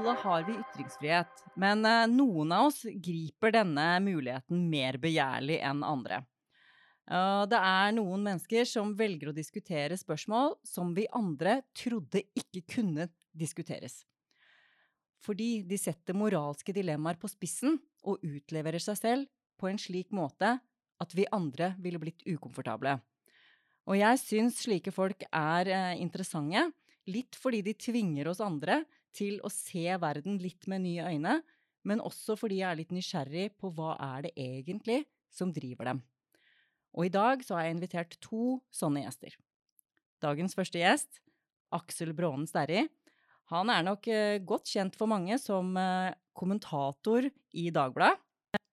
Alle 0.00 0.14
har 0.16 0.44
vi 0.44 0.54
ytringsfrihet, 0.56 1.42
men 1.60 1.84
eh, 1.84 2.06
noen 2.08 2.52
av 2.56 2.70
oss 2.70 2.86
griper 2.88 3.52
denne 3.52 3.84
muligheten 4.00 4.62
mer 4.72 4.96
begjærlig 4.96 5.58
enn 5.60 5.82
andre. 5.84 6.22
Uh, 7.04 7.44
det 7.50 7.58
er 7.58 7.90
noen 7.92 8.22
mennesker 8.24 8.64
som 8.64 8.94
velger 8.96 9.28
å 9.28 9.34
diskutere 9.36 9.98
spørsmål 10.00 10.54
som 10.64 10.94
vi 10.96 11.04
andre 11.12 11.58
trodde 11.76 12.22
ikke 12.32 12.62
kunne 12.78 13.10
diskuteres. 13.36 13.98
Fordi 15.20 15.66
de 15.68 15.76
setter 15.76 16.16
moralske 16.16 16.72
dilemmaer 16.72 17.18
på 17.20 17.28
spissen 17.28 17.76
og 18.00 18.24
utleverer 18.24 18.80
seg 18.80 18.96
selv 19.02 19.28
på 19.60 19.68
en 19.68 19.82
slik 19.82 20.14
måte 20.16 20.54
at 21.04 21.12
vi 21.18 21.28
andre 21.28 21.74
ville 21.76 22.00
blitt 22.00 22.24
ukomfortable. 22.24 22.96
Og 23.84 24.00
jeg 24.00 24.22
syns 24.24 24.64
slike 24.64 24.96
folk 24.96 25.28
er 25.28 25.68
eh, 25.68 26.00
interessante, 26.00 26.70
litt 27.10 27.36
fordi 27.36 27.60
de 27.68 27.76
tvinger 27.76 28.32
oss 28.32 28.40
andre 28.40 28.80
til 29.16 29.40
å 29.44 29.50
se 29.52 29.86
verden 30.00 30.38
litt 30.42 30.68
med 30.70 30.84
nye 30.84 31.08
øyne, 31.10 31.40
men 31.86 32.02
også 32.04 32.36
fordi 32.38 32.60
jeg 32.60 32.68
er 32.70 32.78
litt 32.80 32.94
nysgjerrig 32.94 33.46
på 33.60 33.72
hva 33.76 33.94
er 34.16 34.28
det 34.28 34.34
egentlig 34.36 35.02
som 35.32 35.52
driver 35.54 35.92
dem. 35.92 36.02
Og 36.98 37.06
i 37.06 37.12
dag 37.14 37.42
så 37.46 37.56
har 37.56 37.68
jeg 37.68 37.76
invitert 37.76 38.16
to 38.22 38.58
sånne 38.74 39.04
gjester. 39.04 39.36
Dagens 40.20 40.56
første 40.58 40.80
gjest, 40.80 41.20
Aksel 41.74 42.12
Brånen 42.16 42.48
Sterri. 42.50 42.84
Han 43.50 43.70
er 43.72 43.84
nok 43.86 44.06
eh, 44.10 44.40
godt 44.46 44.70
kjent 44.70 44.96
for 44.98 45.10
mange 45.10 45.38
som 45.42 45.72
eh, 45.78 46.12
kommentator 46.36 47.26
i 47.26 47.70
Dagbladet. 47.74 48.20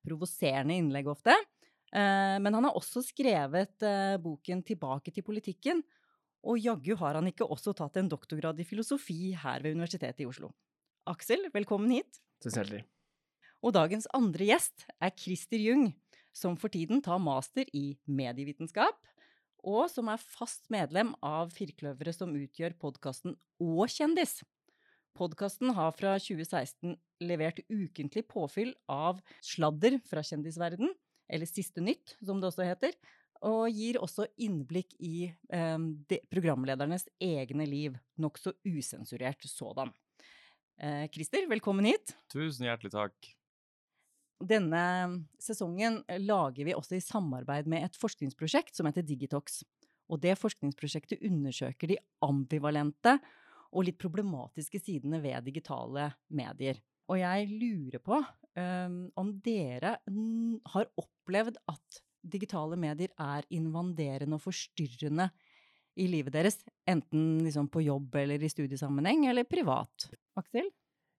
Provoserende 0.07 0.77
innlegg 0.77 1.09
ofte. 1.11 1.33
Eh, 1.33 2.35
men 2.41 2.57
han 2.57 2.67
har 2.67 2.77
også 2.77 3.03
skrevet 3.05 3.85
boken 4.23 4.63
'Tilbake 4.63 5.13
til 5.13 5.25
politikken'. 5.25 5.81
Og 6.47 6.61
jaggu 6.63 6.95
har 7.01 7.17
han 7.19 7.27
ikke 7.27 7.47
også 7.51 7.73
tatt 7.75 7.97
en 7.99 8.07
doktorgrad 8.07 8.59
i 8.63 8.65
filosofi 8.67 9.33
her 9.35 9.63
ved 9.63 9.75
Universitetet 9.75 10.23
i 10.23 10.27
Oslo. 10.29 10.53
Aksel, 11.07 11.49
velkommen 11.51 11.91
hit. 11.91 12.21
Tusen 12.43 12.61
hjertelig. 12.61 12.85
Og 13.65 13.73
dagens 13.75 14.07
andre 14.15 14.47
gjest 14.47 14.85
er 15.03 15.11
Christer 15.17 15.59
Jung, 15.59 15.89
som 16.31 16.55
for 16.59 16.71
tiden 16.71 17.01
tar 17.03 17.19
master 17.19 17.67
i 17.75 17.97
medievitenskap, 18.07 18.95
og 19.67 19.89
som 19.91 20.07
er 20.07 20.21
fast 20.21 20.69
medlem 20.71 21.11
av 21.25 21.51
firkløveret 21.55 22.15
som 22.15 22.35
utgjør 22.37 22.77
podkasten 22.79 23.35
Og 23.59 23.89
kjendis. 23.91 24.39
Podkasten 25.17 25.73
har 25.75 25.91
fra 25.97 26.13
2016 26.21 26.95
levert 27.25 27.59
ukentlig 27.67 28.23
påfyll 28.29 28.71
av 28.87 29.19
sladder 29.43 29.97
fra 30.07 30.23
kjendisverden, 30.23 30.93
eller 31.27 31.49
Siste 31.49 31.83
nytt, 31.83 32.15
som 32.23 32.39
det 32.39 32.53
også 32.53 32.69
heter, 32.69 32.93
og 33.45 33.69
gir 33.73 33.99
også 34.01 34.27
innblikk 34.41 34.95
i 35.03 35.29
eh, 35.29 35.79
de, 36.09 36.19
programledernes 36.31 37.07
egne 37.21 37.67
liv, 37.69 37.97
nokså 38.21 38.55
usensurert 38.65 39.45
sådan. 39.49 39.93
Eh, 40.77 41.07
Christer, 41.13 41.47
velkommen 41.49 41.89
hit. 41.89 42.15
Tusen 42.33 42.67
hjertelig 42.69 42.93
takk. 42.93 43.31
Denne 44.37 44.83
sesongen 45.41 46.03
eh, 46.07 46.21
lager 46.21 46.67
vi 46.67 46.75
også 46.77 46.97
i 46.97 47.03
samarbeid 47.03 47.69
med 47.69 47.87
et 47.87 47.97
forskningsprosjekt 47.97 48.77
som 48.77 48.89
heter 48.89 49.05
Digitox. 49.05 49.63
Og 50.07 50.21
det 50.23 50.37
forskningsprosjektet 50.39 51.23
undersøker 51.25 51.91
de 51.91 51.97
ambivalente 52.23 53.17
og 53.73 53.87
litt 53.87 53.97
problematiske 53.99 54.79
sidene 54.79 55.19
ved 55.23 55.49
digitale 55.49 56.11
medier. 56.29 56.79
Og 57.11 57.19
jeg 57.19 57.47
lurer 57.49 58.01
på 58.03 58.19
um, 58.19 58.99
om 59.19 59.31
dere 59.43 59.97
har 60.73 60.89
opplevd 60.99 61.59
at 61.71 62.01
digitale 62.31 62.79
medier 62.79 63.13
er 63.21 63.47
invaderende 63.53 64.39
og 64.39 64.45
forstyrrende 64.45 65.29
i 65.97 66.05
livet 66.11 66.35
deres, 66.35 66.59
enten 66.89 67.39
liksom 67.45 67.69
på 67.73 67.81
jobb 67.87 68.15
eller 68.21 68.43
i 68.43 68.51
studiesammenheng, 68.51 69.25
eller 69.31 69.47
privat. 69.49 70.09
Aksel? 70.37 70.69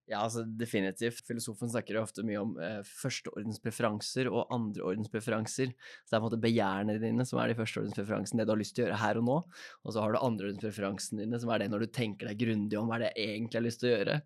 Ja, 0.09 0.23
altså 0.23 0.41
definitivt. 0.57 1.21
Filosofen 1.29 1.69
snakker 1.69 1.99
jo 1.99 2.03
ofte 2.07 2.23
mye 2.25 2.41
om 2.41 2.55
eh, 2.65 2.79
førsteordenspreferanser 2.87 4.31
og 4.33 4.55
andreordenspreferanser. 4.55 5.75
Så 5.75 6.09
det 6.09 6.17
er 6.17 6.23
på 6.23 6.23
en 6.23 6.27
måte 6.31 6.41
begjærene 6.47 6.97
dine 7.03 7.27
som 7.29 7.43
er 7.43 7.51
de 7.51 7.59
førsteordenspreferansene, 7.59 8.41
det 8.41 8.49
du 8.49 8.55
har 8.55 8.63
lyst 8.63 8.77
til 8.79 8.87
å 8.87 8.89
gjøre 8.89 9.03
her 9.03 9.21
og 9.21 9.27
nå. 9.29 9.37
Og 9.85 9.93
så 9.93 10.05
har 10.05 10.15
du 10.15 10.21
andreordenspreferansene 10.23 11.27
dine, 11.27 11.43
som 11.43 11.53
er 11.53 11.61
det 11.61 11.69
når 11.75 11.85
du 11.85 11.93
tenker 11.99 12.31
deg 12.31 12.41
grundig 12.41 12.81
om 12.81 12.89
hva 12.89 13.03
det 13.03 13.13
jeg 13.13 13.35
egentlig 13.35 13.61
har 13.61 13.67
lyst 13.67 13.85
til 13.85 13.91
å 13.91 13.95
gjøre. 13.99 14.17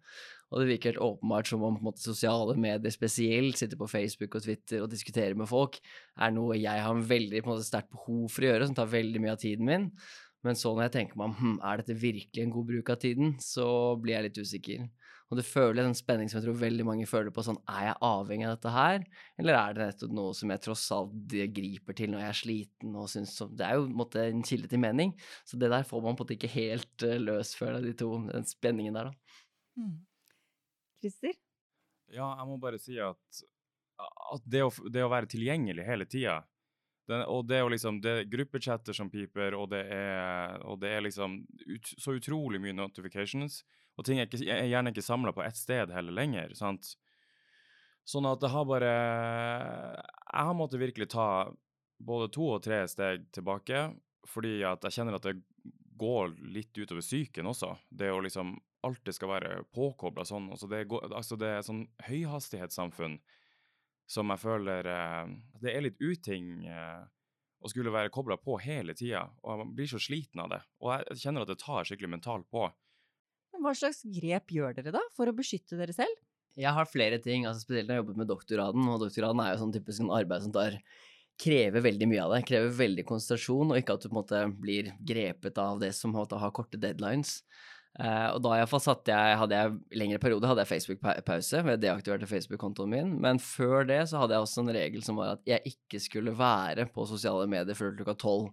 Og 0.53 0.61
det 0.61 0.69
virker 0.69 0.93
helt 0.93 1.05
åpenbart 1.07 1.49
som 1.49 1.65
om 1.65 1.79
måte, 1.81 2.03
sosiale 2.05 2.55
medier 2.61 2.93
spesielt, 2.93 3.57
sitter 3.57 3.81
på 3.81 3.89
Facebook 3.89 4.37
og 4.37 4.45
Twitter 4.45 4.85
og 4.85 4.91
diskuterer 4.93 5.39
med 5.39 5.49
folk, 5.49 5.79
er 6.21 6.35
noe 6.35 6.59
jeg 6.61 6.85
har 6.85 6.93
en 6.93 7.07
veldig 7.09 7.41
sterkt 7.65 7.93
behov 7.95 8.29
for 8.29 8.45
å 8.45 8.53
gjøre, 8.53 8.69
som 8.69 8.77
tar 8.77 8.93
veldig 8.93 9.23
mye 9.25 9.33
av 9.33 9.41
tiden 9.41 9.69
min. 9.69 9.89
Men 10.43 10.59
så 10.59 10.75
når 10.75 10.89
jeg 10.89 10.95
tenker 10.99 11.19
meg 11.19 11.31
om 11.31 11.39
hm, 11.39 11.57
er 11.65 11.81
dette 11.81 11.97
virkelig 11.97 12.43
en 12.43 12.53
god 12.53 12.69
bruk 12.69 12.93
av 12.93 13.01
tiden, 13.01 13.37
så 13.41 13.67
blir 14.03 14.17
jeg 14.19 14.27
litt 14.27 14.43
usikker. 14.43 14.87
Og 15.33 15.39
det 15.39 15.47
føler 15.49 15.81
den 15.81 15.97
spenning 15.97 16.29
som 16.29 16.39
jeg 16.39 16.45
tror 16.45 16.59
veldig 16.61 16.85
mange 16.85 17.07
føler 17.09 17.33
på 17.33 17.41
sånn 17.47 17.57
Er 17.73 17.87
jeg 17.87 18.01
avhengig 18.05 18.45
av 18.45 18.59
dette 18.59 18.73
her, 18.75 19.07
eller 19.41 19.57
er 19.57 19.77
det 19.79 19.87
nettopp 19.89 20.13
noe 20.19 20.35
som 20.37 20.53
jeg 20.53 20.63
tross 20.67 20.85
alt 20.93 21.37
griper 21.57 21.97
til 21.97 22.13
når 22.13 22.21
jeg 22.21 22.29
er 22.29 22.41
sliten 22.43 22.99
og 23.01 23.09
syns 23.09 23.33
Det 23.49 23.65
er 23.65 23.79
jo 23.79 23.87
en, 23.87 23.97
måte, 23.97 24.27
en 24.29 24.45
kilde 24.45 24.69
til 24.69 24.83
mening, 24.83 25.15
så 25.49 25.57
det 25.57 25.73
der 25.73 25.89
får 25.89 26.05
man 26.05 26.19
på 26.19 26.27
en 26.27 26.27
måte 26.27 26.37
ikke 26.37 26.53
helt 26.53 27.07
uh, 27.09 27.17
løs 27.17 27.55
før 27.57 27.81
de 27.81 27.95
to, 27.97 28.11
den 28.29 28.45
spenningen 28.51 28.99
der, 28.99 29.09
da. 29.09 29.39
Mm. 29.81 29.95
Christer? 31.03 31.35
Ja, 32.13 32.31
jeg 32.39 32.49
må 32.49 32.57
bare 32.63 32.81
si 32.81 32.99
at, 33.03 33.43
at 33.99 34.49
det, 34.49 34.65
å, 34.65 34.73
det, 34.89 35.05
å, 35.05 35.13
være 35.13 35.31
tilgjengelig 35.33 35.87
hele 35.89 36.09
tida 36.09 36.43
og 37.11 37.47
det 37.49 37.59
jo 37.59 37.71
liksom 37.73 38.01
det 38.03 38.13
er 38.13 38.29
gruppechatter 38.31 38.95
som 38.95 39.11
piper, 39.11 39.57
og 39.59 39.71
det 39.73 39.83
er, 39.91 40.61
og 40.63 40.79
det 40.81 40.93
er 40.95 41.03
liksom 41.03 41.41
ut, 41.67 41.91
så 41.99 42.15
utrolig 42.15 42.61
mye 42.63 42.77
notifications. 42.77 43.63
Og 43.99 44.07
ting 44.07 44.21
er, 44.21 44.29
ikke, 44.29 44.45
er 44.47 44.71
gjerne 44.71 44.93
ikke 44.93 45.05
samla 45.05 45.35
på 45.35 45.43
ett 45.45 45.59
sted 45.59 45.91
heller 45.93 46.15
lenger. 46.15 46.55
sant? 46.57 46.95
Sånn 48.09 48.27
at 48.27 48.41
det 48.43 48.51
har 48.51 48.65
bare 48.67 48.93
Jeg 48.93 50.47
har 50.49 50.57
måttet 50.59 50.81
virkelig 50.81 51.11
ta 51.13 51.27
både 52.03 52.31
to 52.35 52.49
og 52.57 52.63
tre 52.65 52.83
steg 52.91 53.29
tilbake, 53.35 53.91
fordi 54.27 54.63
at 54.67 54.83
jeg 54.87 54.99
kjenner 54.99 55.19
at 55.19 55.27
det 55.27 55.37
går 55.99 56.33
litt 56.55 56.79
utover 56.79 57.03
psyken 57.03 57.51
også. 57.51 57.77
Det 57.91 58.11
å 58.11 58.23
liksom 58.23 58.57
alltid 58.87 59.17
skal 59.17 59.31
være 59.33 59.63
påkobla 59.75 60.25
sånn. 60.27 60.51
Altså 60.55 60.69
det, 60.71 60.85
går, 60.91 61.09
altså 61.15 61.39
det 61.41 61.51
er 61.57 61.67
sånn 61.67 61.87
høyhastighetssamfunn 62.09 63.19
som 64.13 64.33
jeg 64.35 64.43
føler 64.43 64.89
eh, 64.91 65.35
Det 65.63 65.73
er 65.73 65.85
litt 65.87 66.01
uting 66.03 66.67
eh, 66.69 67.03
å 67.63 67.71
skulle 67.71 67.93
være 67.95 68.11
kobla 68.13 68.37
på 68.43 68.57
hele 68.63 68.95
tida, 68.99 69.29
og 69.43 69.63
jeg 69.63 69.75
blir 69.79 69.91
så 69.93 70.01
sliten 70.03 70.43
av 70.43 70.51
det. 70.51 70.59
Og 70.83 70.91
jeg 70.97 71.23
kjenner 71.23 71.45
at 71.45 71.53
det 71.53 71.61
tar 71.63 71.87
skikkelig 71.87 72.11
mentalt 72.17 72.49
på. 72.51 72.67
Hva 73.63 73.75
slags 73.79 74.03
grep 74.11 74.51
gjør 74.51 74.75
dere 74.75 74.95
da 74.97 75.03
for 75.15 75.31
å 75.31 75.37
beskytte 75.37 75.79
dere 75.79 75.95
selv? 75.95 76.19
Jeg 76.59 76.75
har 76.77 76.89
flere 76.91 77.21
ting, 77.23 77.47
altså 77.47 77.63
spesielt 77.63 77.87
når 77.87 77.95
jeg 77.95 78.01
har 78.01 78.03
jobbet 78.03 78.21
med 78.21 78.29
doktorgraden. 78.29 78.89
Og 78.91 79.01
doktorgraden 79.05 79.43
er 79.45 79.53
jo 79.53 79.61
sånn 79.63 79.75
typisk 79.77 80.03
en 80.03 80.13
arbeid 80.13 80.45
som 80.45 80.55
tar 80.57 80.81
krever 81.43 81.85
veldig 81.85 82.09
mye 82.11 82.25
av 82.25 82.35
det. 82.35 82.43
Krever 82.51 82.75
veldig 82.77 83.05
konsentrasjon, 83.09 83.73
og 83.73 83.79
ikke 83.79 83.97
at 83.97 84.05
du 84.05 84.09
på 84.11 84.13
en 84.13 84.19
måte 84.19 84.43
blir 84.61 84.91
grepet 85.13 85.61
av 85.63 85.81
det 85.81 85.93
som 85.97 86.13
måte, 86.15 86.41
har 86.43 86.53
korte 86.55 86.81
deadlines. 86.81 87.39
Uh, 88.01 88.33
og 88.33 88.39
da 88.41 88.55
iallfall 88.57 88.81
satte 88.81 89.13
jeg, 89.13 89.37
hadde 89.37 89.57
jeg 89.59 90.01
lengre 90.01 90.21
periode 90.23 90.49
hadde 90.49 90.65
jeg 90.65 90.71
Facebook-pause 90.71 91.61
ved 91.67 91.83
deaktiverte 91.83 92.29
Facebook-kontoen 92.31 92.93
min. 92.93 93.15
Men 93.21 93.41
før 93.43 93.85
det 93.89 94.01
så 94.09 94.23
hadde 94.23 94.39
jeg 94.39 94.47
også 94.47 94.65
en 94.65 94.75
regel 94.79 95.05
som 95.05 95.21
var 95.21 95.35
at 95.37 95.49
jeg 95.49 95.75
ikke 95.75 96.01
skulle 96.01 96.33
være 96.37 96.89
på 96.95 97.05
sosiale 97.11 97.49
medier 97.51 97.77
før 97.77 97.93
klokka 97.99 98.17
tolv. 98.25 98.53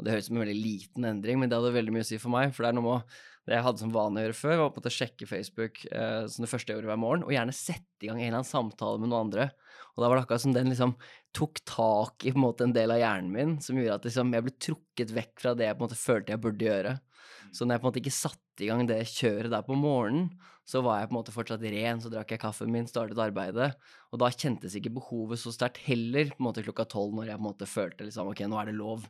Og 0.00 0.06
det 0.06 0.14
høres 0.14 0.26
ut 0.26 0.32
som 0.32 0.38
en 0.40 0.46
veldig 0.46 0.58
liten 0.58 1.06
endring, 1.06 1.38
men 1.38 1.50
det 1.50 1.58
hadde 1.58 1.74
veldig 1.76 1.92
mye 1.94 2.06
å 2.06 2.08
si 2.08 2.18
for 2.18 2.32
meg. 2.32 2.54
For 2.56 2.64
det 2.64 2.70
er 2.72 2.78
noe 2.78 2.86
med 2.86 3.18
det 3.48 3.56
jeg 3.56 3.66
hadde 3.66 3.82
som 3.82 3.92
vane 3.94 4.20
å 4.20 4.24
gjøre 4.24 4.36
før, 4.36 4.54
var 4.56 4.70
på 4.70 4.78
en 4.78 4.82
måte 4.82 4.92
å 4.92 4.94
sjekke 4.94 5.26
Facebook 5.28 5.82
uh, 5.90 6.24
som 6.30 6.44
det 6.44 6.50
første 6.50 6.72
jeg 6.72 6.78
gjorde 6.78 6.90
hver 6.90 7.00
morgen, 7.02 7.24
og 7.26 7.34
gjerne 7.34 7.54
sette 7.56 8.04
i 8.04 8.10
gang 8.10 8.20
en 8.20 8.26
eller 8.26 8.40
annen 8.40 8.48
samtale 8.48 9.00
med 9.00 9.10
noen 9.10 9.26
andre. 9.26 9.46
Og 9.94 10.02
da 10.02 10.08
var 10.08 10.16
det 10.16 10.24
akkurat 10.24 10.44
som 10.44 10.54
den 10.54 10.70
liksom 10.72 10.94
tok 11.36 11.62
tak 11.68 12.26
i 12.26 12.32
en 12.32 12.42
måte 12.42 12.66
en 12.66 12.74
del 12.74 12.94
av 12.94 13.00
hjernen 13.00 13.32
min, 13.34 13.56
som 13.64 13.78
gjorde 13.78 13.98
at 14.00 14.06
liksom, 14.08 14.34
jeg 14.36 14.46
ble 14.46 14.54
trukket 14.66 15.14
vekk 15.16 15.42
fra 15.42 15.54
det 15.58 15.66
jeg 15.68 15.76
på 15.76 15.82
en 15.82 15.88
måte 15.88 16.00
følte 16.00 16.34
jeg 16.34 16.42
burde 16.44 16.68
gjøre. 16.68 16.94
Mm. 17.20 17.52
Så 17.56 17.66
når 17.66 17.76
jeg 17.76 17.82
på 17.82 17.86
en 17.86 17.90
måte 17.90 18.02
ikke 18.02 18.14
satte 18.16 18.64
i 18.64 18.70
gang 18.70 18.86
det 18.88 19.00
kjøret 19.10 19.52
der 19.52 19.66
på 19.66 19.76
morgenen, 19.78 20.30
så 20.70 20.82
var 20.86 21.00
jeg 21.00 21.10
på 21.10 21.14
en 21.14 21.18
måte 21.18 21.34
fortsatt 21.34 21.64
ren, 21.72 22.00
så 22.02 22.10
drakk 22.12 22.34
jeg 22.34 22.42
kaffen 22.42 22.70
min, 22.70 22.86
startet 22.86 23.18
arbeidet. 23.20 23.72
Og 24.12 24.20
da 24.22 24.30
kjentes 24.30 24.76
ikke 24.78 24.92
behovet 25.00 25.40
så 25.42 25.52
sterkt 25.54 25.80
heller 25.86 26.30
på 26.30 26.38
en 26.38 26.48
måte 26.50 26.64
klokka 26.66 26.86
tolv, 26.90 27.16
når 27.16 27.32
jeg 27.32 27.40
på 27.40 27.42
en 27.42 27.48
måte 27.48 27.70
følte 27.70 28.06
liksom 28.06 28.30
ok, 28.30 28.44
nå 28.46 28.60
er 28.60 28.70
det 28.70 28.76
lov. 28.78 29.06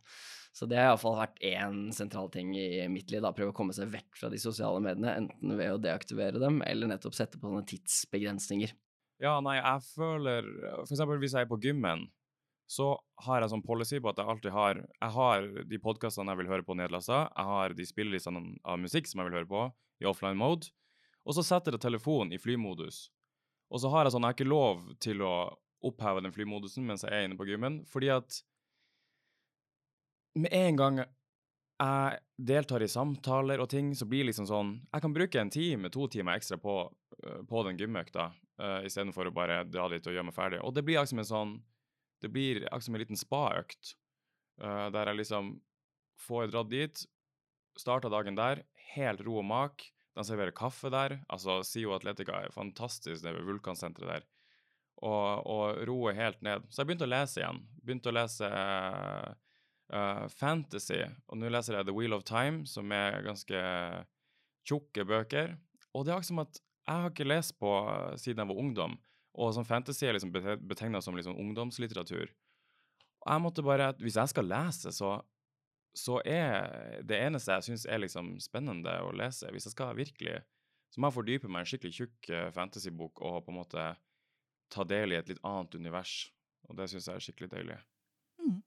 Så 0.57 0.67
det 0.67 0.81
har 0.81 0.91
iallfall 0.91 1.19
vært 1.21 1.43
én 1.47 1.83
sentral 1.95 2.31
ting 2.33 2.55
i 2.59 2.87
mitt 2.91 3.13
liv. 3.13 3.23
da, 3.23 3.31
Prøve 3.35 3.53
å 3.53 3.57
komme 3.57 3.75
seg 3.77 3.93
vekk 3.93 4.19
fra 4.19 4.31
de 4.33 4.41
sosiale 4.43 4.81
mediene, 4.83 5.13
enten 5.23 5.59
ved 5.59 5.75
å 5.77 5.83
deaktivere 5.83 6.43
dem, 6.43 6.59
eller 6.67 6.91
nettopp 6.91 7.15
sette 7.19 7.39
på 7.39 7.51
sånne 7.51 7.67
tidsbegrensninger. 7.71 8.73
Ja, 9.21 9.37
nei, 9.45 9.59
jeg 9.61 9.85
føler 9.85 10.47
For 10.81 10.95
eksempel 10.95 11.21
hvis 11.21 11.37
jeg 11.37 11.45
er 11.45 11.51
på 11.51 11.61
gymmen, 11.61 12.07
så 12.71 12.93
har 13.25 13.43
jeg 13.43 13.51
sånn 13.51 13.65
policy 13.67 13.99
på 13.99 14.13
at 14.13 14.21
jeg 14.21 14.31
alltid 14.31 14.53
har 14.55 14.79
Jeg 14.79 15.11
har 15.17 15.47
de 15.67 15.79
podkastene 15.83 16.31
jeg 16.31 16.39
vil 16.39 16.51
høre 16.53 16.67
på 16.67 16.77
nedlasta, 16.79 17.25
jeg 17.27 17.49
har 17.49 17.75
de 17.75 17.87
spillelistene 17.87 18.43
av 18.63 18.79
musikk 18.79 19.11
som 19.11 19.21
jeg 19.21 19.31
vil 19.31 19.41
høre 19.41 19.51
på, 19.51 19.65
i 20.01 20.07
offline 20.07 20.39
mode, 20.39 20.71
og 21.27 21.35
så 21.37 21.43
setter 21.45 21.75
jeg 21.75 21.83
telefonen 21.83 22.33
i 22.33 22.39
flymodus. 22.39 23.09
Og 23.71 23.83
så 23.83 23.91
har 23.91 24.07
jeg 24.07 24.15
sånn 24.15 24.25
Jeg 24.25 24.33
har 24.33 24.39
ikke 24.39 24.53
lov 24.53 24.85
til 25.03 25.23
å 25.27 25.35
oppheve 25.87 26.23
den 26.23 26.35
flymodusen 26.35 26.87
mens 26.87 27.03
jeg 27.07 27.15
er 27.17 27.27
inne 27.27 27.39
på 27.39 27.49
gymmen, 27.49 27.81
fordi 27.91 28.13
at 28.15 28.39
med 30.39 30.55
en 30.55 30.79
gang 30.79 31.01
jeg 31.01 32.21
deltar 32.37 32.85
i 32.85 32.91
samtaler 32.93 33.63
og 33.63 33.71
ting, 33.73 33.95
så 33.97 34.07
blir 34.07 34.29
liksom 34.29 34.47
sånn 34.47 34.75
Jeg 34.93 35.03
kan 35.03 35.15
bruke 35.17 35.41
en 35.41 35.51
time, 35.51 35.91
to 35.91 36.07
timer 36.13 36.39
ekstra 36.39 36.61
på 36.61 36.85
eh, 37.25 37.43
på 37.49 37.63
den 37.67 37.81
gymøkta, 37.81 38.31
uh, 38.61 38.81
istedenfor 38.87 39.27
å 39.27 39.35
bare 39.35 39.65
dra 39.65 39.89
dit 39.89 40.07
og 40.07 40.15
gjøre 40.15 40.29
meg 40.29 40.37
ferdig. 40.37 40.61
Og 40.63 40.75
det 40.77 40.85
blir 40.87 41.01
liksom 41.01 41.23
en 41.25 41.31
sånn 41.33 41.55
Det 42.21 42.31
blir 42.33 42.65
akkurat 42.69 42.87
som 42.87 42.97
en 42.97 43.03
liten 43.03 43.21
spaøkt, 43.21 43.95
uh, 44.63 44.89
der 44.93 45.11
jeg 45.11 45.23
liksom 45.23 45.55
får 46.21 46.51
dratt 46.53 46.71
dit, 46.73 47.07
starta 47.81 48.11
dagen 48.13 48.37
der, 48.37 48.65
helt 48.95 49.23
ro 49.25 49.41
og 49.41 49.49
mak. 49.49 49.87
De 50.17 50.25
serverer 50.27 50.55
kaffe 50.57 50.91
der. 50.93 51.21
Altså, 51.33 51.61
SIO 51.65 51.95
Atletica 51.95 52.43
er 52.43 52.55
fantastisk, 52.55 53.23
det 53.25 53.45
Vulkansenteret 53.47 54.11
der. 54.11 54.27
Og, 55.01 55.47
og 55.49 55.79
roer 55.89 56.19
helt 56.19 56.43
ned. 56.45 56.67
Så 56.69 56.83
jeg 56.83 56.91
begynte 56.91 57.07
å 57.07 57.13
lese 57.13 57.41
igjen. 57.41 57.63
Begynte 57.81 58.11
å 58.11 58.17
lese 58.19 58.49
uh, 58.51 60.25
fantasy, 60.35 61.01
og 61.31 61.41
nå 61.41 61.53
leser 61.53 61.79
jeg 61.79 61.89
The 61.89 61.95
Wheel 61.97 62.17
of 62.17 62.27
Time, 62.29 62.67
som 62.69 62.91
er 62.93 63.23
ganske 63.25 63.63
tjukke 64.69 65.07
bøker. 65.09 65.55
Og 65.95 66.05
det 66.05 66.13
er 66.13 66.19
akkurat 66.19 66.33
som 66.33 66.45
at 66.45 66.61
jeg 66.61 67.05
har 67.05 67.13
ikke 67.13 67.29
lest 67.29 67.57
på 67.61 67.71
siden 68.19 68.43
jeg 68.43 68.51
var 68.51 68.61
ungdom, 68.61 68.99
og 69.39 69.53
sånn 69.55 69.69
fantasy 69.69 70.07
er 70.07 70.17
liksom 70.17 70.33
betegna 70.33 71.01
som 71.05 71.17
liksom 71.17 71.39
ungdomslitteratur. 71.39 72.33
Og 73.21 73.29
jeg 73.29 73.43
måtte 73.45 73.63
bare, 73.63 73.93
Hvis 74.01 74.17
jeg 74.17 74.33
skal 74.33 74.49
lese, 74.49 74.93
så, 74.97 75.11
så 75.95 76.21
er 76.25 77.03
det 77.05 77.19
eneste 77.21 77.53
jeg 77.53 77.67
syns 77.69 77.85
er 77.87 78.01
liksom 78.01 78.39
spennende 78.41 78.95
å 79.05 79.11
lese 79.13 79.51
Hvis 79.53 79.69
jeg 79.69 79.75
skal 79.75 79.93
virkelig 79.99 80.39
Så 80.89 81.01
må 81.01 81.11
jeg 81.11 81.19
fordype 81.19 81.51
meg 81.51 81.61
i 81.61 81.67
en 81.67 81.71
skikkelig 81.71 81.99
tjukk 81.99 82.31
fantasybok 82.57 83.21
og 83.21 83.45
på 83.45 83.53
en 83.53 83.61
måte 83.61 83.85
ta 84.71 84.87
del 84.87 85.13
i 85.13 85.19
et 85.19 85.29
litt 85.31 85.43
annet 85.47 85.75
univers. 85.75 86.31
Og 86.71 86.79
det 86.79 86.89
syns 86.91 87.09
jeg 87.09 87.19
er 87.19 87.25
skikkelig 87.25 87.51
deilig. 87.53 87.77
Mm. 88.39 88.59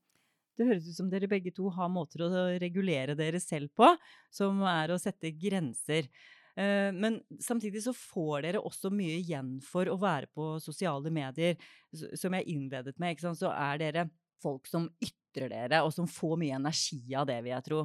Det 0.57 0.67
høres 0.67 0.87
ut 0.87 0.97
som 0.97 1.09
dere 1.11 1.29
begge 1.31 1.53
to 1.55 1.69
har 1.73 1.89
måter 1.91 2.25
å 2.25 2.29
regulere 2.61 3.15
dere 3.17 3.39
selv 3.41 3.71
på, 3.75 3.87
som 4.31 4.61
er 4.69 4.93
å 4.93 4.99
sette 5.01 5.31
grenser. 5.35 6.09
Eh, 6.55 6.91
men 6.93 7.17
samtidig 7.41 7.81
så 7.85 7.93
får 7.97 8.45
dere 8.45 8.61
også 8.61 8.91
mye 8.93 9.17
igjen 9.17 9.55
for 9.65 9.89
å 9.89 9.97
være 10.01 10.29
på 10.33 10.53
sosiale 10.63 11.11
medier. 11.13 11.57
Som 11.91 12.37
jeg 12.37 12.49
innledet 12.53 12.99
med, 13.01 13.21
så 13.23 13.51
er 13.55 13.81
dere 13.81 14.07
folk 14.43 14.67
som 14.69 14.89
ytrer 15.01 15.49
dere, 15.53 15.83
og 15.83 15.93
som 15.95 16.09
får 16.09 16.39
mye 16.41 16.57
energi 16.59 17.01
av 17.17 17.27
det, 17.29 17.39
vil 17.45 17.55
jeg 17.55 17.67
tro. 17.69 17.83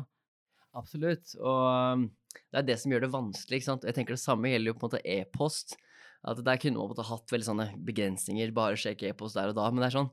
Absolutt. 0.77 1.33
Og 1.41 2.09
det 2.51 2.61
er 2.61 2.67
det 2.67 2.79
som 2.81 2.93
gjør 2.93 3.07
det 3.07 3.15
vanskelig. 3.15 3.61
ikke 3.61 3.71
sant? 3.71 3.87
Jeg 3.89 3.97
tenker 3.97 4.17
Det 4.17 4.23
samme 4.23 4.51
gjelder 4.51 4.73
jo 4.73 4.77
på 4.77 4.85
en 4.85 4.91
måte 4.91 5.07
e-post. 5.07 5.79
At 6.27 6.43
Der 6.45 6.59
kunne 6.59 6.77
man 6.77 6.91
på 6.91 6.93
en 6.93 6.97
måte 6.97 7.09
hatt 7.09 7.33
veldig 7.33 7.47
sånne 7.47 7.69
begrensninger, 7.87 8.53
bare 8.53 8.77
sjekke 8.77 9.09
e-post 9.13 9.39
der 9.39 9.53
og 9.53 9.57
da. 9.57 9.71
Men 9.71 9.83
det 9.83 9.89
er 9.89 9.97
sånn, 9.97 10.11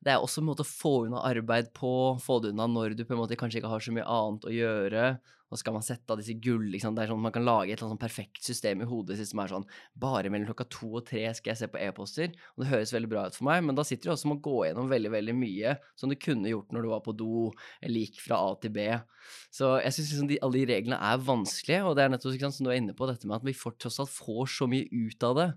det 0.00 0.14
er 0.14 0.22
også 0.22 0.40
en 0.40 0.48
måte 0.48 0.64
å 0.64 0.70
få 0.70 0.94
unna 1.08 1.20
arbeid 1.28 1.74
på, 1.76 2.16
få 2.22 2.38
det 2.40 2.54
unna 2.54 2.68
når 2.70 2.96
du 2.96 3.04
på 3.04 3.16
en 3.16 3.20
måte 3.20 3.36
kanskje 3.36 3.60
ikke 3.60 3.72
har 3.72 3.84
så 3.84 3.92
mye 3.92 4.06
annet 4.08 4.46
å 4.46 4.54
gjøre. 4.54 5.04
Og 5.50 5.58
skal 5.58 5.74
man 5.74 5.84
sette 5.84 6.14
av 6.14 6.20
disse 6.20 6.36
gull 6.42 6.68
liksom. 6.72 6.94
Det 6.94 7.04
er 7.04 7.12
sånn, 7.12 7.22
Man 7.22 7.34
kan 7.34 7.46
lage 7.46 7.74
et 7.74 7.82
sånn 7.82 8.00
perfekt 8.00 8.42
system 8.46 8.84
i 8.84 8.88
hodet 8.88 9.18
sitt 9.18 9.32
som 9.32 9.42
er 9.42 9.50
sånn 9.50 9.66
Bare 9.98 10.30
mellom 10.30 10.48
klokka 10.50 10.68
to 10.70 10.92
og 11.00 11.06
tre 11.08 11.24
skal 11.34 11.52
jeg 11.52 11.60
se 11.62 11.70
på 11.70 11.80
e-poster. 11.82 12.30
Og 12.54 12.64
det 12.64 12.70
høres 12.70 12.94
veldig 12.94 13.10
bra 13.10 13.26
ut 13.26 13.38
for 13.38 13.48
meg, 13.50 13.64
men 13.66 13.78
da 13.78 13.84
sitter 13.86 14.10
du 14.10 14.14
også 14.14 14.30
med 14.30 14.40
å 14.40 14.44
gå 14.46 14.56
gjennom 14.68 14.90
veldig 14.92 15.14
veldig 15.16 15.36
mye 15.40 15.76
som 15.98 16.12
du 16.12 16.18
kunne 16.20 16.52
gjort 16.52 16.74
når 16.74 16.86
du 16.86 16.92
var 16.92 17.04
på 17.04 17.16
do, 17.18 17.50
eller 17.82 18.06
gikk 18.06 18.22
fra 18.24 18.40
A 18.46 18.54
til 18.62 18.74
B. 18.74 18.86
Så 19.52 19.74
jeg 19.82 19.96
syns 19.96 20.14
liksom 20.14 20.32
alle 20.38 20.60
de 20.60 20.66
reglene 20.70 20.98
er 21.10 21.22
vanskelige, 21.26 21.84
og 21.84 21.96
det 21.98 22.06
er 22.06 22.14
nettopp 22.14 22.38
sant, 22.38 22.56
som 22.56 22.66
du 22.66 22.72
er 22.72 22.80
inne 22.80 22.96
på, 22.96 23.08
dette 23.10 23.28
med 23.28 23.40
at 23.40 23.46
vi 23.46 23.56
får, 23.56 23.76
tross 23.82 24.00
alt 24.02 24.12
får 24.14 24.52
så 24.54 24.70
mye 24.70 24.86
ut 24.90 25.26
av 25.26 25.38
det. 25.38 25.48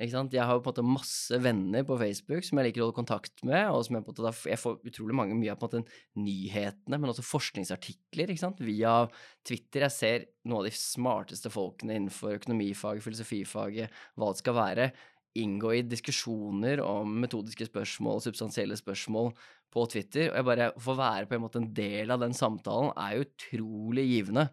Jeg 0.00 0.08
har 0.08 0.62
på 0.64 0.70
en 0.70 0.70
måte 0.70 0.84
masse 0.86 1.38
venner 1.44 1.84
på 1.84 1.98
Facebook 2.00 2.46
som 2.46 2.58
jeg 2.58 2.70
liker 2.70 2.80
å 2.80 2.86
holde 2.86 2.96
kontakt 2.96 3.42
med, 3.44 3.66
og 3.68 3.82
som 3.84 3.98
jeg, 3.98 4.06
på 4.06 4.14
en 4.14 4.22
måte, 4.24 4.48
jeg 4.48 4.60
får 4.62 4.78
utrolig 4.88 5.16
mange 5.18 5.36
mye 5.36 5.52
av 5.52 5.60
på 5.60 5.68
en 5.68 5.82
måte 5.82 6.22
nyhetene, 6.24 6.96
men 6.96 7.12
også 7.12 7.24
forskningsartikler 7.26 8.32
via 8.64 8.94
Twitter. 9.46 9.86
Jeg 9.86 9.94
ser 9.96 10.26
noen 10.44 10.60
av 10.62 10.68
de 10.68 10.74
smarteste 10.76 11.52
folkene 11.52 11.96
innenfor 11.98 12.36
økonomifaget, 12.38 13.04
filosofifaget, 13.06 13.98
hva 14.16 14.30
det 14.32 14.42
skal 14.42 14.58
være, 14.58 14.92
inngå 15.42 15.72
i 15.78 15.82
diskusjoner 15.88 16.82
om 16.84 17.14
metodiske 17.22 17.70
spørsmål, 17.70 18.20
substansielle 18.24 18.76
spørsmål 18.76 19.32
på 19.72 19.86
Twitter. 19.94 20.28
Og 20.30 20.38
jeg 20.38 20.48
bare 20.50 20.70
får 20.84 20.98
være 20.98 21.28
på 21.28 21.38
en 21.38 21.44
måte 21.46 21.62
en 21.62 21.70
del 21.76 22.12
av 22.12 22.20
den 22.22 22.36
samtalen 22.36 22.92
er 23.00 23.22
utrolig 23.24 24.04
givende. 24.10 24.48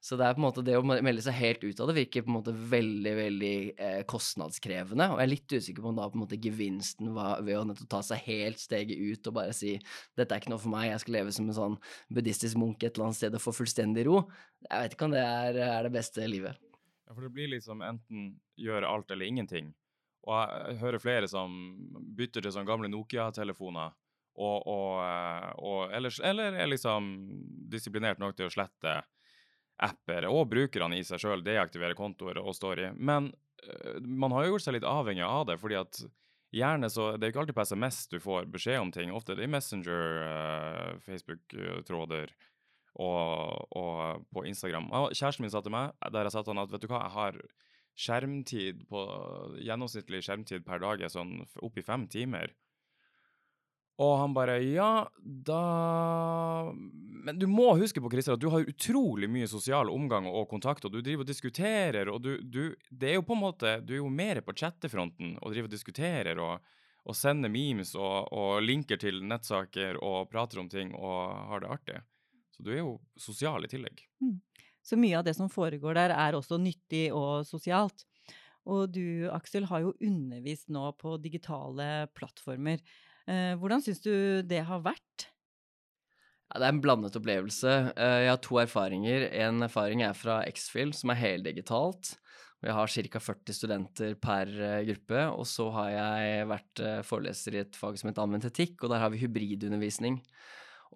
Så 0.00 0.16
det 0.16 0.24
er 0.24 0.32
på 0.32 0.40
en 0.40 0.46
måte 0.46 0.62
det 0.64 0.78
å 0.78 0.84
melde 0.84 1.20
seg 1.20 1.36
helt 1.36 1.64
ut 1.66 1.80
av 1.82 1.90
det 1.90 1.96
virker 1.98 2.24
på 2.24 2.30
en 2.32 2.36
måte 2.38 2.54
veldig 2.56 3.10
veldig 3.18 3.56
eh, 3.76 3.98
kostnadskrevende. 4.08 5.10
Og 5.12 5.20
jeg 5.20 5.26
er 5.26 5.32
litt 5.34 5.52
usikker 5.52 5.84
på 5.84 5.90
om 5.90 5.98
da 5.98 6.06
på 6.08 6.16
en 6.16 6.22
måte 6.22 6.38
gevinsten 6.40 7.10
var 7.12 7.42
ved 7.44 7.58
å 7.58 7.66
nettopp 7.68 7.90
ta 7.92 8.00
seg 8.08 8.22
helt 8.24 8.62
steget 8.62 8.96
ut 8.96 9.28
og 9.28 9.36
bare 9.36 9.52
si 9.56 9.74
dette 10.16 10.32
er 10.32 10.40
ikke 10.40 10.54
noe 10.54 10.62
for 10.62 10.72
meg, 10.72 10.88
jeg 10.88 11.04
skal 11.04 11.16
leve 11.18 11.36
som 11.36 11.52
en 11.52 11.58
sånn 11.58 11.76
buddhistisk 12.08 12.56
munk 12.62 12.80
et 12.80 12.94
eller 12.94 13.10
annet 13.10 13.20
sted 13.20 13.36
og 13.36 13.44
få 13.44 13.54
fullstendig 13.60 14.06
ro. 14.08 14.22
Jeg 14.64 14.86
vet 14.86 14.96
ikke 14.96 15.10
om 15.10 15.18
det 15.18 15.26
er, 15.26 15.60
er 15.68 15.84
det 15.84 15.92
beste 16.00 16.30
livet. 16.32 16.64
Ja, 17.04 17.12
for 17.12 17.26
det 17.26 17.34
blir 17.36 17.52
liksom 17.52 17.84
enten 17.84 18.32
gjøre 18.56 18.88
alt 18.88 19.12
eller 19.12 19.28
ingenting. 19.28 19.74
Og 20.24 20.36
jeg 20.40 20.80
hører 20.80 21.02
flere 21.02 21.28
som 21.28 21.60
bytter 22.16 22.44
til 22.44 22.56
sånne 22.56 22.68
gamle 22.68 22.88
Nokia-telefoner. 22.92 23.92
Og, 24.40 24.66
og, 24.70 25.00
eh, 25.04 25.48
og 25.60 25.92
ellers, 25.92 26.20
eller 26.24 26.56
er 26.56 26.68
liksom 26.70 27.10
disiplinert 27.68 28.20
nok 28.22 28.38
til 28.38 28.48
å 28.48 28.52
slette 28.52 29.02
apper 29.86 30.26
og 30.28 30.48
brukerne 30.50 30.98
i 30.98 31.04
seg 31.06 31.22
sjøl 31.22 31.44
deaktiverer 31.44 31.96
kontoer 31.98 32.40
og 32.42 32.54
story. 32.56 32.90
Men 32.96 33.30
uh, 33.64 33.96
man 34.00 34.34
har 34.36 34.46
jo 34.46 34.54
gjort 34.54 34.68
seg 34.68 34.78
litt 34.78 34.88
avhengig 34.88 35.26
av 35.26 35.46
det, 35.50 35.60
fordi 35.62 35.80
at 35.80 36.02
gjerne 36.50 36.88
så 36.90 37.12
Det 37.14 37.28
er 37.28 37.30
ikke 37.30 37.44
alltid 37.44 37.54
på 37.54 37.64
SMS 37.68 37.98
du 38.10 38.18
får 38.22 38.48
beskjed 38.50 38.80
om 38.82 38.92
ting. 38.94 39.12
Ofte 39.14 39.36
det 39.36 39.44
er 39.44 39.50
i 39.50 39.54
Messenger, 39.54 40.22
uh, 40.26 41.02
Facebook-tråder 41.06 42.32
og, 42.98 43.66
og, 43.78 44.24
på 44.34 44.44
Instagram. 44.50 44.90
Kjæresten 45.14 45.46
min 45.46 45.52
sa 45.52 45.62
til 45.62 45.74
meg, 45.74 45.94
der 46.10 46.26
jeg 46.26 46.34
sa 46.34 46.42
til 46.42 46.56
han 46.56 46.64
at 46.64 46.72
vet 46.72 46.82
du 46.82 46.90
hva, 46.90 47.04
jeg 47.04 47.14
har 47.16 47.38
skjermtid 48.00 48.82
på 48.90 49.04
Gjennomsnittlig 49.60 50.22
skjermtid 50.24 50.64
per 50.66 50.82
dag 50.82 51.02
er 51.04 51.12
sånn 51.12 51.40
opp 51.62 51.78
i 51.78 51.84
fem 51.86 52.06
timer. 52.10 52.52
Og 54.00 54.16
han 54.22 54.34
bare 54.36 54.58
Ja, 54.64 55.08
da 55.22 56.72
Men 56.72 57.38
du 57.38 57.46
må 57.50 57.74
huske 57.76 58.00
på, 58.00 58.10
Christer, 58.12 58.38
at 58.38 58.42
du 58.42 58.48
har 58.52 58.64
utrolig 58.68 59.28
mye 59.30 59.48
sosial 59.50 59.90
omgang 59.92 60.28
og 60.30 60.48
kontakt, 60.48 60.84
og 60.84 60.94
du 60.94 61.00
driver 61.00 61.26
og 61.26 61.30
diskuterer, 61.30 62.08
og 62.08 62.22
du, 62.24 62.36
du 62.40 62.74
Det 62.88 63.12
er 63.12 63.18
jo 63.18 63.26
på 63.28 63.36
en 63.36 63.44
måte 63.44 63.78
Du 63.84 63.94
er 63.94 64.02
jo 64.02 64.12
mer 64.12 64.40
på 64.44 64.56
chattefronten 64.56 65.36
og 65.40 65.52
driver 65.52 65.68
og 65.68 65.74
diskuterer 65.74 66.40
og, 66.40 66.70
og 67.04 67.16
sender 67.16 67.52
memes 67.52 67.94
og, 67.98 68.32
og, 68.32 68.60
linker 68.64 69.00
til 69.00 69.20
nettsaker 69.24 70.00
og 70.00 70.30
prater 70.32 70.62
om 70.62 70.68
ting 70.72 70.94
og 70.96 71.34
har 71.52 71.64
det 71.64 71.74
artig. 71.76 71.98
Så 72.56 72.64
du 72.64 72.72
er 72.72 72.82
jo 72.82 72.94
sosial 73.16 73.64
i 73.64 73.70
tillegg. 73.72 74.04
Mm. 74.20 74.38
Så 74.82 74.96
mye 74.96 75.18
av 75.18 75.26
det 75.26 75.36
som 75.36 75.50
foregår 75.52 75.96
der, 75.96 76.14
er 76.16 76.36
også 76.36 76.56
nyttig 76.60 77.10
og 77.12 77.44
sosialt. 77.48 78.06
Og 78.68 78.90
du, 78.92 79.28
Aksel, 79.32 79.66
har 79.70 79.84
jo 79.84 79.94
undervist 80.04 80.68
nå 80.72 80.90
på 81.00 81.16
digitale 81.22 82.08
plattformer. 82.16 82.80
Eh, 83.28 83.54
hvordan 83.60 83.82
syns 83.84 84.02
du 84.04 84.12
det 84.46 84.62
har 84.68 84.82
vært? 84.84 85.26
Ja, 86.50 86.58
det 86.58 86.66
er 86.66 86.72
en 86.74 86.82
blandet 86.82 87.18
opplevelse. 87.18 87.74
Eh, 87.94 88.16
jeg 88.24 88.32
har 88.32 88.40
to 88.44 88.58
erfaringer. 88.62 89.28
En 89.44 89.62
erfaring 89.66 90.02
er 90.06 90.16
fra 90.18 90.40
X-Fill, 90.50 90.94
som 90.96 91.12
er 91.12 91.20
heldigitalt. 91.20 92.16
Jeg 92.60 92.76
har 92.76 92.92
ca. 92.92 93.20
40 93.24 93.56
studenter 93.56 94.16
per 94.20 94.50
eh, 94.50 94.80
gruppe. 94.90 95.26
Og 95.36 95.46
så 95.48 95.68
har 95.76 95.92
jeg 95.94 96.48
vært 96.50 96.84
foreleser 97.06 97.56
i 97.56 97.62
et 97.64 97.78
fag 97.78 98.00
som 98.00 98.10
heter 98.10 98.24
anvendt 98.24 98.50
etikk, 98.50 98.80
og 98.82 98.94
der 98.94 99.04
har 99.04 99.12
vi 99.14 99.22
hybridundervisning. 99.22 100.20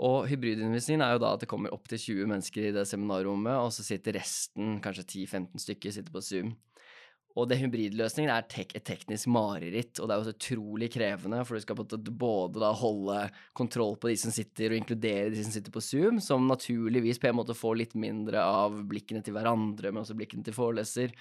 Og 0.02 0.24
hybridundervisningen 0.26 1.04
er 1.06 1.14
jo 1.14 1.22
da 1.22 1.34
at 1.36 1.44
det 1.44 1.48
kommer 1.50 1.74
opp 1.74 1.86
til 1.90 2.00
20 2.02 2.30
mennesker 2.32 2.66
i 2.66 2.74
det 2.74 2.82
seminarrommet, 2.90 3.54
og 3.62 3.70
så 3.74 3.84
sitter 3.86 4.16
resten, 4.18 4.80
kanskje 4.82 5.06
10-15 5.06 5.62
stykker, 5.62 5.94
sitter 5.94 6.14
på 6.14 6.22
Zoom. 6.24 6.56
Og 7.34 7.48
det 7.50 7.58
hybridløsningen 7.58 8.30
er 8.30 8.44
tek 8.46 8.76
et 8.78 8.84
teknisk 8.86 9.26
mareritt, 9.34 9.98
og 9.98 10.06
det 10.06 10.14
er 10.14 10.20
også 10.22 10.34
utrolig 10.36 10.88
krevende, 10.94 11.40
for 11.42 11.58
du 11.58 11.64
skal 11.64 12.12
både 12.20 12.70
holde 12.78 13.16
kontroll 13.58 13.96
på 13.98 14.12
de 14.12 14.18
som 14.22 14.34
sitter, 14.34 14.70
og 14.70 14.78
inkludere 14.78 15.32
de 15.32 15.42
som 15.42 15.56
sitter 15.56 15.74
på 15.74 15.82
Zoom, 15.82 16.20
som 16.22 16.46
naturligvis 16.46 17.18
på 17.18 17.32
en 17.32 17.40
måte 17.40 17.56
får 17.58 17.80
litt 17.80 17.96
mindre 17.98 18.44
av 18.44 18.78
blikkene 18.86 19.24
til 19.26 19.34
hverandre, 19.34 19.90
men 19.90 20.04
også 20.04 20.14
blikkene 20.18 20.46
til 20.46 20.54
foreleser. 20.54 21.16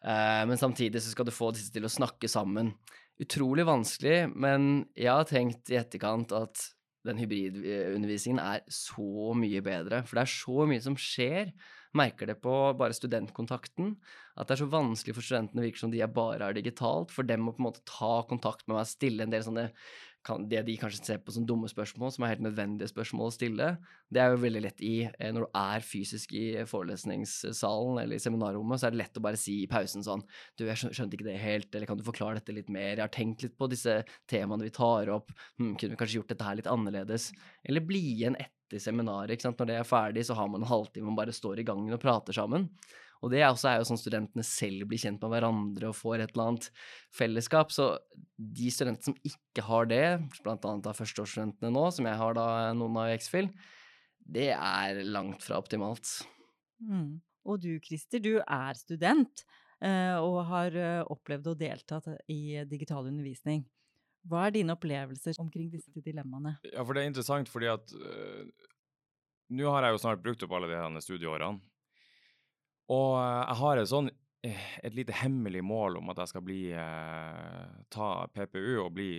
Uh, 0.00 0.48
men 0.48 0.56
samtidig 0.56 1.02
så 1.04 1.12
skal 1.12 1.28
du 1.28 1.34
få 1.34 1.50
disse 1.52 1.74
til 1.74 1.84
å 1.84 1.92
snakke 1.92 2.30
sammen. 2.32 2.72
Utrolig 3.20 3.66
vanskelig, 3.68 4.30
men 4.32 4.86
jeg 4.96 5.12
har 5.12 5.28
tenkt 5.28 5.68
i 5.68 5.76
etterkant 5.76 6.32
at 6.32 6.70
den 7.04 7.20
hybridundervisningen 7.20 8.40
er 8.40 8.64
så 8.72 9.34
mye 9.36 9.60
bedre, 9.64 10.00
for 10.08 10.16
det 10.16 10.24
er 10.24 10.32
så 10.32 10.66
mye 10.68 10.84
som 10.84 10.96
skjer 11.00 11.52
merker 11.96 12.30
det 12.30 12.38
på 12.42 12.54
bare 12.78 12.94
studentkontakten. 12.96 13.94
At 14.38 14.48
det 14.48 14.56
er 14.56 14.62
så 14.62 14.70
vanskelig 14.70 15.16
for 15.16 15.26
studentene, 15.26 15.64
virker 15.66 15.84
som 15.84 15.92
de 15.92 16.02
er 16.04 16.12
bare 16.14 16.50
er 16.50 16.56
digitalt. 16.56 17.10
For 17.14 17.26
dem 17.26 17.48
å 17.48 17.54
på 17.56 17.62
en 17.62 17.68
måte 17.70 17.84
ta 17.88 18.20
kontakt 18.30 18.66
med 18.68 18.78
meg, 18.78 18.88
stille 18.90 19.26
en 19.26 19.34
del 19.34 19.44
sånne 19.46 19.70
det 20.20 20.60
de 20.66 20.74
kanskje 20.76 21.04
ser 21.04 21.20
på 21.24 21.32
som 21.32 21.46
dumme 21.48 21.68
spørsmål, 21.70 22.10
som 22.12 22.24
er 22.24 22.34
helt 22.34 22.44
nødvendige 22.44 22.90
spørsmål 22.90 23.30
å 23.30 23.32
stille, 23.32 23.68
det 24.12 24.20
er 24.20 24.34
jo 24.34 24.42
veldig 24.42 24.62
lett 24.66 24.82
i 24.84 25.08
eh, 25.08 25.30
Når 25.32 25.46
du 25.46 25.56
er 25.56 25.80
fysisk 25.86 26.34
i 26.36 26.44
forelesningssalen 26.68 28.02
eller 28.02 28.18
i 28.18 28.20
seminarrommet, 28.20 28.80
så 28.80 28.88
er 28.88 28.94
det 28.94 29.00
lett 29.00 29.16
å 29.16 29.24
bare 29.24 29.40
si 29.40 29.62
i 29.62 29.70
pausen 29.70 30.04
sånn 30.04 30.22
Du, 30.58 30.66
jeg 30.66 30.76
skjønte 30.76 31.16
ikke 31.16 31.30
det 31.30 31.40
helt, 31.40 31.72
eller 31.72 31.88
kan 31.88 31.96
du 31.96 32.04
forklare 32.04 32.40
dette 32.40 32.52
litt 32.52 32.68
mer? 32.68 32.98
Jeg 32.98 33.06
har 33.06 33.14
tenkt 33.14 33.46
litt 33.46 33.56
på 33.56 33.70
disse 33.72 34.02
temaene 34.28 34.68
vi 34.68 34.74
tar 34.76 35.08
opp. 35.14 35.32
Hm, 35.56 35.76
kunne 35.80 35.96
vi 35.96 36.00
kanskje 36.02 36.20
gjort 36.20 36.34
dette 36.34 36.46
her 36.46 36.60
litt 36.60 36.70
annerledes? 36.70 37.30
Eller 37.64 37.86
bli 37.86 38.02
igjen 38.12 38.36
etter 38.36 38.59
seminaret. 38.78 39.32
ikke 39.34 39.48
sant? 39.48 39.58
Når 39.58 39.66
det 39.66 39.78
er 39.80 39.88
ferdig, 39.88 40.26
så 40.28 40.36
har 40.38 40.50
man 40.52 40.62
en 40.62 40.70
halvtime 40.70 41.08
man 41.08 41.18
bare 41.18 41.34
står 41.34 41.58
i 41.58 41.66
gangen 41.66 41.96
og 41.96 42.02
prater 42.02 42.36
sammen. 42.36 42.68
Og 43.20 43.32
det 43.32 43.42
er 43.42 43.50
også 43.50 43.68
er 43.68 43.80
jo 43.80 43.88
sånn 43.90 44.00
studentene 44.00 44.44
selv 44.46 44.86
blir 44.88 45.00
kjent 45.00 45.20
med 45.20 45.34
hverandre 45.34 45.90
og 45.90 45.98
får 45.98 46.22
et 46.22 46.30
eller 46.32 46.52
annet 46.52 46.68
fellesskap. 47.12 47.72
Så 47.74 47.90
de 48.36 48.70
studentene 48.72 49.10
som 49.10 49.32
ikke 49.32 49.64
har 49.66 49.90
det, 49.90 50.04
blant 50.44 50.64
annet 50.68 50.88
av 50.88 50.96
førsteårsstudentene 50.96 51.72
nå, 51.74 51.84
som 51.92 52.08
jeg 52.08 52.20
har 52.22 52.38
da 52.38 52.46
noen 52.76 52.96
av 53.02 53.10
i 53.10 53.18
X-Fill, 53.18 53.50
det 54.30 54.52
er 54.54 55.02
langt 55.04 55.44
fra 55.44 55.58
optimalt. 55.60 56.20
Mm. 56.80 57.18
Og 57.50 57.60
du 57.60 57.74
Christer, 57.84 58.22
du 58.22 58.38
er 58.40 58.78
student 58.78 59.44
eh, 59.84 60.16
og 60.16 60.40
har 60.48 60.76
eh, 60.76 61.02
opplevd 61.12 61.52
og 61.52 61.60
deltatt 61.60 62.08
i 62.30 62.60
digital 62.70 63.08
undervisning. 63.10 63.66
Hva 64.28 64.46
er 64.46 64.54
dine 64.54 64.74
opplevelser 64.76 65.38
omkring 65.40 65.70
disse 65.72 66.02
dilemmaene? 66.04 66.58
Ja, 66.68 66.84
for 66.84 66.96
det 66.96 67.04
er 67.04 67.10
interessant 67.10 67.50
fordi 67.50 67.70
at 67.72 67.94
uh, 67.96 68.42
nå 69.56 69.70
har 69.72 69.86
jeg 69.86 69.96
jo 69.96 70.02
snart 70.02 70.24
brukt 70.24 70.42
opp 70.44 70.56
alle 70.56 70.68
de 70.70 70.76
her 70.76 71.04
studieårene. 71.04 71.62
Og 72.92 73.14
uh, 73.16 73.44
jeg 73.46 73.60
har 73.62 73.80
et 73.80 73.92
sånn 73.92 74.10
et 74.40 74.94
lite 74.96 75.12
hemmelig 75.12 75.60
mål 75.68 75.98
om 75.98 76.12
at 76.12 76.22
jeg 76.22 76.30
skal 76.30 76.44
bli 76.44 76.60
uh, 76.72 77.66
ta 77.92 78.10
PPU 78.32 78.86
og 78.86 78.94
bli 78.96 79.10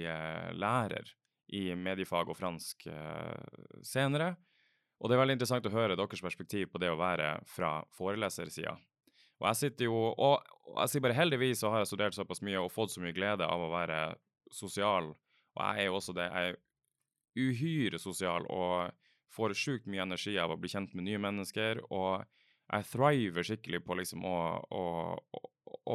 lærer 0.58 1.12
i 1.53 1.67
mediefag 1.75 2.31
og 2.31 2.38
fransk 2.39 2.88
senere. 3.86 4.31
Og 5.01 5.10
det 5.10 5.17
er 5.17 5.20
veldig 5.20 5.36
interessant 5.36 5.67
å 5.67 5.74
høre 5.74 5.98
deres 6.00 6.24
perspektiv 6.24 6.72
på 6.72 6.79
det 6.81 6.89
å 6.89 6.98
være 6.98 7.36
fra 7.50 7.81
forelesersida. 7.98 8.74
Og 9.41 9.48
jeg 9.50 9.60
sitter 9.60 9.89
jo 9.89 9.96
Og 10.13 10.77
jeg 10.77 10.91
sier 10.93 11.03
bare 11.03 11.17
heldigvis 11.17 11.62
så 11.63 11.72
har 11.74 11.81
jeg 11.81 11.91
studert 11.91 12.15
såpass 12.15 12.43
mye 12.46 12.62
og 12.62 12.72
fått 12.72 12.93
så 12.93 13.01
mye 13.03 13.15
glede 13.15 13.43
av 13.43 13.65
å 13.65 13.72
være 13.74 14.00
sosial. 14.55 15.13
Og 15.55 15.63
jeg 15.63 15.84
er 15.84 15.89
jo 15.89 15.98
også 16.00 16.15
det. 16.17 16.27
Jeg 16.27 16.51
er 16.51 16.60
uhyre 17.41 18.00
sosial 18.01 18.46
og 18.51 18.91
får 19.31 19.55
sjukt 19.55 19.89
mye 19.89 20.03
energi 20.03 20.36
av 20.39 20.51
å 20.51 20.60
bli 20.60 20.72
kjent 20.72 20.93
med 20.96 21.08
nye 21.08 21.22
mennesker. 21.24 21.84
Og 21.89 22.24
jeg 22.72 22.88
thriver 22.91 23.48
skikkelig 23.48 23.81
på 23.88 23.98
liksom 24.00 24.25
å, 24.27 24.38
å, 24.72 24.86
å, 25.17 25.43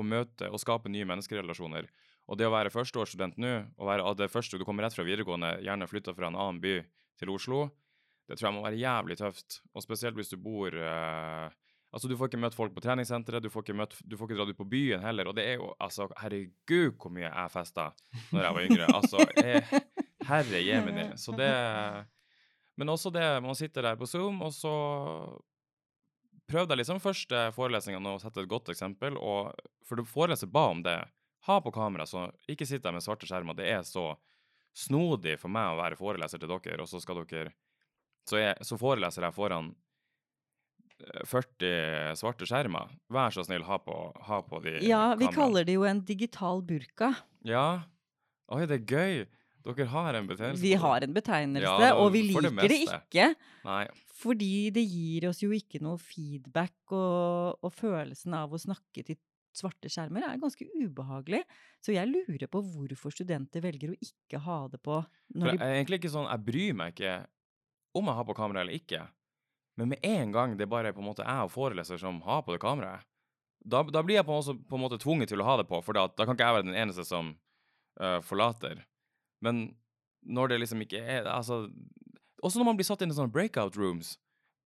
å 0.01 0.05
møte 0.05 0.51
og 0.51 0.61
skape 0.63 0.93
nye 0.93 1.09
menneskerelasjoner. 1.09 1.89
Og 2.27 2.39
det 2.41 2.49
å 2.49 2.55
være 2.55 2.73
førsteårsstudent 2.75 3.37
nå, 3.39 3.53
og 3.79 3.89
være 3.89 4.15
det 4.19 4.33
første 4.33 4.59
du 4.59 4.65
kommer 4.67 4.87
rett 4.87 4.97
fra 4.97 5.07
videregående, 5.07 5.61
gjerne 5.63 5.87
flytta 5.87 6.15
fra 6.17 6.31
en 6.31 6.39
annen 6.39 6.59
by 6.63 6.81
til 7.21 7.31
Oslo, 7.33 7.69
det 8.27 8.35
tror 8.35 8.49
jeg 8.49 8.57
må 8.57 8.65
være 8.65 8.81
jævlig 8.81 9.17
tøft. 9.21 9.61
Og 9.73 9.85
spesielt 9.85 10.19
hvis 10.19 10.33
du 10.33 10.37
bor 10.43 10.75
uh, 10.75 11.47
Altså, 11.97 12.11
du 12.13 12.17
får 12.21 12.29
ikke 12.29 12.43
møtt 12.43 12.57
folk 12.57 12.75
på 12.77 12.83
treningssenteret, 12.85 13.41
du 13.41 13.49
får 13.49 13.65
ikke, 13.65 13.75
møtt, 13.79 13.95
du 14.05 14.19
får 14.21 14.29
ikke 14.29 14.37
dratt 14.37 14.51
ut 14.53 14.59
på 14.59 14.69
byen 14.69 15.01
heller. 15.01 15.31
Og 15.31 15.37
det 15.39 15.47
er 15.49 15.55
jo 15.63 15.71
altså 15.81 16.11
Herregud, 16.21 16.99
hvor 17.01 17.15
mye 17.15 17.31
jeg 17.31 17.53
festa 17.55 17.87
når 18.35 18.43
jeg 18.45 18.57
var 18.59 18.67
yngre. 18.67 18.89
Altså, 18.99 19.25
jeg, 19.41 19.63
herre 20.29 20.61
jemini. 20.61 21.07
Så 21.17 21.33
det 21.33 21.49
Men 22.77 22.93
også 22.93 23.09
det 23.11 23.43
Man 23.43 23.57
sitter 23.57 23.83
der 23.83 23.97
på 23.97 24.07
Zoom, 24.07 24.43
og 24.45 24.53
så 24.53 24.75
prøvde 26.47 26.75
jeg 26.75 26.83
liksom 26.83 27.01
første 27.01 27.49
forelesninga 27.57 28.13
å 28.13 28.21
sette 28.21 28.45
et 28.45 28.51
godt 28.51 28.69
eksempel, 28.75 29.17
og 29.17 29.57
for 29.89 30.05
foreleser 30.05 30.53
ba 30.53 30.69
om 30.75 30.83
det. 30.85 31.01
Ha 31.49 31.61
på 31.63 31.73
kamera, 31.73 32.05
så 32.07 32.29
ikke 32.51 32.67
sitt 32.69 32.85
der 32.85 32.93
med 32.93 33.03
svarte 33.03 33.27
skjermer. 33.27 33.57
Det 33.57 33.71
er 33.73 33.83
så 33.89 34.13
snodig 34.77 35.39
for 35.41 35.49
meg 35.49 35.73
å 35.73 35.81
være 35.81 35.97
foreleser 35.97 36.43
til 36.43 36.53
dere, 36.53 36.83
og 36.85 36.91
så 36.91 37.01
skal 37.01 37.25
dere 37.25 37.55
så, 38.29 38.41
jeg, 38.41 38.55
så 38.67 38.77
foreleser 38.79 39.23
jeg 39.23 39.35
foran 39.35 39.71
40 41.29 41.67
eh, 41.69 42.13
svarte 42.17 42.49
skjermer. 42.49 42.93
Vær 43.13 43.35
så 43.35 43.45
snill, 43.47 43.65
ha 43.69 43.79
på, 43.83 43.97
ha 44.29 44.41
på 44.47 44.61
de 44.65 44.79
Ja, 44.81 45.15
vi 45.15 45.27
kameraene. 45.27 45.35
kaller 45.37 45.69
det 45.69 45.77
jo 45.77 45.85
en 45.89 46.01
digital 46.09 46.63
burka. 46.65 47.13
Ja. 47.47 47.85
Oi, 48.53 48.65
det 48.71 48.81
er 48.81 48.87
gøy. 48.87 49.27
Dere 49.67 49.87
har 49.91 50.15
en 50.15 50.29
betegnelse? 50.29 50.63
Vi 50.63 50.75
har 50.79 51.03
en 51.03 51.15
betegnelse, 51.15 51.71
ja, 51.83 51.95
og 51.99 52.13
vi 52.15 52.23
liker 52.29 52.53
det, 52.55 52.69
det, 52.71 52.83
ikke. 52.87 53.33
Nei. 53.67 53.85
Fordi 54.17 54.71
det 54.75 54.85
gir 54.87 55.27
oss 55.33 55.43
jo 55.43 55.51
ikke 55.55 55.81
noe 55.83 55.99
feedback, 55.99 56.77
og, 56.95 57.59
og, 57.59 57.73
følelsen 57.75 58.37
av 58.39 58.55
å 58.55 58.61
snakke 58.63 59.03
til 59.07 59.19
svarte 59.57 59.91
skjermer 59.91 60.23
er 60.23 60.39
ganske 60.39 60.69
ubehagelig. 60.77 61.43
Så 61.83 61.97
jeg 61.97 62.11
lurer 62.13 62.47
på 62.53 62.63
hvorfor 62.63 63.15
studenter 63.15 63.65
velger 63.65 63.95
å 63.95 63.99
ikke 63.99 64.41
ha 64.45 64.61
det 64.71 64.81
på. 64.85 65.01
Når 65.35 65.57
de... 65.57 65.59
er 65.59 65.79
egentlig 65.81 66.03
ikke 66.03 66.13
sånn, 66.13 66.29
Jeg 66.31 66.45
bryr 66.47 66.77
meg 66.77 66.95
ikke 66.95 67.17
om 67.97 68.11
jeg 68.11 68.19
har 68.21 68.29
på 68.29 68.37
kamera 68.37 68.63
eller 68.63 68.77
ikke. 68.77 69.03
Men 69.77 69.93
med 69.93 69.99
en 70.03 70.33
gang 70.33 70.57
det 70.57 70.69
bare 70.73 70.91
er 70.91 70.97
på 70.97 71.03
en 71.03 71.11
måte 71.11 71.25
jeg 71.25 71.49
og 71.49 71.53
foreleser 71.53 72.01
som 72.01 72.23
har 72.25 72.43
på 72.45 72.55
det 72.55 72.63
kameraet, 72.63 73.05
da, 73.67 73.83
da 73.83 74.03
blir 74.07 74.21
jeg 74.21 74.27
på 74.27 74.37
måte, 74.37 74.55
på 74.69 74.79
en, 74.79 74.85
måte, 74.85 74.99
tvunget 75.03 75.33
til 75.33 75.43
å 75.43 75.47
ha 75.49 75.57
det 75.61 75.67
på, 75.69 75.81
for 75.83 75.97
da, 75.97 76.07
da 76.15 76.25
kan 76.25 76.37
ikke 76.37 76.47
jeg 76.47 76.57
være 76.59 76.69
den 76.69 76.79
eneste 76.79 77.05
som 77.07 77.33
uh, 78.01 78.21
forlater. 78.25 78.85
Men 79.45 79.69
når 80.27 80.53
det 80.53 80.61
liksom 80.63 80.81
ikke 80.83 80.99
er 80.99 81.27
Altså 81.31 81.69
Også 82.43 82.59
når 82.59 82.67
man 82.67 82.79
blir 82.79 82.87
satt 82.89 83.03
inn 83.05 83.13
i 83.13 83.17
sånne 83.17 83.33
breakout 83.33 83.77
rooms 83.79 84.17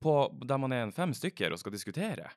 på, 0.00 0.14
der 0.48 0.60
man 0.60 0.72
er 0.72 0.86
en 0.86 0.94
fem 0.94 1.12
stykker 1.16 1.52
og 1.52 1.60
skal 1.60 1.74
diskutere. 1.74 2.30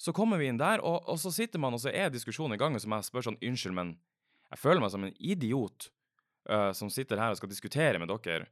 Så 0.00 0.14
kommer 0.16 0.40
vi 0.40 0.48
inn 0.48 0.60
der, 0.60 0.80
og, 0.80 1.02
og 1.10 1.18
så 1.20 1.32
sitter 1.34 1.60
man, 1.60 1.74
og 1.76 1.82
så 1.82 1.90
er 1.92 2.12
diskusjonen 2.12 2.56
i 2.56 2.60
gang, 2.60 2.76
og 2.76 2.80
så 2.80 2.88
må 2.88 3.00
jeg 3.00 3.08
spørre 3.08 3.28
sånn 3.28 3.40
Unnskyld, 3.44 3.76
men 3.76 3.90
jeg 4.48 4.62
føler 4.62 4.80
meg 4.80 4.92
som 4.94 5.04
en 5.04 5.16
idiot 5.18 5.90
uh, 6.48 6.70
som 6.76 6.92
sitter 6.92 7.20
her 7.20 7.34
og 7.34 7.40
skal 7.40 7.52
diskutere 7.52 8.00
med 8.00 8.12
dere 8.12 8.48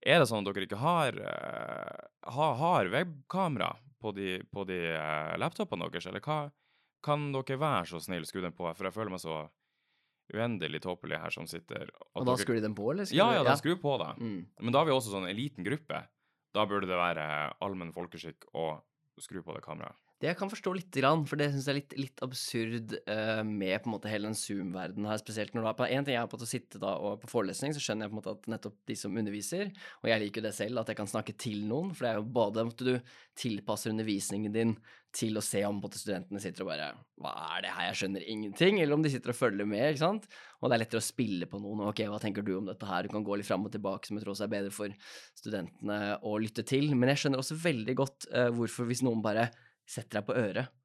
er 0.00 0.20
det 0.20 0.28
sånn 0.30 0.44
at 0.44 0.54
dere 0.54 0.66
ikke 0.66 0.80
har, 0.80 1.16
uh, 1.20 2.08
har, 2.34 2.54
har 2.60 2.90
webkamera 2.92 3.74
på 4.00 4.12
de, 4.16 4.40
på 4.48 4.64
de 4.68 4.80
uh, 4.96 5.36
laptopene 5.40 5.88
deres, 5.92 6.08
eller 6.08 6.24
hva 6.24 6.46
kan 7.04 7.30
dere 7.34 7.60
være 7.60 7.88
så 7.92 8.00
snill 8.02 8.26
skru 8.28 8.42
den 8.44 8.56
på? 8.56 8.68
For 8.68 8.88
jeg 8.88 8.96
føler 8.96 9.12
meg 9.12 9.22
så 9.22 9.42
uendelig 10.30 10.82
tåpelig 10.84 11.18
her 11.20 11.34
som 11.34 11.46
sitter. 11.50 11.90
Og, 12.14 12.24
da 12.28 12.36
skrur 12.38 12.58
de 12.58 12.64
den 12.64 12.76
på, 12.76 12.90
eller? 12.92 13.08
Ja, 13.14 13.32
ja, 13.34 13.44
da 13.44 13.54
ja. 13.54 13.60
skrur 13.60 13.80
på 13.82 13.96
da. 14.00 14.12
Mm. 14.20 14.44
Men 14.60 14.74
da 14.74 14.82
har 14.82 14.88
vi 14.88 14.94
også 14.94 15.12
sånn 15.12 15.28
en 15.28 15.36
liten 15.36 15.66
gruppe. 15.66 16.04
Da 16.54 16.66
burde 16.70 16.88
det 16.90 16.98
være 16.98 17.24
allmenn 17.62 17.92
folkeskikk 17.94 18.48
å 18.58 18.72
skru 19.20 19.42
på 19.44 19.56
det 19.56 19.64
kameraet. 19.64 19.98
Det 20.20 20.28
jeg 20.28 20.36
kan 20.36 20.50
forstå 20.52 20.72
litt, 20.76 20.96
for 21.30 21.40
det 21.40 21.46
syns 21.48 21.64
jeg 21.64 21.72
er 21.72 21.78
litt, 21.78 21.94
litt 21.96 22.22
absurd 22.24 22.92
uh, 23.08 23.40
med 23.40 23.72
på 23.80 23.88
en 23.88 23.94
måte 23.94 24.10
hele 24.12 24.28
den 24.28 24.36
Zoom-verdenen 24.36 25.08
her, 25.08 25.20
spesielt 25.22 25.54
når 25.56 25.64
du 25.64 25.68
har 25.70 25.78
på 25.78 25.86
En 25.88 26.04
ting 26.04 26.18
er 26.20 26.28
på 26.28 26.36
å 26.36 26.48
sitte 26.48 26.80
da 26.82 26.92
og 27.00 27.22
på 27.22 27.30
forelesning, 27.30 27.72
så 27.72 27.80
skjønner 27.80 28.04
jeg 28.04 28.12
på 28.12 28.18
en 28.18 28.20
måte 28.20 28.34
at 28.36 28.50
nettopp 28.52 28.76
de 28.90 28.96
som 29.00 29.16
underviser, 29.16 29.70
og 30.02 30.10
jeg 30.12 30.20
liker 30.20 30.42
jo 30.42 30.46
det 30.50 30.52
selv, 30.58 30.82
at 30.82 30.92
jeg 30.92 30.98
kan 30.98 31.08
snakke 31.08 31.36
til 31.40 31.64
noen, 31.70 31.94
for 31.94 32.04
det 32.04 32.10
er 32.10 32.20
jo 32.20 32.26
både 32.36 32.66
at 32.68 32.84
du 32.84 33.14
tilpasser 33.40 33.94
undervisningen 33.94 34.52
din 34.52 34.76
til 35.16 35.40
å 35.40 35.42
se 35.42 35.62
om 35.66 35.80
studentene 35.88 36.38
sitter 36.42 36.62
og 36.62 36.68
bare 36.70 36.90
Hva 37.18 37.32
er 37.56 37.64
det 37.64 37.72
her, 37.72 37.86
jeg 37.88 37.98
skjønner 38.02 38.28
ingenting, 38.34 38.82
eller 38.82 38.98
om 38.98 39.06
de 39.06 39.14
sitter 39.14 39.32
og 39.32 39.40
følger 39.40 39.66
med, 39.72 39.86
ikke 39.88 40.04
sant, 40.04 40.28
og 40.60 40.68
det 40.68 40.76
er 40.76 40.84
lettere 40.84 41.00
å 41.00 41.08
spille 41.08 41.48
på 41.48 41.62
noen, 41.64 41.86
ok, 41.88 42.04
hva 42.12 42.20
tenker 42.20 42.44
du 42.44 42.52
om 42.58 42.68
dette 42.68 42.92
her, 42.92 43.08
du 43.08 43.16
kan 43.16 43.24
gå 43.24 43.40
litt 43.40 43.48
fram 43.48 43.64
og 43.64 43.72
tilbake, 43.72 44.04
som 44.04 44.20
jeg 44.20 44.26
tror 44.26 44.36
også 44.36 44.46
er 44.50 44.52
bedre 44.52 44.76
for 44.76 44.92
studentene 45.40 45.98
å 46.28 46.36
lytte 46.44 46.68
til, 46.68 46.92
men 46.92 47.14
jeg 47.14 47.24
skjønner 47.24 47.40
også 47.40 47.58
veldig 47.64 47.98
godt 48.04 48.28
uh, 48.36 48.50
hvorfor 48.52 48.92
hvis 48.92 49.00
noen 49.06 49.24
bare 49.24 49.48
setter 49.90 50.20
deg 50.20 50.28
på 50.28 50.38
øret 50.38 50.76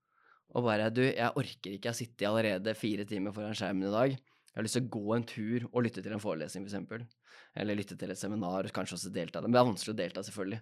og 0.56 0.64
bare 0.64 0.92
Du, 0.94 1.02
jeg 1.04 1.36
orker 1.36 1.76
ikke, 1.76 1.92
jeg 1.92 2.28
har 2.30 2.32
allerede 2.32 2.76
fire 2.78 3.06
timer 3.08 3.34
foran 3.36 3.56
skjermen 3.58 3.90
i 3.90 3.92
dag. 3.92 4.14
Jeg 4.16 4.62
har 4.62 4.64
lyst 4.64 4.78
til 4.78 4.86
å 4.86 4.92
gå 4.94 5.16
en 5.16 5.26
tur 5.28 5.66
og 5.68 5.82
lytte 5.84 6.04
til 6.04 6.14
en 6.16 6.22
forelesning, 6.24 6.68
f.eks. 6.70 7.08
Eller 7.60 7.76
lytte 7.76 7.98
til 8.00 8.12
et 8.14 8.20
seminar, 8.20 8.70
kanskje 8.72 8.96
også 8.96 9.12
delta. 9.12 9.42
Det 9.44 9.52
er 9.52 9.68
vanskelig 9.68 9.92
å 9.92 9.98
delta, 10.00 10.24
selvfølgelig. 10.24 10.62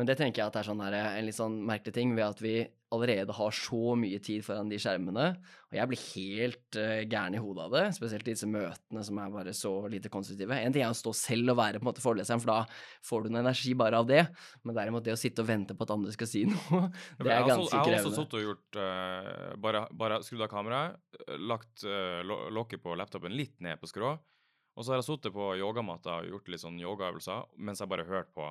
Men 0.00 0.08
det 0.08 0.14
tenker 0.16 0.40
jeg 0.40 0.48
at 0.48 0.54
er 0.56 0.64
sånn 0.64 0.78
her, 0.80 0.94
en 0.96 1.26
litt 1.26 1.36
sånn 1.36 1.58
merkelig 1.68 1.92
ting 1.92 2.14
ved 2.16 2.24
at 2.24 2.38
vi 2.40 2.54
allerede 2.90 3.34
har 3.36 3.52
så 3.52 3.92
mye 4.00 4.16
tid 4.24 4.40
foran 4.46 4.70
de 4.70 4.78
skjermene. 4.80 5.26
Og 5.68 5.76
jeg 5.76 5.90
blir 5.90 6.00
helt 6.14 6.78
uh, 6.80 7.02
gæren 7.04 7.36
i 7.36 7.42
hodet 7.42 7.66
av 7.66 7.74
det, 7.74 7.82
spesielt 7.98 8.24
disse 8.24 8.48
møtene 8.48 9.02
som 9.04 9.20
er 9.20 9.34
bare 9.34 9.52
så 9.54 9.74
lite 9.92 10.08
konstruktive. 10.10 10.56
En 10.56 10.72
ting 10.72 10.86
er 10.86 10.94
å 10.94 10.96
stå 10.96 11.12
selv 11.18 11.52
og 11.52 11.58
være 11.60 11.82
på 11.82 11.84
en 11.84 11.90
måte 11.90 12.02
foreleseren, 12.02 12.40
for 12.40 12.54
da 12.54 13.04
får 13.10 13.26
du 13.26 13.34
noe 13.34 13.42
energi 13.44 13.74
bare 13.76 14.00
av 14.00 14.08
det. 14.08 14.22
Men 14.64 14.78
derimot 14.78 15.04
det 15.04 15.18
å 15.18 15.20
sitte 15.20 15.44
og 15.44 15.50
vente 15.50 15.76
på 15.76 15.84
at 15.84 15.92
andre 15.98 16.14
skal 16.16 16.30
si 16.32 16.46
noe, 16.50 16.88
det 17.20 17.34
er 17.36 17.44
ganske 17.44 17.68
krevende. 17.68 17.92
Jeg 17.92 18.00
har 18.00 18.08
også 18.08 18.16
sittet 18.16 18.40
og 18.40 18.46
gjort 18.48 18.80
uh, 18.80 19.52
bare, 19.68 19.84
bare 20.00 20.22
skrudd 20.24 20.46
av 20.48 20.50
kameraet, 20.54 20.96
eh, 21.26 21.36
lagt 21.52 21.84
uh, 21.84 22.24
lokket 22.56 22.80
på 22.88 22.96
laptopen 22.96 23.36
litt 23.36 23.58
ned 23.60 23.76
på 23.84 23.92
skrå, 23.92 24.16
og 24.16 24.82
så 24.86 24.94
har 24.94 25.02
jeg 25.02 25.10
sittet 25.10 25.36
på 25.36 25.52
yogamatta 25.60 26.22
og 26.22 26.32
gjort 26.32 26.48
litt 26.48 26.64
sånn 26.64 26.80
yogaøvelser 26.80 27.60
mens 27.60 27.84
jeg 27.84 27.90
bare 27.92 28.08
hørt 28.08 28.32
på 28.32 28.48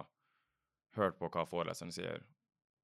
hørt 0.98 1.20
på 1.20 1.30
hva 1.30 1.46
foreleseren 1.50 1.94
sier. 1.94 2.24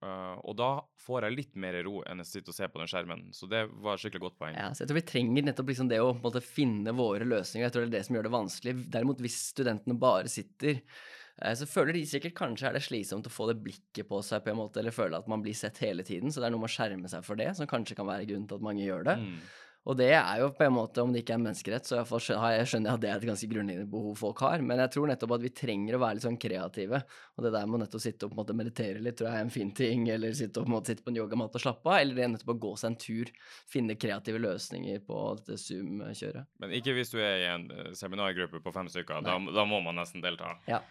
Uh, 0.04 0.38
og 0.46 0.58
da 0.60 0.70
får 1.02 1.26
jeg 1.26 1.36
litt 1.38 1.54
mer 1.58 1.78
ro 1.88 2.02
enn 2.06 2.22
å 2.22 2.28
sitte 2.28 2.52
og 2.52 2.58
se 2.58 2.68
på 2.70 2.82
den 2.82 2.90
skjermen. 2.92 3.28
Så 3.34 3.48
det 3.50 3.64
var 3.82 3.96
et 3.96 4.04
skikkelig 4.04 4.28
godt 4.28 4.40
poeng. 4.42 4.58
Ja, 4.58 4.70
så 4.76 4.84
jeg 4.84 4.92
tror 4.92 5.00
vi 5.00 5.06
trenger 5.10 5.48
nettopp 5.48 5.72
liksom 5.72 5.90
det 5.90 6.02
å 6.04 6.14
måte, 6.20 6.44
finne 6.46 6.94
våre 6.98 7.26
løsninger. 7.26 7.66
Jeg 7.66 7.74
tror 7.74 7.86
det 7.86 7.90
er 7.90 7.98
det 7.98 8.06
som 8.08 8.18
gjør 8.18 8.28
det 8.28 8.34
vanskelig. 8.36 8.76
Derimot, 8.94 9.24
hvis 9.24 9.40
studentene 9.56 9.98
bare 10.00 10.32
sitter 10.32 10.82
uh, 10.82 11.54
så 11.58 11.70
føler 11.70 11.98
de 11.98 12.06
sikkert 12.12 12.38
kanskje 12.38 12.70
er 12.70 12.78
det 12.78 12.84
slitsomt 12.86 13.30
å 13.32 13.34
få 13.34 13.50
det 13.50 13.58
blikket 13.66 14.10
på 14.12 14.22
seg, 14.26 14.44
på 14.46 14.54
en 14.54 14.62
måte, 14.62 14.84
eller 14.84 14.96
føle 14.96 15.18
at 15.18 15.32
man 15.32 15.46
blir 15.46 15.58
sett 15.58 15.82
hele 15.86 16.06
tiden. 16.06 16.34
Så 16.34 16.44
det 16.44 16.50
er 16.50 16.56
noe 16.56 16.66
med 16.66 16.70
å 16.70 16.76
skjerme 16.76 17.12
seg 17.12 17.26
for 17.26 17.40
det, 17.40 17.54
som 17.58 17.72
kanskje 17.72 17.98
kan 17.98 18.12
være 18.12 18.28
grunnen 18.30 18.50
til 18.52 18.60
at 18.60 18.68
mange 18.68 18.86
gjør 18.86 19.08
det. 19.10 19.18
Mm. 19.24 19.40
Og 19.86 19.98
det 20.00 20.10
er 20.18 20.40
jo 20.42 20.48
på 20.58 20.66
en 20.66 20.74
måte, 20.74 21.04
om 21.04 21.12
det 21.14 21.22
ikke 21.22 21.36
er 21.36 21.42
menneskerett, 21.44 21.86
så 21.86 22.00
jeg 22.02 22.08
skjønner 22.26 22.88
jeg 22.90 22.90
at 22.90 23.02
det 23.04 23.10
er 23.12 23.20
et 23.20 23.28
ganske 23.30 23.50
grunnleggende 23.52 23.90
behov 23.92 24.16
folk 24.18 24.42
har. 24.42 24.64
Men 24.66 24.82
jeg 24.82 24.96
tror 24.96 25.12
nettopp 25.12 25.36
at 25.38 25.44
vi 25.44 25.52
trenger 25.54 25.98
å 25.98 26.00
være 26.02 26.18
litt 26.18 26.26
sånn 26.26 26.40
kreative. 26.42 27.04
Og 27.38 27.46
det 27.46 27.52
der 27.54 27.70
med 27.70 27.84
nettopp 27.84 28.02
sitte 28.02 28.26
og 28.26 28.32
på 28.32 28.38
en 28.38 28.42
måte 28.42 28.56
meditere 28.58 29.04
litt, 29.06 29.20
tror 29.20 29.30
jeg 29.30 29.44
er 29.44 29.46
en 29.46 29.54
fin 29.54 29.70
ting. 29.78 30.08
Eller 30.10 30.34
sitte, 30.34 30.58
og, 30.58 30.66
på 30.66 30.72
en 30.72 30.76
måte, 30.80 30.94
sitte 30.94 31.06
på 31.06 31.14
en 31.14 31.20
yogamatte 31.22 31.62
og 31.62 31.66
slappe 31.68 31.92
av. 31.92 32.00
Eller 32.00 32.18
det 32.18 32.26
er 32.26 32.34
nettopp 32.34 32.56
å 32.56 32.58
gå 32.66 32.74
seg 32.82 32.92
en 32.92 33.00
tur. 33.06 33.32
Finne 33.76 33.98
kreative 34.02 34.42
løsninger 34.42 35.06
på 35.06 35.22
dette 35.38 35.60
Zoom-kjøret. 35.62 36.50
Men 36.66 36.74
ikke 36.82 36.98
hvis 36.98 37.14
du 37.14 37.20
er 37.22 37.44
i 37.44 37.48
en 37.52 37.70
eh, 37.76 37.94
seminargruppe 38.00 38.64
på 38.66 38.74
fem 38.74 38.90
stykker. 38.90 39.22
Da, 39.28 39.38
da, 39.38 39.68
må 39.70 39.84
man 39.86 40.02
nesten 40.02 40.26
delta. 40.26 40.56
Ja. 40.66 40.82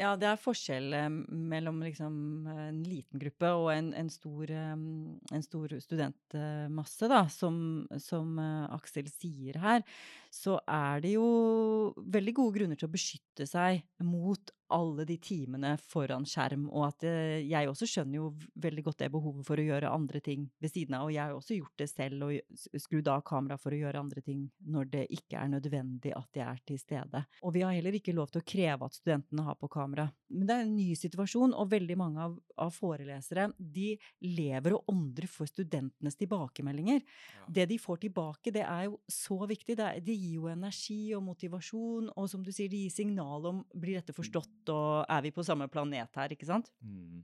Ja, 0.00 0.14
det 0.16 0.28
er 0.30 0.40
forskjell 0.40 0.94
eh, 0.96 1.08
mellom 1.52 1.82
liksom 1.84 2.14
en 2.48 2.80
liten 2.86 3.20
gruppe 3.20 3.50
og 3.58 3.68
en, 3.74 3.90
en, 3.98 4.08
stor, 4.12 4.48
eh, 4.48 4.72
en 4.72 5.44
stor, 5.44 5.74
studentmasse, 5.84 7.10
da, 7.10 7.24
som, 7.32 7.60
som 8.00 8.38
eh, 8.40 8.64
Aksel 8.78 9.10
sier 9.12 9.60
her. 9.60 9.84
Så 10.30 10.56
er 10.70 11.02
det 11.02 11.16
jo 11.16 11.26
veldig 11.96 12.34
gode 12.38 12.58
grunner 12.58 12.78
til 12.78 12.86
å 12.88 12.94
beskytte 12.94 13.46
seg 13.50 13.82
mot 14.06 14.52
alle 14.70 15.04
de 15.04 15.16
timene 15.22 15.72
foran 15.90 16.24
skjerm, 16.28 16.66
og 16.70 16.86
at 16.86 17.06
eh, 17.08 17.42
jeg 17.48 17.68
også 17.68 17.88
skjønner 17.90 18.20
jo 18.20 18.28
veldig 18.62 18.84
godt 18.86 19.02
det 19.02 19.10
behovet 19.12 19.46
for 19.46 19.60
å 19.60 19.64
gjøre 19.66 19.90
andre 19.90 20.20
ting 20.24 20.46
ved 20.62 20.72
siden 20.72 20.96
av, 20.96 21.08
og 21.08 21.14
jeg 21.14 21.22
har 21.24 21.34
også 21.34 21.58
gjort 21.58 21.82
det 21.82 21.88
selv 21.90 22.26
og 22.28 22.78
skrudd 22.84 23.10
av 23.10 23.24
kamera 23.26 23.58
for 23.60 23.74
å 23.74 23.80
gjøre 23.80 24.02
andre 24.02 24.22
ting 24.24 24.46
når 24.70 24.92
det 24.94 25.04
ikke 25.16 25.40
er 25.42 25.50
nødvendig 25.56 26.14
at 26.16 26.40
jeg 26.40 26.46
er 26.46 26.62
til 26.70 26.80
stede. 26.80 27.24
Og 27.42 27.54
vi 27.56 27.64
har 27.66 27.74
heller 27.74 27.98
ikke 27.98 28.14
lov 28.16 28.30
til 28.30 28.42
å 28.42 28.46
kreve 28.46 28.86
at 28.86 28.98
studentene 28.98 29.46
har 29.46 29.58
på 29.58 29.70
kamera. 29.72 30.06
Men 30.30 30.46
det 30.46 30.56
er 30.56 30.64
en 30.66 30.76
ny 30.76 30.88
situasjon, 30.98 31.56
og 31.58 31.72
veldig 31.72 31.98
mange 31.98 32.22
av, 32.28 32.38
av 32.60 32.70
forelesere 32.74 33.48
de 33.58 33.94
lever 34.22 34.76
og 34.76 34.92
åndrer 34.92 35.30
for 35.30 35.50
studentenes 35.50 36.18
tilbakemeldinger. 36.20 37.02
Ja. 37.02 37.48
Det 37.60 37.66
de 37.72 37.80
får 37.82 38.04
tilbake, 38.06 38.54
det 38.54 38.62
er 38.66 38.86
jo 38.86 39.00
så 39.10 39.40
viktig. 39.50 39.74
Det, 39.80 39.88
er, 39.88 40.04
det 40.04 40.19
gir 40.20 40.36
jo 40.38 40.48
energi 40.52 41.14
og 41.16 41.24
motivasjon, 41.26 42.12
og 42.14 42.30
som 42.30 42.44
du 42.44 42.52
sier, 42.52 42.70
det 42.70 42.84
gir 42.84 42.94
signal 42.94 43.50
om 43.50 43.64
blir 43.72 44.00
dette 44.00 44.16
forstått 44.16 44.72
og 44.74 45.04
er 45.08 45.26
vi 45.26 45.34
på 45.34 45.44
samme 45.46 45.68
planet 45.72 46.20
her, 46.20 46.36
ikke 46.36 46.48
sant? 46.48 46.70
Mm. 46.84 47.22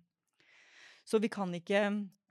Så 1.06 1.20
vi 1.22 1.28
kan, 1.30 1.52
ikke, 1.54 1.80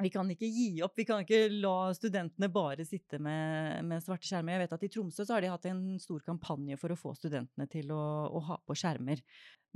vi 0.04 0.10
kan, 0.12 0.32
ikke, 0.34 0.48
gi 0.52 0.82
opp. 0.84 0.98
Vi 1.00 1.06
kan 1.08 1.22
ikke 1.24 1.46
la 1.64 1.94
studentene 1.96 2.50
bare 2.52 2.84
sitte 2.84 3.22
med, 3.24 3.86
med, 3.88 4.04
svarte 4.04 4.28
skjermer. 4.28 4.58
Jeg 4.58 4.66
vet 4.66 4.74
at 4.76 4.84
I 4.84 4.90
Tromsø 4.92 5.24
så 5.24 5.38
har 5.38 5.46
de 5.46 5.52
hatt 5.54 5.68
en 5.70 5.84
stor 6.04 6.26
kampanje 6.26 6.76
for 6.82 6.92
å 6.92 6.98
få 7.00 7.14
studentene 7.16 7.70
til 7.72 7.94
å, 7.96 8.02
å, 8.28 8.42
ha 8.50 8.58
på 8.60 8.76
skjermer. 8.76 9.22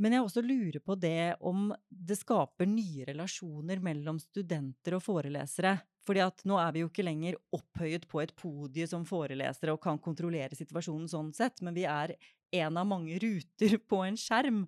Men 0.04 0.18
jeg 0.18 0.26
også 0.26 0.44
lurer 0.44 0.84
på 0.84 0.98
det 1.00 1.38
om 1.40 1.70
det 1.88 2.20
skaper 2.20 2.68
nye 2.68 3.08
relasjoner 3.08 3.80
mellom 3.84 4.20
studenter 4.20 4.98
og 5.00 5.06
forelesere. 5.06 5.78
Fordi 6.10 6.24
at 6.26 6.40
nå 6.50 6.56
er 6.58 6.72
vi 6.74 6.82
jo 6.82 6.90
ikke 6.90 7.06
lenger 7.06 7.36
opphøyet 7.54 8.08
på 8.10 8.24
et 8.24 8.32
podie 8.34 8.88
som 8.90 9.04
forelesere 9.06 9.76
og 9.76 9.84
kan 9.84 10.00
kontrollere 10.02 10.58
situasjonen 10.58 11.06
sånn 11.12 11.30
sett, 11.38 11.62
men 11.62 11.76
vi 11.78 11.84
er 11.86 12.16
en 12.58 12.80
av 12.82 12.88
mange 12.90 13.20
ruter 13.22 13.76
på 13.92 14.02
en 14.08 14.18
skjerm. 14.18 14.64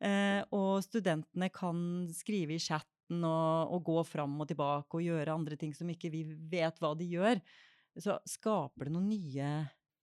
Eh, 0.00 0.40
og 0.56 0.80
studentene 0.86 1.50
kan 1.52 2.08
skrive 2.16 2.56
i 2.56 2.62
chatten 2.62 3.20
og, 3.20 3.74
og, 3.74 3.82
gå 3.84 4.04
fram 4.08 4.38
og 4.40 4.48
tilbake 4.48 4.96
og 4.96 5.04
gjøre 5.04 5.34
andre 5.34 5.58
ting 5.60 5.74
som 5.76 5.90
ikke 5.92 6.08
vi 6.14 6.22
vet 6.24 6.80
hva 6.80 6.94
de 6.96 7.10
gjør. 7.12 7.42
Så 7.98 8.16
skaper 8.30 8.88
det 8.88 8.94
noen 8.96 9.10
nye 9.12 9.52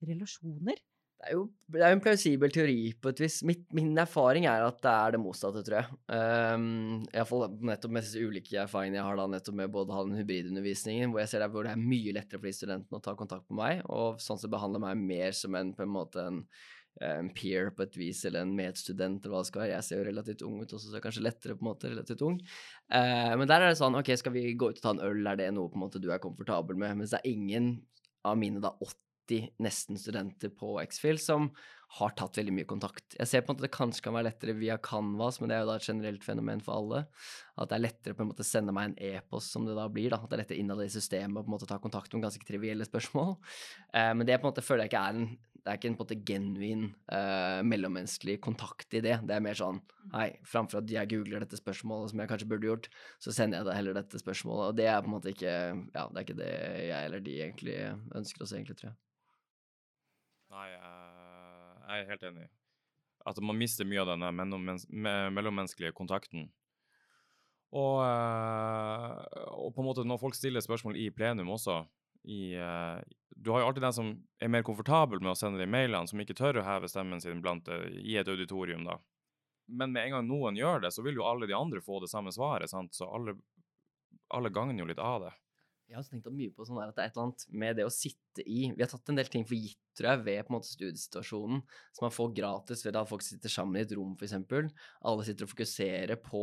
relasjoner? 0.06 0.78
Det 1.16 1.30
er 1.30 1.32
jo 1.38 1.46
det 1.72 1.80
er 1.82 1.94
en 1.94 2.00
plausibel 2.04 2.52
teori 2.52 2.92
på 3.02 3.10
et 3.10 3.20
vis. 3.24 3.40
Mitt, 3.48 3.64
min 3.74 3.96
erfaring 3.98 4.44
er 4.46 4.66
at 4.66 4.76
det 4.84 4.92
er 4.92 5.14
det 5.16 5.20
motsatte, 5.22 5.62
tror 5.66 5.78
jeg. 5.80 5.96
Um, 6.12 7.06
Iallfall 7.08 7.48
nettopp 7.56 7.94
med 7.96 8.04
disse 8.06 8.20
ulike 8.22 8.60
erfaringene 8.62 9.00
jeg 9.00 9.06
har 9.08 9.18
da 9.18 9.26
nettopp 9.32 9.58
med 9.58 9.72
både 9.74 9.96
den 9.96 10.20
hybridundervisningen, 10.20 11.10
hvor 11.10 11.24
jeg 11.24 11.32
ser 11.32 11.42
det, 11.42 11.50
hvor 11.54 11.66
det 11.66 11.72
er 11.72 11.82
mye 11.82 12.14
lettere 12.14 12.38
for 12.38 12.50
de 12.50 12.54
studentene 12.60 13.00
å 13.00 13.02
ta 13.02 13.16
kontakt 13.18 13.48
med 13.48 13.58
meg, 13.62 13.84
og 13.88 14.20
sånn 14.22 14.38
sett 14.38 14.52
behandle 14.52 14.82
meg 14.84 15.00
mer 15.00 15.34
som 15.36 15.56
en 15.58 15.72
på 15.74 15.86
en 15.86 15.94
måte 15.96 16.26
en 16.28 16.44
en 17.04 17.28
peer 17.36 17.70
på 17.76 17.84
et 17.84 17.96
vis, 18.00 18.22
eller 18.24 18.44
en 18.44 18.54
medstudent, 18.56 19.20
eller 19.20 19.34
hva 19.34 19.42
det 19.42 19.50
skal 19.50 19.62
være. 19.62 19.72
Jeg 19.74 19.86
ser 19.86 19.98
jo 20.00 20.06
relativt 20.06 20.44
ung 20.46 20.60
ut 20.62 20.70
også, 20.70 20.86
så 20.86 20.94
jeg 20.94 21.02
er 21.02 21.04
kanskje 21.04 21.24
lettere 21.26 21.56
på 21.58 21.64
en 21.64 21.68
måte 21.68 21.90
relativt 21.92 22.24
ung. 22.24 22.38
Eh, 22.88 23.32
men 23.36 23.50
der 23.50 23.64
er 23.64 23.72
det 23.72 23.80
sånn, 23.80 23.98
ok, 23.98 24.14
skal 24.16 24.32
vi 24.32 24.46
gå 24.56 24.70
ut 24.72 24.80
og 24.80 24.84
ta 24.84 24.94
en 24.94 25.02
øl, 25.04 25.20
er 25.28 25.40
det 25.40 25.50
noe 25.54 25.68
på 25.72 25.76
en 25.76 25.84
måte 25.84 26.00
du 26.02 26.08
er 26.12 26.22
komfortabel 26.22 26.78
med? 26.80 26.96
Mens 27.00 27.12
det 27.12 27.20
er 27.20 27.34
ingen 27.34 27.74
av 28.26 28.38
mine 28.40 28.62
da 28.64 28.72
80 29.26 29.56
nesten 29.62 29.98
studenter 29.98 30.52
på 30.54 30.76
X-Fill 30.82 31.18
som 31.20 31.50
har 31.98 32.12
tatt 32.18 32.38
veldig 32.38 32.52
mye 32.54 32.68
kontakt. 32.68 33.14
Jeg 33.14 33.30
ser 33.30 33.42
på 33.42 33.52
en 33.52 33.56
måte 33.56 33.64
at 33.64 33.68
det 33.68 33.76
kanskje 33.76 34.04
kan 34.04 34.16
være 34.16 34.26
lettere 34.28 34.56
via 34.58 34.76
Canvas, 34.82 35.38
men 35.40 35.50
det 35.50 35.56
er 35.56 35.62
jo 35.62 35.70
da 35.70 35.76
et 35.78 35.86
generelt 35.86 36.26
fenomen 36.26 36.62
for 36.64 36.80
alle. 36.80 37.04
At 37.56 37.70
det 37.70 37.76
er 37.78 37.84
lettere 37.84 38.18
på 38.18 38.24
en 38.24 38.30
måte 38.32 38.42
å 38.42 38.48
sende 38.48 38.74
meg 38.74 38.90
en 38.90 38.96
e-post, 39.12 39.54
som 39.54 39.66
det 39.68 39.76
da 39.78 39.86
blir. 39.92 40.10
da, 40.10 40.18
At 40.18 40.30
det 40.30 40.38
er 40.38 40.42
lettere 40.42 40.62
innad 40.62 40.82
i 40.82 40.90
systemet 40.92 41.38
å 41.38 41.44
på 41.44 41.52
en 41.52 41.56
måte 41.56 41.68
ta 41.70 41.78
kontakt 41.82 42.14
med 42.14 42.26
ganske 42.26 42.48
trivielle 42.48 42.86
spørsmål. 42.88 43.36
Eh, 43.94 44.12
men 44.18 44.26
det 44.26 44.40
på 44.40 44.48
en 44.48 44.52
måte 44.52 44.66
føler 44.66 44.86
jeg 44.86 44.94
ikke 44.94 45.04
er 45.04 45.20
en 45.20 45.28
det 45.66 45.72
er 45.72 45.78
ikke 45.80 45.88
en 45.90 45.94
på 45.98 46.04
en 46.04 46.06
måte 46.06 46.24
genuin 46.28 46.82
eh, 47.10 47.60
mellommenneskelig 47.66 48.36
kontakt 48.38 48.94
i 48.94 49.00
det. 49.02 49.16
Det 49.26 49.34
er 49.34 49.42
mer 49.42 49.58
sånn 49.58 49.80
Hei, 50.12 50.28
framfor 50.46 50.78
at 50.78 50.92
jeg 50.94 51.10
googler 51.10 51.42
dette 51.42 51.58
spørsmålet, 51.58 52.12
som 52.12 52.22
jeg 52.22 52.30
kanskje 52.30 52.46
burde 52.52 52.68
gjort, 52.68 52.86
så 53.18 53.34
sender 53.34 53.58
jeg 53.58 53.66
deg 53.66 53.78
heller 53.80 53.96
dette 53.98 54.20
spørsmålet. 54.22 54.68
Og 54.68 54.78
det 54.78 54.86
er 54.86 55.00
på 55.02 55.10
en 55.10 55.16
måte 55.16 55.32
ikke 55.34 55.56
Ja, 55.56 56.06
det 56.06 56.20
er 56.20 56.22
ikke 56.22 56.38
det 56.38 56.52
jeg 56.86 57.08
eller 57.08 57.26
de 57.26 57.34
egentlig 57.48 57.76
ønsker 58.14 58.46
oss, 58.46 58.54
egentlig, 58.54 58.78
tror 58.78 58.92
jeg. 58.92 58.96
Nei, 60.56 60.70
jeg 60.72 62.02
er 62.02 62.08
helt 62.10 62.24
enig. 62.30 62.46
At 63.26 63.40
man 63.42 63.58
mister 63.58 63.88
mye 63.88 64.04
av 64.04 64.12
denne 64.14 64.30
mellommenneskelige 64.32 65.94
kontakten. 65.96 66.48
Og, 67.76 67.98
eh, 68.06 69.14
og, 69.50 69.72
på 69.74 69.82
en 69.82 69.88
måte 69.88 70.06
når 70.06 70.20
folk 70.22 70.36
stiller 70.38 70.64
spørsmål 70.64 70.96
i 71.02 71.10
plenum 71.12 71.50
også, 71.52 71.82
i 72.26 72.56
uh, 72.58 72.98
Du 73.38 73.52
har 73.52 73.60
jo 73.60 73.66
alltid 73.68 73.84
den 73.84 73.94
som 73.94 74.08
er 74.42 74.50
mer 74.50 74.64
komfortabel 74.66 75.20
med 75.20 75.30
å 75.30 75.38
sende 75.38 75.60
de 75.60 75.68
mailene, 75.70 76.08
som 76.10 76.18
ikke 76.18 76.34
tør 76.34 76.58
å 76.58 76.64
heve 76.66 76.88
stemmen 76.90 77.20
sin 77.22 77.42
blant, 77.44 77.68
i 78.02 78.16
et 78.18 78.26
auditorium, 78.26 78.82
da. 78.88 78.96
Men 79.66 79.92
med 79.92 80.06
en 80.06 80.16
gang 80.16 80.26
noen 80.26 80.58
gjør 80.58 80.82
det, 80.82 80.90
så 80.94 81.04
vil 81.06 81.20
jo 81.20 81.26
alle 81.28 81.46
de 81.46 81.54
andre 81.54 81.82
få 81.84 82.00
det 82.02 82.10
samme 82.10 82.32
svaret, 82.34 82.70
sant? 82.70 82.94
så 82.98 83.06
alle, 83.14 83.36
alle 84.34 84.50
gagner 84.50 84.82
jo 84.82 84.88
litt 84.90 85.02
av 85.02 85.26
det. 85.26 85.32
Jeg 85.86 85.94
har 85.94 86.02
også 86.02 86.16
tenkt 86.16 86.32
mye 86.34 86.50
på 86.50 86.64
sånn 86.66 86.80
at 86.82 86.96
det 86.96 87.04
er 87.04 87.10
et 87.10 87.14
eller 87.14 87.28
annet 87.28 87.44
med 87.62 87.76
det 87.78 87.84
å 87.86 87.92
sitte 87.94 88.42
i. 88.42 88.72
Vi 88.74 88.82
har 88.82 88.90
tatt 88.90 89.12
en 89.12 89.18
del 89.20 89.28
ting 89.30 89.44
for 89.46 89.54
gitt, 89.54 89.78
tror 89.94 90.10
jeg, 90.10 90.22
ved 90.26 90.40
på 90.42 90.50
en 90.50 90.56
måte 90.56 90.70
studiesituasjonen, 90.72 91.60
som 91.94 92.06
man 92.08 92.14
får 92.16 92.32
gratis 92.40 92.82
ved 92.86 92.98
at 92.98 93.10
folk 93.10 93.22
sitter 93.22 93.52
sammen 93.52 93.78
i 93.78 93.84
et 93.84 93.94
rom, 93.94 94.16
f.eks. 94.18 94.34
Alle 95.06 95.26
sitter 95.28 95.46
og 95.46 95.52
fokuserer 95.52 96.18
på 96.24 96.42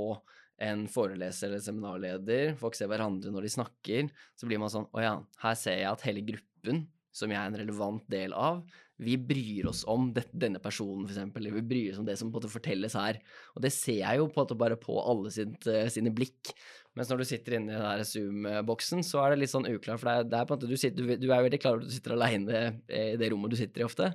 en 0.63 0.85
foreleser 0.91 1.49
eller 1.49 1.63
seminarleder, 1.65 2.55
folk 2.59 2.77
ser 2.77 2.87
hverandre 2.91 3.33
når 3.33 3.47
de 3.47 3.53
snakker, 3.57 4.09
så 4.39 4.47
blir 4.47 4.61
man 4.61 4.71
sånn 4.71 4.87
Å 4.93 5.03
ja, 5.03 5.13
her 5.43 5.59
ser 5.59 5.79
jeg 5.81 5.91
at 5.91 6.05
hele 6.07 6.23
gruppen, 6.27 6.85
som 7.13 7.33
jeg 7.33 7.41
er 7.41 7.51
en 7.51 7.59
relevant 7.59 8.05
del 8.09 8.33
av, 8.37 8.63
vi 9.01 9.15
bryr 9.17 9.67
oss 9.71 9.81
om 9.89 10.11
det, 10.13 10.27
denne 10.29 10.61
personen, 10.61 11.07
f.eks., 11.07 11.17
eller 11.39 11.55
vi 11.57 11.63
bryr 11.65 11.91
oss 11.93 11.99
om 12.01 12.05
det 12.07 12.15
som 12.19 12.29
på 12.29 12.37
en 12.37 12.43
måte 12.43 12.53
fortelles 12.53 12.95
her. 12.97 13.17
Og 13.57 13.65
det 13.65 13.73
ser 13.73 13.99
jeg 14.03 14.19
jo 14.19 14.27
på 14.29 14.37
en 14.37 14.43
måte 14.45 14.57
bare 14.59 14.77
på 14.79 14.95
alle 15.01 15.31
sitt, 15.33 15.65
uh, 15.65 15.87
sine 15.91 16.13
blikk. 16.13 16.53
Mens 16.93 17.09
når 17.09 17.23
du 17.23 17.27
sitter 17.27 17.57
inne 17.57 17.73
i 17.73 17.81
den 17.81 18.05
Zoom-boksen, 18.05 19.01
så 19.05 19.23
er 19.23 19.33
det 19.33 19.41
litt 19.41 19.53
sånn 19.53 19.69
uklart, 19.69 20.01
for 20.01 20.09
det 20.11 20.15
er, 20.15 20.27
det 20.29 20.39
er 20.39 20.49
på 20.49 20.53
en 20.53 20.61
måte, 20.61 20.69
du, 20.69 20.77
sitter, 20.77 21.07
du, 21.09 21.15
du 21.17 21.29
er 21.31 21.47
veldig 21.47 21.61
klar 21.63 21.77
over 21.77 21.87
at 21.87 21.89
du 21.89 21.95
sitter 21.95 22.17
aleine 22.17 22.65
i 22.85 23.05
det 23.17 23.31
rommet 23.33 23.55
du 23.55 23.57
sitter 23.57 23.81
i 23.81 23.87
ofte. 23.87 24.11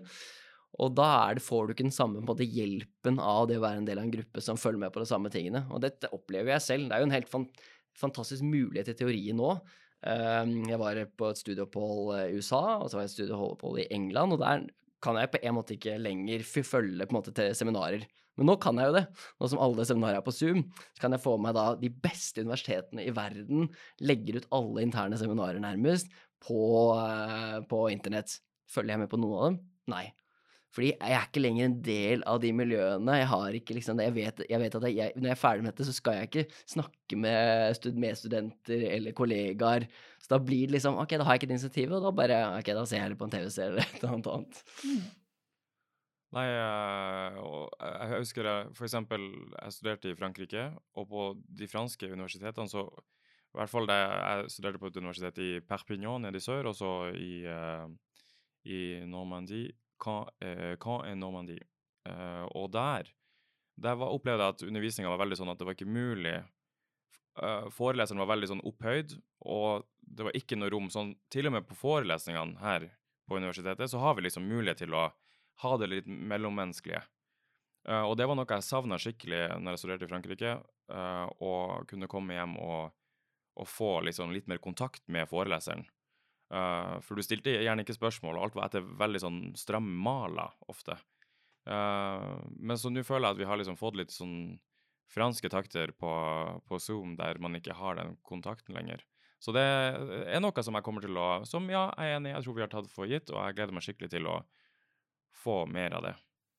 Og 0.79 0.95
da 0.95 1.09
det, 1.35 1.43
får 1.43 1.67
du 1.67 1.75
ikke 1.75 1.89
den 1.89 1.97
samme 1.97 2.23
måte, 2.23 2.47
hjelpen 2.47 3.19
av 3.19 3.49
det 3.51 3.59
å 3.59 3.65
være 3.65 3.83
en 3.83 3.89
del 3.89 3.99
av 3.99 4.07
en 4.07 4.15
gruppe 4.15 4.45
som 4.45 4.61
følger 4.61 4.85
med 4.85 4.95
på 4.95 5.03
de 5.03 5.11
samme 5.11 5.33
tingene. 5.35 5.65
Og 5.75 5.83
dette 5.83 6.11
opplever 6.15 6.55
jeg 6.55 6.67
selv. 6.69 6.87
Det 6.87 6.95
er 6.95 7.03
jo 7.03 7.09
en 7.09 7.17
helt 7.17 7.33
fan 7.33 7.49
fantastisk 7.99 8.45
mulighet 8.47 8.93
i 8.93 8.97
teorien 8.99 9.39
nå. 9.39 9.57
Um, 9.99 10.61
jeg 10.71 10.79
var 10.79 11.01
på 11.19 11.31
et 11.33 11.41
studieopphold 11.41 12.13
i 12.21 12.37
USA, 12.39 12.79
og 12.79 12.87
så 12.89 12.99
var 12.99 13.07
jeg 13.07 13.11
et 13.11 13.17
studieopphold 13.17 13.81
i 13.83 13.89
England, 13.95 14.37
og 14.37 14.43
der 14.45 14.69
kan 15.03 15.19
jeg 15.19 15.31
på 15.33 15.41
en 15.43 15.57
måte 15.57 15.75
ikke 15.75 15.99
lenger 16.01 16.45
følge 16.47 17.07
på 17.07 17.15
en 17.15 17.19
måte 17.19 17.35
til 17.35 17.55
seminarer. 17.57 18.07
Men 18.39 18.47
nå 18.47 18.55
kan 18.63 18.79
jeg 18.79 18.91
jo 18.91 18.95
det. 18.95 19.05
Nå 19.41 19.51
som 19.51 19.61
alle 19.63 19.87
seminarer 19.87 20.21
er 20.21 20.27
på 20.27 20.35
Zoom, 20.35 20.63
så 20.95 21.03
kan 21.03 21.15
jeg 21.15 21.25
få 21.25 21.35
med 21.43 21.57
da 21.59 21.73
de 21.79 21.91
beste 21.91 22.45
universitetene 22.45 23.03
i 23.03 23.15
verden 23.15 23.67
legger 24.07 24.39
ut 24.39 24.49
alle 24.55 24.87
interne 24.87 25.19
seminarer 25.19 25.59
nærmest 25.63 26.13
på, 26.47 26.61
uh, 26.95 27.59
på 27.67 27.83
internett. 27.91 28.39
Følger 28.71 28.95
jeg 28.95 29.03
med 29.03 29.11
på 29.11 29.19
noen 29.19 29.39
av 29.39 29.49
dem? 29.49 29.61
Nei. 29.91 30.07
Fordi 30.75 30.91
jeg 30.91 31.15
er 31.17 31.25
ikke 31.25 31.41
lenger 31.41 31.65
en 31.65 31.77
del 31.85 32.25
av 32.29 32.41
de 32.43 32.51
miljøene. 32.53 33.15
Jeg 33.23 33.29
har 33.31 33.55
ikke 33.57 33.77
liksom 33.79 34.03
jeg 34.05 34.15
vet, 34.17 34.43
jeg 34.51 34.61
vet 34.61 34.75
at 34.77 34.87
jeg, 34.91 35.15
når 35.17 35.31
jeg 35.31 35.35
er 35.35 35.41
ferdig 35.41 35.65
med 35.65 35.73
dette, 35.73 35.87
så 35.89 35.95
skal 35.97 36.19
jeg 36.19 36.29
ikke 36.29 36.59
snakke 36.75 37.21
med 37.21 37.79
stud 37.79 37.97
medstudenter 38.01 38.85
eller 38.91 39.17
kollegaer. 39.17 39.89
Så 40.21 40.35
da 40.35 40.41
blir 40.43 40.69
det 40.69 40.77
liksom 40.77 40.99
Ok, 41.01 41.17
da 41.17 41.25
har 41.25 41.37
jeg 41.37 41.43
ikke 41.43 41.51
det 41.53 41.57
initiativet, 41.57 41.97
og 41.97 42.05
da 42.05 42.13
bare 42.13 42.43
Ok, 42.59 42.69
da 42.77 42.85
ser 42.85 43.01
jeg 43.01 43.07
heller 43.07 43.21
på 43.21 43.29
en 43.29 43.33
TV-serie 43.33 43.73
eller 43.73 43.87
et 43.89 44.03
eller 44.03 44.19
annet 44.19 44.31
annet. 44.35 44.63
Mm. 44.85 45.09
Nei, 46.37 46.45
jeg, 46.45 47.45
jeg 47.89 48.19
husker 48.21 48.49
jeg 48.51 48.73
for 48.77 48.85
eksempel 48.85 49.23
jeg 49.55 49.77
studerte 49.79 50.11
i 50.11 50.19
Frankrike, 50.19 50.67
og 51.01 51.09
på 51.09 51.29
de 51.61 51.69
franske 51.71 52.13
universitetene 52.13 52.69
så 52.69 52.85
I 52.93 53.57
hvert 53.63 53.73
fall 53.73 53.89
det, 53.89 53.97
jeg 53.97 54.51
studerte 54.53 54.83
på 54.83 54.91
et 54.93 55.01
universitet 55.01 55.41
i 55.41 55.51
Perpignan 55.65 56.27
nede 56.27 56.37
i 56.37 56.45
sør, 56.45 56.69
og 56.69 56.77
så 56.77 56.91
i, 57.17 57.47
uh, 57.49 57.89
i 58.69 59.01
Normandie 59.09 59.73
hva, 60.03 60.21
eh, 60.45 60.75
hva 60.81 61.01
er 61.09 61.19
Normandie? 61.19 61.65
Eh, 62.09 62.45
og 62.57 62.71
der, 62.75 63.11
der 63.79 63.99
var, 63.99 64.15
opplevde 64.15 64.45
jeg 64.45 64.57
at 64.57 64.65
undervisninga 64.69 65.11
var 65.13 65.23
veldig 65.23 65.39
sånn 65.41 65.53
at 65.53 65.61
det 65.61 65.69
var 65.69 65.77
ikke 65.77 65.91
mulig 65.91 66.35
uh, 67.39 67.69
Foreleseren 67.75 68.23
var 68.23 68.33
veldig 68.33 68.49
sånn 68.51 68.65
opphøyd, 68.67 69.15
og 69.47 69.87
det 70.03 70.27
var 70.27 70.39
ikke 70.39 70.59
noe 70.59 70.73
rom 70.73 70.89
sånn 70.91 71.13
Til 71.31 71.47
og 71.51 71.55
med 71.55 71.69
på 71.69 71.77
forelesningene 71.79 72.59
her 72.63 72.89
på 73.29 73.39
universitetet 73.39 73.93
så 73.93 74.01
har 74.03 74.17
vi 74.17 74.25
liksom 74.27 74.49
mulighet 74.49 74.83
til 74.83 74.97
å 74.97 75.11
ha 75.63 75.73
det 75.79 75.89
litt 75.91 76.07
mellommenneskelige. 76.09 77.03
Uh, 77.89 78.05
og 78.09 78.17
det 78.19 78.27
var 78.29 78.39
noe 78.39 78.49
jeg 78.49 78.67
savna 78.67 78.99
skikkelig 79.01 79.43
når 79.61 79.75
jeg 79.75 79.83
studerte 79.83 80.09
i 80.09 80.11
Frankrike, 80.11 80.55
uh, 80.93 81.27
å 81.39 81.53
kunne 81.91 82.09
komme 82.11 82.39
hjem 82.39 82.57
og, 82.63 82.95
og 83.59 83.69
få 83.69 83.93
liksom 84.09 84.33
litt 84.35 84.49
mer 84.51 84.63
kontakt 84.65 85.05
med 85.07 85.29
foreleseren. 85.31 85.87
Uh, 86.49 86.97
for 87.05 87.19
du 87.19 87.25
stilte 87.25 87.53
gjerne 87.61 87.85
ikke 87.85 87.97
spørsmål, 87.99 88.39
og 88.39 88.47
alt 88.47 88.57
var 88.57 88.71
etter 88.71 88.87
veldig 89.01 89.21
sånn 89.21 89.41
stramme 89.59 89.93
maler 90.05 90.55
ofte. 90.73 90.97
Uh, 91.69 92.41
men 92.57 92.81
så 92.81 92.89
nå 92.93 93.05
føler 93.05 93.29
jeg 93.29 93.37
at 93.37 93.43
vi 93.43 93.49
har 93.51 93.61
liksom 93.61 93.77
fått 93.81 93.99
litt 94.01 94.15
sånn 94.15 94.57
franske 95.13 95.49
takter 95.53 95.93
på, 95.97 96.11
på 96.69 96.81
Zoom 96.81 97.17
der 97.21 97.41
man 97.41 97.57
ikke 97.57 97.77
har 97.77 97.99
den 98.01 98.17
kontakten 98.29 98.77
lenger. 98.77 99.05
Så 99.39 99.53
det 99.55 99.63
er 99.63 100.41
noe 100.43 100.65
som 100.67 100.75
jeg 100.75 100.83
kommer 100.83 101.05
til 101.05 101.15
å 101.15 101.45
Som 101.47 101.69
ja, 101.71 101.85
jeg 101.95 102.11
er 102.11 102.17
enig 102.17 102.33
jeg 102.33 102.45
tror 102.45 102.57
vi 102.57 102.65
har 102.65 102.73
tatt 102.73 102.89
for 102.91 103.11
gitt, 103.11 103.31
og 103.31 103.39
jeg 103.39 103.59
gleder 103.59 103.77
meg 103.77 103.85
skikkelig 103.87 104.11
til 104.17 104.27
å 104.27 104.41
få 105.39 105.61
mer 105.71 105.95
av 105.95 106.09
det. 106.09 106.15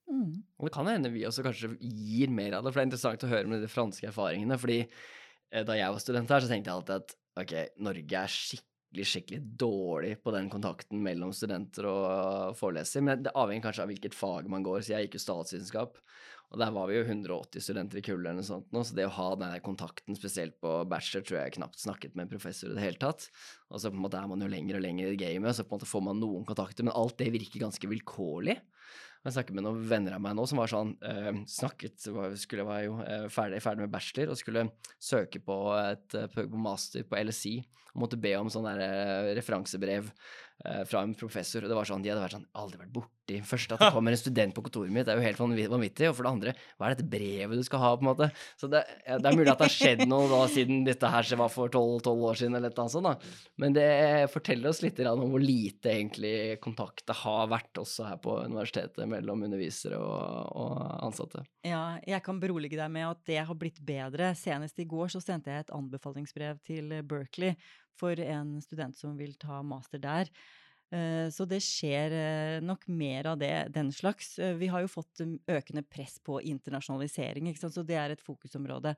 Mm. 0.10 0.40
Og 0.58 0.68
det 0.68 0.74
kan 0.74 0.88
hende 0.90 1.12
vi 1.14 1.26
også 1.28 1.44
kanskje 1.46 1.74
gir 1.82 2.32
mer 2.34 2.58
av 2.58 2.64
det, 2.64 2.72
for 2.72 2.80
det 2.80 2.86
er 2.86 2.90
interessant 2.90 3.26
å 3.26 3.32
høre 3.32 3.52
med 3.52 3.62
de 3.66 3.70
franske 3.70 4.08
erfaringene. 4.10 4.58
fordi 4.58 4.80
eh, 4.86 5.66
da 5.68 5.76
jeg 5.78 5.94
var 5.94 6.02
student 6.02 6.32
her, 6.34 6.46
så 6.46 6.50
tenkte 6.50 6.72
jeg 6.72 6.80
alltid 6.80 6.96
at 7.04 7.16
ok, 7.44 7.54
Norge 7.86 8.24
er 8.24 8.34
skikkelig, 8.34 8.69
skikkelig 8.98 9.40
dårlig 9.62 10.16
på 10.24 10.32
den 10.34 10.50
kontakten 10.50 11.02
mellom 11.06 11.34
studenter 11.36 11.86
og 11.90 12.58
foreleser. 12.58 13.04
Men 13.06 13.24
det 13.26 13.36
avhenger 13.38 13.68
kanskje 13.68 13.86
av 13.86 13.92
hvilket 13.92 14.18
fag 14.18 14.50
man 14.50 14.66
går. 14.66 14.82
Så 14.82 14.96
jeg 14.96 15.08
gikk 15.08 15.20
jo 15.20 15.24
statsvitenskap, 15.24 16.00
og 16.50 16.58
der 16.58 16.72
var 16.74 16.90
vi 16.90 16.98
jo 16.98 17.04
180 17.06 17.62
studenter 17.62 18.00
i 18.00 18.04
kullet 18.06 18.26
eller 18.26 18.40
noe 18.42 18.48
sånt 18.48 18.72
nå, 18.74 18.82
så 18.82 18.96
det 18.98 19.06
å 19.06 19.14
ha 19.20 19.28
den 19.38 19.54
kontakten, 19.66 20.18
spesielt 20.18 20.56
på 20.64 20.72
bachelor, 20.90 21.26
tror 21.28 21.38
jeg 21.44 21.56
knapt 21.60 21.84
snakket 21.84 22.16
med 22.18 22.26
en 22.26 22.32
professor 22.32 22.72
i 22.72 22.78
det 22.78 22.88
hele 22.88 23.02
tatt. 23.02 23.28
Og 23.70 23.78
så 23.78 23.92
på 23.94 24.00
en 24.00 24.06
måte 24.08 24.18
er 24.18 24.32
man 24.32 24.42
jo 24.42 24.50
lenger 24.50 24.80
og 24.80 24.86
lenger 24.88 25.14
i 25.14 25.20
gamet, 25.22 25.54
så 25.54 25.68
på 25.68 25.76
en 25.76 25.78
måte 25.78 25.92
får 25.92 26.06
man 26.10 26.22
noen 26.24 26.48
kontakter, 26.50 26.88
men 26.88 26.98
alt 26.98 27.20
det 27.22 27.30
virker 27.36 27.68
ganske 27.68 27.92
vilkårlig. 27.94 28.58
Jeg 29.20 29.36
snakket 29.36 29.56
med 29.58 29.66
noen 29.66 29.82
venner 29.84 30.16
av 30.16 30.22
meg 30.24 30.36
nå 30.38 30.46
som 30.48 30.62
var 30.62 30.72
sånn 30.72 30.94
eh, 31.04 31.42
Snakket 31.52 32.06
skulle 32.40 32.64
var 32.68 32.84
jo 32.86 33.00
eh, 33.04 33.26
ferdig, 33.32 33.60
ferdig, 33.66 33.84
med 33.84 33.92
bachelor 33.92 34.32
og 34.32 34.40
skulle 34.40 34.70
søke 34.96 35.42
på 35.44 35.58
et 35.76 36.16
eh, 36.16 36.30
på 36.40 36.62
master 36.62 37.04
på 37.04 37.20
LSI 37.28 37.58
og 37.90 38.06
måtte 38.06 38.20
be 38.22 38.32
om 38.40 38.52
sånn 38.54 38.70
eh, 38.72 39.34
referansebrev 39.36 40.08
fra 40.60 41.06
en 41.06 41.16
professor. 41.16 41.64
Og 41.64 41.72
det 41.72 41.78
var 41.78 41.88
sånn, 41.88 42.04
de 42.04 42.12
hadde 42.12 42.26
vært 42.26 42.36
sånn 42.36 42.50
Aldri 42.60 42.82
vært 42.82 42.96
borti 42.96 43.16
Først 43.46 43.76
at 43.76 43.82
det 43.84 43.92
kommer 43.96 44.14
en 44.16 44.20
student 44.20 44.56
på 44.56 44.64
kontoret 44.66 44.94
mitt, 44.94 45.06
det 45.06 45.14
er 45.14 45.20
jo 45.20 45.26
helt 45.28 45.42
vanvittig. 45.70 46.10
Og 46.10 46.18
for 46.18 46.26
det 46.26 46.32
andre, 46.32 46.54
hva 46.78 46.88
er 46.88 46.96
dette 46.96 47.10
brevet 47.10 47.60
du 47.60 47.66
skal 47.66 47.84
ha, 47.84 47.92
på 47.96 48.06
en 48.06 48.10
måte? 48.10 48.30
Så 48.60 48.70
det, 48.72 48.82
det 49.06 49.20
er 49.20 49.38
mulig 49.38 49.52
at 49.52 49.62
det 49.62 49.68
har 49.68 49.76
skjedd 49.76 50.06
noe 50.10 50.30
da 50.32 50.42
siden 50.52 50.84
dette 50.88 51.12
her 51.14 51.30
var 51.40 51.52
for 51.54 51.72
tolv 51.74 52.08
år 52.10 52.40
siden, 52.40 52.58
eller 52.58 52.72
et 52.72 52.78
eller 52.78 52.88
annet 52.88 52.96
sånt, 52.96 53.10
da. 53.10 53.44
Men 53.62 53.76
det 53.78 53.90
forteller 54.34 54.72
oss 54.72 54.82
litt 54.86 55.02
om 55.06 55.26
hvor 55.32 55.44
lite 55.44 55.94
egentlig 55.94 56.34
kontakt 56.64 57.06
det 57.10 57.18
har 57.22 57.50
vært 57.52 57.82
også 57.82 58.08
her 58.10 58.22
på 58.24 58.40
universitetet 58.50 59.10
mellom 59.10 59.46
undervisere 59.48 60.00
og, 60.00 60.56
og 60.60 60.80
ansatte. 61.10 61.44
Ja, 61.68 62.00
jeg 62.08 62.24
kan 62.26 62.40
berolige 62.42 62.80
deg 62.80 62.92
med 62.94 63.10
at 63.10 63.22
det 63.30 63.44
har 63.46 63.60
blitt 63.60 63.80
bedre. 63.86 64.34
Senest 64.38 64.80
i 64.82 64.88
går 64.90 65.14
så 65.14 65.22
sendte 65.24 65.54
jeg 65.54 65.68
et 65.68 65.76
anbefalingsbrev 65.76 66.60
til 66.66 66.98
Berkeley 67.08 67.56
for 68.00 68.20
en 68.24 68.58
student 68.64 68.98
som 68.98 69.20
vil 69.20 69.36
ta 69.40 69.62
master 69.66 70.02
der. 70.02 70.32
Eh, 70.90 71.30
så 71.30 71.46
det 71.46 71.62
skjer 71.62 72.14
eh, 72.18 72.60
nok 72.66 72.88
mer 72.90 73.34
av 73.34 73.40
det, 73.42 73.70
den 73.76 73.92
slags. 73.94 74.38
Eh, 74.42 74.56
vi 74.58 74.70
har 74.74 74.82
jo 74.82 74.90
fått 74.90 75.22
um, 75.22 75.36
økende 75.50 75.84
press 75.86 76.18
på 76.26 76.40
internasjonalisering, 76.42 77.52
så 77.60 77.84
det 77.86 77.98
er 78.00 78.16
et 78.16 78.24
fokusområde. 78.26 78.96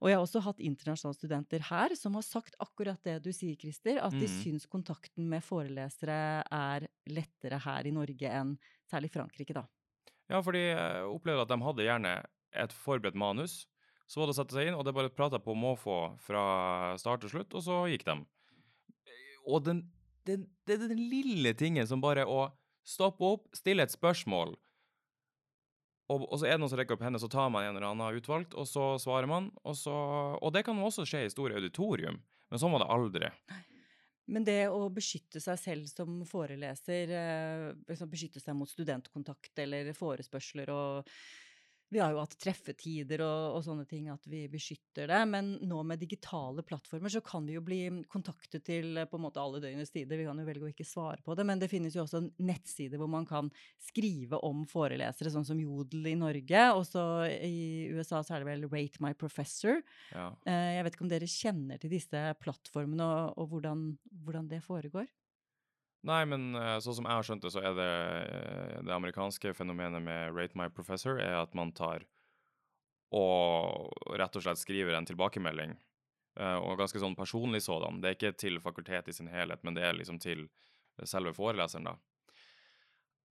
Og 0.00 0.08
jeg 0.08 0.16
har 0.16 0.24
også 0.24 0.40
hatt 0.42 0.62
internasjonale 0.64 1.18
studenter 1.18 1.62
her 1.68 1.94
som 1.98 2.16
har 2.16 2.24
sagt 2.24 2.56
akkurat 2.58 2.98
det 3.04 3.18
du 3.22 3.30
sier, 3.36 3.54
Christer, 3.60 4.00
at 4.00 4.16
de 4.16 4.24
mm. 4.24 4.36
syns 4.40 4.64
kontakten 4.70 5.28
med 5.28 5.44
forelesere 5.44 6.40
er 6.42 6.88
lettere 7.12 7.60
her 7.60 7.86
i 7.86 7.92
Norge 7.94 8.32
enn 8.40 8.54
særlig 8.90 9.12
Frankrike, 9.12 9.54
da. 9.54 9.66
Ja, 10.30 10.40
for 10.40 10.56
de 10.56 10.64
opplevde 11.04 11.44
at 11.44 11.52
de 11.52 11.60
hadde 11.66 11.84
gjerne 11.84 12.14
et 12.64 12.74
forberedt 12.74 13.18
manus. 13.18 13.66
Så 14.10 14.18
var 14.18 14.26
det 14.26 14.34
å 14.34 14.40
sette 14.40 14.56
seg 14.56 14.70
inn, 14.70 14.76
og 14.78 14.82
det 14.86 14.94
bare 14.96 15.12
prata 15.14 15.38
på 15.42 15.54
måfå 15.54 16.00
fra 16.24 16.42
start 16.98 17.22
til 17.22 17.30
slutt, 17.36 17.54
og 17.54 17.62
så 17.62 17.84
gikk 17.92 18.08
de. 18.08 18.16
Og 19.46 19.62
den 19.66 19.84
det, 20.26 20.42
det 20.68 20.74
er 20.76 20.90
den 20.90 21.06
lille 21.10 21.54
tingen 21.56 21.86
som 21.88 22.02
bare 22.02 22.26
å 22.28 22.50
stoppe 22.86 23.24
opp, 23.24 23.46
stille 23.56 23.86
et 23.86 23.94
spørsmål, 23.94 24.52
og, 26.10 26.24
og, 26.26 26.36
så 26.40 26.48
er 26.48 26.56
det 26.56 26.62
noen 26.62 26.72
som 26.72 26.80
rekker 26.80 26.96
opp 26.96 27.04
hendene, 27.06 27.22
så 27.22 27.30
tar 27.30 27.50
man 27.54 27.64
en 27.64 27.76
eller 27.76 27.92
annen 27.92 28.18
utvalgt, 28.18 28.54
og 28.58 28.66
så 28.66 28.92
svarer 28.98 29.30
man. 29.30 29.50
Og, 29.62 29.76
så, 29.78 29.94
og 30.34 30.54
det 30.54 30.64
kan 30.66 30.78
også 30.82 31.06
skje 31.06 31.26
i 31.26 31.32
store 31.32 31.60
auditorium, 31.60 32.18
men 32.50 32.62
sånn 32.62 32.74
var 32.74 32.82
det 32.82 32.88
aldri. 32.96 33.30
Men 34.30 34.46
det 34.46 34.58
å 34.70 34.88
beskytte 34.94 35.42
seg 35.42 35.58
selv 35.58 35.90
som 35.90 36.20
foreleser, 36.26 37.14
eh, 37.14 38.02
beskytte 38.10 38.42
seg 38.42 38.58
mot 38.58 38.70
studentkontakt 38.70 39.62
eller 39.62 39.92
forespørsler 39.94 40.70
og 40.74 41.14
vi 41.90 41.98
har 41.98 42.14
jo 42.14 42.20
hatt 42.22 42.36
treffetider 42.38 43.22
og, 43.24 43.56
og, 43.56 43.64
sånne 43.66 43.84
ting, 43.88 44.06
at 44.12 44.26
vi 44.30 44.44
beskytter 44.50 45.10
det. 45.10 45.20
Men 45.30 45.52
nå 45.66 45.80
med 45.86 45.98
digitale 45.98 46.62
plattformer 46.66 47.10
så 47.10 47.22
kan 47.24 47.46
vi 47.48 47.56
jo 47.56 47.64
bli 47.66 47.80
kontaktet 48.10 48.62
til 48.68 49.00
på 49.10 49.18
en 49.18 49.24
måte 49.24 49.42
alle 49.42 49.62
døgnets 49.64 49.90
tider. 49.94 50.20
Vi 50.20 50.28
kan 50.28 50.38
jo 50.38 50.46
velge 50.46 50.68
å 50.68 50.70
ikke 50.70 50.86
svare 50.86 51.18
på 51.26 51.34
det, 51.34 51.46
men 51.48 51.62
det 51.62 51.70
finnes 51.72 51.96
jo 51.96 52.04
også 52.04 52.22
nettsider 52.38 53.00
hvor 53.00 53.10
man 53.10 53.26
kan 53.28 53.50
skrive 53.90 54.38
om 54.46 54.62
forelesere, 54.70 55.32
sånn 55.34 55.48
som 55.48 55.58
Jodel 55.58 56.12
i 56.12 56.16
Norge. 56.20 56.66
Og 56.78 56.84
så 56.86 57.04
i 57.26 57.90
USA 57.90 58.22
så 58.22 58.36
er 58.36 58.44
det 58.44 58.50
vel 58.52 58.68
Rate 58.70 59.02
My 59.02 59.10
Professor. 59.18 59.82
Ja. 60.14 60.30
Eh, 60.46 60.76
jeg 60.76 60.86
vet 60.86 60.94
ikke 60.94 61.08
om 61.08 61.14
dere 61.14 61.30
kjenner 61.30 61.82
til 61.82 61.94
disse 61.96 62.22
plattformene 62.44 63.10
og, 63.10 63.34
og 63.40 63.56
hvordan, 63.56 63.88
hvordan 64.22 64.46
det 64.52 64.62
foregår? 64.62 65.10
Nei, 66.06 66.22
men 66.24 66.54
eh, 66.56 66.78
sånn 66.80 66.94
som 66.96 67.04
jeg 67.04 67.18
har 67.18 67.26
skjønt 67.26 67.42
det, 67.44 67.50
så 67.52 67.60
er 67.60 67.74
det 67.76 67.90
eh, 68.24 68.78
det 68.86 68.92
amerikanske 68.94 69.52
fenomenet 69.56 70.00
med 70.00 70.32
Rate 70.32 70.56
my 70.56 70.70
professor 70.72 71.20
er 71.20 71.36
at 71.42 71.52
man 71.56 71.72
tar 71.76 72.06
og 73.10 73.90
rett 74.16 74.36
og 74.38 74.42
slett 74.44 74.58
skriver 74.60 74.94
en 74.96 75.08
tilbakemelding, 75.08 75.70
eh, 76.40 76.58
og 76.62 76.78
ganske 76.80 77.00
sånn 77.02 77.16
personlig 77.18 77.62
sådan. 77.66 78.00
Det 78.00 78.08
er 78.08 78.14
ikke 78.16 78.40
til 78.40 78.56
fakultet 78.64 79.08
i 79.10 79.16
sin 79.16 79.32
helhet, 79.32 79.60
men 79.66 79.74
det 79.76 79.84
er 79.84 79.94
liksom 79.98 80.18
til 80.22 80.40
selve 81.04 81.32
foreleseren, 81.36 81.86
da. 81.90 81.94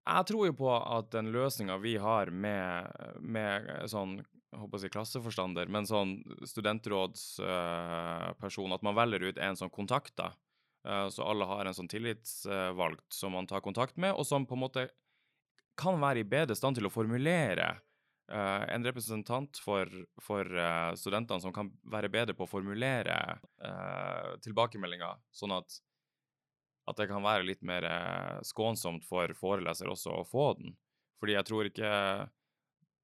Jeg 0.10 0.24
tror 0.30 0.44
jo 0.48 0.54
på 0.58 0.70
at 0.74 1.08
den 1.14 1.28
løsninga 1.34 1.76
vi 1.82 1.94
har 2.02 2.26
med, 2.34 2.86
med 3.22 3.90
sånn 3.92 4.26
jeg 4.50 4.58
håper 4.58 4.78
å 4.80 4.82
si 4.82 4.90
klasseforstander, 4.90 5.70
men 5.70 5.86
sånn 5.86 6.26
studentrådsperson, 6.50 8.74
at 8.74 8.82
man 8.86 8.98
velger 8.98 9.22
ut 9.30 9.38
en 9.46 9.54
kontakt, 9.70 10.14
da, 10.18 10.34
Eh, 10.34 10.49
så 10.80 11.26
alle 11.28 11.44
har 11.44 11.68
en 11.68 11.76
sånn 11.76 11.90
tillitsvalgt 11.92 13.12
som 13.12 13.34
man 13.36 13.48
tar 13.50 13.60
kontakt 13.60 13.98
med, 14.00 14.14
og 14.16 14.24
som 14.24 14.46
på 14.48 14.56
en 14.56 14.62
måte 14.62 14.86
kan 15.80 16.00
være 16.00 16.22
i 16.24 16.28
bedre 16.28 16.56
stand 16.56 16.80
til 16.80 16.88
å 16.88 16.94
formulere 16.94 17.68
Uh, 18.30 18.62
en 18.70 18.84
representant 18.86 19.58
for, 19.58 19.90
for 20.22 20.46
uh, 20.54 20.94
studentene 20.94 21.42
som 21.42 21.54
kan 21.54 21.72
være 21.90 22.12
bedre 22.14 22.36
på 22.38 22.46
å 22.46 22.52
formulere 22.52 23.16
uh, 23.66 24.36
tilbakemeldinger, 24.46 25.18
sånn 25.34 25.56
at, 25.56 25.80
at, 26.86 27.00
det 27.00 27.08
kan 27.10 27.26
være 27.26 27.48
litt 27.48 27.66
mer 27.66 27.88
skånsomt 28.46 29.08
for 29.08 29.34
foreleser 29.40 29.90
også 29.90 30.20
å 30.20 30.28
få 30.30 30.52
den. 30.60 30.78
Fordi 31.18 31.36
jeg 31.36 31.48
tror 31.50 31.72
ikke 31.72 31.90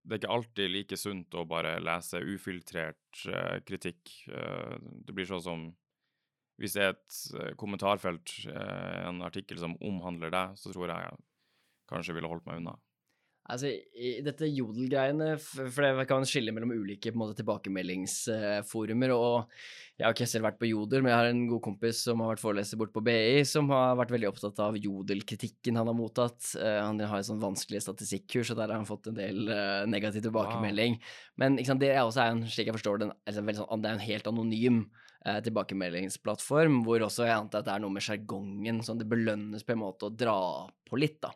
Det 0.05 0.13
er 0.13 0.21
ikke 0.21 0.35
alltid 0.35 0.69
like 0.69 0.97
sunt 1.01 1.33
å 1.33 1.47
bare 1.49 1.79
lese 1.81 2.21
ufiltrert 2.21 3.23
kritikk. 3.65 4.11
det 4.29 5.13
blir 5.17 5.25
sånn 5.25 5.41
som 5.41 5.63
hvis 6.61 6.75
det 6.77 6.83
er 6.83 6.95
et 6.95 7.21
eh, 7.35 7.53
kommentarfelt, 7.59 8.39
eh, 8.51 8.97
en 9.09 9.21
artikkel 9.27 9.59
som 9.61 9.75
omhandler 9.83 10.33
deg, 10.33 10.57
så 10.59 10.71
tror 10.71 10.91
jeg 10.93 11.15
kanskje 11.91 12.15
ville 12.17 12.31
holdt 12.31 12.47
meg 12.47 12.63
unna. 12.63 12.77
Altså, 13.45 13.69
i 13.69 14.23
dette 14.25 14.47
jodel-greiene, 14.49 15.35
for 15.37 15.85
det 15.85 16.07
kan 16.09 16.23
skille 16.25 16.49
mellom 16.55 16.71
ulike 16.73 17.11
måte, 17.13 17.35
tilbakemeldingsforumer, 17.37 19.13
og 19.13 19.51
jeg 19.99 20.07
har 20.07 20.15
ikke 20.15 20.27
selv 20.31 20.47
vært 20.47 20.57
på 20.57 20.71
Jodel, 20.71 21.03
men 21.05 21.11
jeg 21.11 21.19
har 21.19 21.29
en 21.29 21.43
god 21.51 21.61
kompis 21.67 22.01
som 22.07 22.23
har 22.23 22.33
vært 22.33 22.41
foreleser 22.41 22.81
bort 22.81 22.95
på 22.95 23.03
BI, 23.05 23.45
som 23.45 23.69
har 23.69 23.99
vært 23.99 24.15
veldig 24.15 24.31
opptatt 24.31 24.63
av 24.65 24.79
Jodel-kritikken 24.81 25.77
han 25.77 25.91
har 25.91 25.95
mottatt. 25.95 26.41
Uh, 26.57 26.81
han 26.81 26.99
har 27.05 27.21
et 27.21 27.29
sånn 27.29 27.43
vanskelig 27.43 27.83
statistikkurs, 27.85 28.49
og 28.49 28.59
der 28.59 28.73
har 28.73 28.81
han 28.81 28.89
fått 28.89 29.11
en 29.11 29.19
del 29.21 29.45
negativ 29.93 30.25
tilbakemelding. 30.25 30.97
Wow. 30.97 31.15
Men 31.45 31.61
sant, 31.61 31.85
det 31.85 31.93
er 31.93 32.01
også 32.01 32.25
en, 32.25 32.47
slik 32.49 32.73
jeg 32.73 32.79
forstår 32.79 33.03
det, 33.03 33.13
en, 33.13 33.39
sånn, 33.61 33.85
det 33.85 33.93
er 33.93 33.99
en 33.99 34.07
helt 34.09 34.33
anonym 34.33 34.87
uh, 35.27 35.39
tilbakemeldingsplattform, 35.45 36.81
hvor 36.87 37.05
også 37.07 37.27
jeg 37.27 37.35
antar 37.35 37.63
at 37.63 37.69
det 37.69 37.75
er 37.75 37.83
noe 37.83 37.95
med 37.97 38.05
sjargongen, 38.05 38.81
sånn 38.85 39.01
det 39.01 39.09
belønnes 39.11 39.65
på 39.65 39.75
en 39.75 39.83
måte 39.83 40.09
å 40.09 40.13
dra 40.13 40.39
på 40.85 40.99
litt, 41.01 41.19
da. 41.25 41.33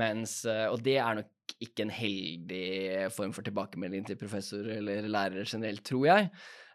Mens, 0.00 0.42
og 0.46 0.78
det 0.86 0.98
er 1.02 1.18
nok 1.18 1.54
ikke 1.64 1.84
en 1.84 1.92
heldig 1.92 2.66
form 3.14 3.32
for 3.34 3.46
tilbakemelding 3.46 4.06
til 4.08 4.18
professorer 4.20 4.78
eller 4.78 5.08
lærere 5.10 5.46
generelt, 5.48 5.82
tror 5.86 6.06
jeg. 6.08 6.30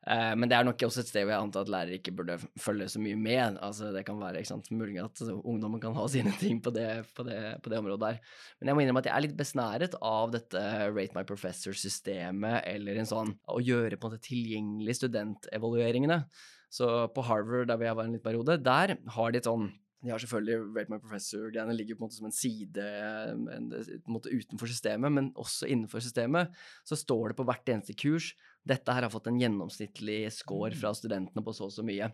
Eh, 0.07 0.33
men 0.39 0.47
det 0.49 0.55
er 0.55 0.67
nok 0.67 0.83
også 0.87 1.03
et 1.03 1.09
sted 1.11 1.25
hvor 1.25 1.33
jeg 1.33 1.43
antar 1.43 1.65
at 1.65 1.71
lærere 1.73 1.97
ikke 1.99 2.13
burde 2.15 2.37
følge 2.59 2.87
så 2.91 3.01
mye 3.03 3.17
med. 3.19 3.57
Altså, 3.65 3.91
det 3.95 4.05
kan 4.07 4.19
være 4.21 4.41
ikke 4.41 4.51
sant, 4.53 4.69
mulig 4.71 4.99
at 5.03 5.23
ungdommen 5.27 5.81
kan 5.83 5.95
ha 5.97 6.05
sine 6.11 6.33
ting 6.39 6.61
på 6.63 6.73
det, 6.75 6.87
på, 7.17 7.25
det, 7.27 7.39
på 7.63 7.73
det, 7.73 7.81
området 7.81 8.05
der. 8.05 8.21
Men 8.59 8.71
jeg 8.71 8.77
må 8.77 8.85
innrømme 8.85 9.03
at 9.03 9.09
jeg 9.11 9.15
er 9.17 9.25
litt 9.27 9.39
besnæret 9.39 9.97
av 9.99 10.31
dette 10.35 10.63
Rate 10.93 11.17
my 11.17 11.25
professor-systemet, 11.27 12.61
eller 12.69 13.01
en 13.01 13.11
sånn 13.11 13.35
å 13.49 13.59
gjøre 13.63 13.99
på 13.99 14.07
en 14.07 14.15
måte 14.15 14.29
tilgjengelig 14.29 14.99
studentevalueringene. 15.01 16.23
Så 16.69 16.87
på 17.15 17.25
Harvard, 17.25 17.69
der 17.71 17.81
jeg 17.81 17.97
var 17.97 18.05
en 18.05 18.15
liten 18.15 18.25
periode, 18.25 18.59
der 18.61 18.97
har 19.15 19.31
de 19.33 19.41
et 19.41 19.47
sånn 19.49 19.71
de 19.99 20.11
har 20.13 20.21
selvfølgelig 20.23 20.75
Rate 20.77 20.93
My 20.93 20.99
Professor-greiene 21.03 21.75
ligger 21.75 21.97
på 21.97 22.03
en 22.03 22.07
måte 22.07 22.17
som 22.19 22.29
en 22.29 22.35
side 22.35 22.85
en, 23.33 23.47
en 23.51 24.13
måte 24.13 24.31
utenfor 24.31 24.71
systemet, 24.71 25.11
men 25.11 25.31
også 25.39 25.67
innenfor 25.67 26.03
systemet 26.03 26.53
så 26.87 26.97
står 26.99 27.31
det 27.31 27.39
på 27.39 27.47
hvert 27.49 27.73
eneste 27.73 27.97
kurs 27.99 28.31
dette 28.67 28.93
her 28.93 29.05
har 29.05 29.11
fått 29.11 29.29
en 29.31 29.39
gjennomsnittlig 29.39 30.21
score 30.35 30.75
fra 30.77 30.93
studentene 30.95 31.43
på 31.43 31.55
så 31.55 31.67
og 31.67 31.75
så 31.75 31.85
mye. 31.85 32.09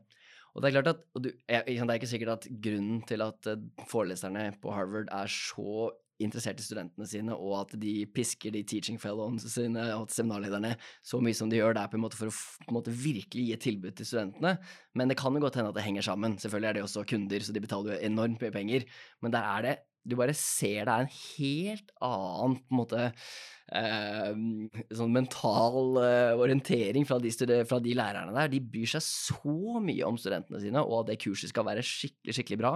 Og 0.56 0.64
Det 0.64 0.70
er 0.70 0.76
klart 0.78 0.92
at, 0.94 1.02
du, 1.20 1.30
det 1.30 1.62
er 1.76 1.96
ikke 1.98 2.10
sikkert 2.10 2.38
at 2.38 2.50
grunnen 2.64 3.02
til 3.08 3.24
at 3.26 3.50
eh, 3.52 3.64
foreleserne 3.92 4.48
på 4.64 4.72
Harvard 4.72 5.12
er 5.12 5.32
så 5.32 5.90
interessert 6.24 6.62
i 6.62 6.66
studentene 6.66 7.08
sine, 7.10 7.36
og 7.36 7.58
at 7.62 7.74
de 7.82 7.94
pisker 8.16 8.54
de 8.56 8.64
teaching 8.68 9.00
fellows 9.02 9.48
sine 9.52 9.84
og 9.98 10.14
seminarlederne 10.14 10.76
så 11.06 11.20
mye 11.24 11.36
som 11.38 11.52
de 11.52 11.60
gjør. 11.60 11.76
Det 11.76 11.84
er 11.84 11.92
på 11.92 12.00
en 12.00 12.06
måte 12.06 12.20
for 12.20 12.32
å 12.32 12.76
måte 12.76 12.94
virkelig 12.94 13.48
gi 13.50 13.56
et 13.56 13.66
tilbud 13.66 13.98
til 13.98 14.10
studentene. 14.10 14.56
Men 14.96 15.12
det 15.12 15.20
kan 15.20 15.36
jo 15.36 15.44
godt 15.44 15.60
hende 15.60 15.74
at 15.74 15.80
det 15.80 15.86
henger 15.88 16.08
sammen. 16.08 16.38
Selvfølgelig 16.42 16.72
er 16.72 16.80
det 16.80 16.86
også 16.86 17.06
kunder, 17.10 17.44
så 17.44 17.56
de 17.56 17.64
betaler 17.64 17.96
jo 17.96 18.08
enormt 18.12 18.44
mye 18.44 18.56
penger. 18.56 18.88
Men 19.26 19.36
der 19.36 19.52
er 19.52 19.68
det 19.68 19.76
Du 20.06 20.16
bare 20.20 20.36
ser 20.38 20.86
det 20.86 20.94
er 20.94 21.06
en 21.06 21.12
helt 21.12 21.94
annen 22.06 22.60
på 22.62 22.74
en 22.74 22.80
måte 22.80 23.06
eh, 23.74 24.32
sånn 24.94 25.14
mental 25.16 25.98
eh, 26.02 26.34
orientering 26.38 27.08
fra 27.10 27.18
de, 27.22 27.32
fra 27.66 27.80
de, 27.82 27.96
lærerne 27.98 28.36
der. 28.36 28.52
De 28.54 28.62
bryr 28.62 28.92
seg 28.96 29.04
så 29.06 29.82
mye 29.82 30.06
om 30.08 30.20
studentene 30.22 30.62
sine, 30.62 30.84
og 30.84 31.02
at 31.02 31.14
det 31.14 31.20
kurset 31.26 31.52
skal 31.52 31.68
være 31.68 31.86
skikkelig, 31.86 32.38
skikkelig 32.38 32.60
bra. 32.62 32.74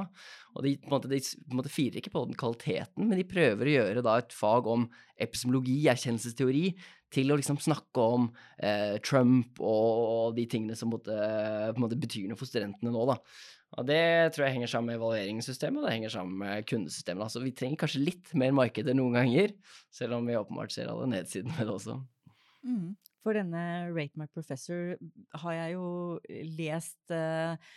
Og 0.55 0.65
de, 0.65 0.75
på 0.81 0.89
en 0.89 0.95
måte, 0.97 1.11
de 1.11 1.21
på 1.21 1.53
en 1.53 1.61
måte 1.61 1.73
firer 1.73 2.01
ikke 2.01 2.15
på 2.15 2.25
den 2.29 2.39
kvaliteten, 2.39 3.05
men 3.05 3.21
de 3.21 3.27
prøver 3.29 3.69
å 3.69 3.75
gjøre 3.77 4.05
da 4.05 4.17
et 4.23 4.33
fag 4.35 4.71
om 4.73 4.87
epistemologi, 5.19 5.83
erkjennelsesteori, 5.91 6.65
til 7.13 7.33
å 7.33 7.37
liksom 7.39 7.57
snakke 7.61 8.03
om 8.17 8.27
eh, 8.61 8.97
Trump 9.05 9.57
og 9.65 10.35
de 10.37 10.45
tingene 10.49 10.77
som 10.77 10.91
måtte, 10.93 11.13
på 11.13 11.77
en 11.77 11.85
måte 11.85 11.97
betyr 11.99 12.29
noe 12.29 12.37
for 12.37 12.49
studentene 12.49 12.93
nå, 12.93 13.05
da. 13.09 13.17
Og 13.77 13.86
det 13.86 14.34
tror 14.34 14.47
jeg 14.47 14.55
henger 14.55 14.71
sammen 14.71 14.89
med 14.89 14.97
evalueringssystemet, 14.97 15.82
og 15.82 15.86
det 15.86 15.93
henger 15.93 16.13
sammen 16.13 16.39
med 16.41 16.65
kundesystemet. 16.69 17.27
Altså 17.27 17.43
vi 17.43 17.53
trenger 17.53 17.84
kanskje 17.84 18.01
litt 18.01 18.32
mer 18.38 18.55
markeder 18.58 18.97
noen 18.97 19.19
ganger, 19.19 19.53
selv 19.93 20.17
om 20.17 20.25
vi 20.25 20.38
åpenbart 20.39 20.73
ser 20.73 20.89
alle 20.89 21.05
nedsidene 21.12 21.53
med 21.53 21.69
det 21.69 21.75
også. 21.75 21.99
Mm. 22.65 22.97
For 23.23 23.38
denne 23.38 23.63
Rate 23.93 24.19
My 24.19 24.25
Professor 24.32 24.95
har 25.43 25.55
jeg 25.55 25.75
jo 25.75 25.88
lest 26.58 27.13
eh, 27.13 27.71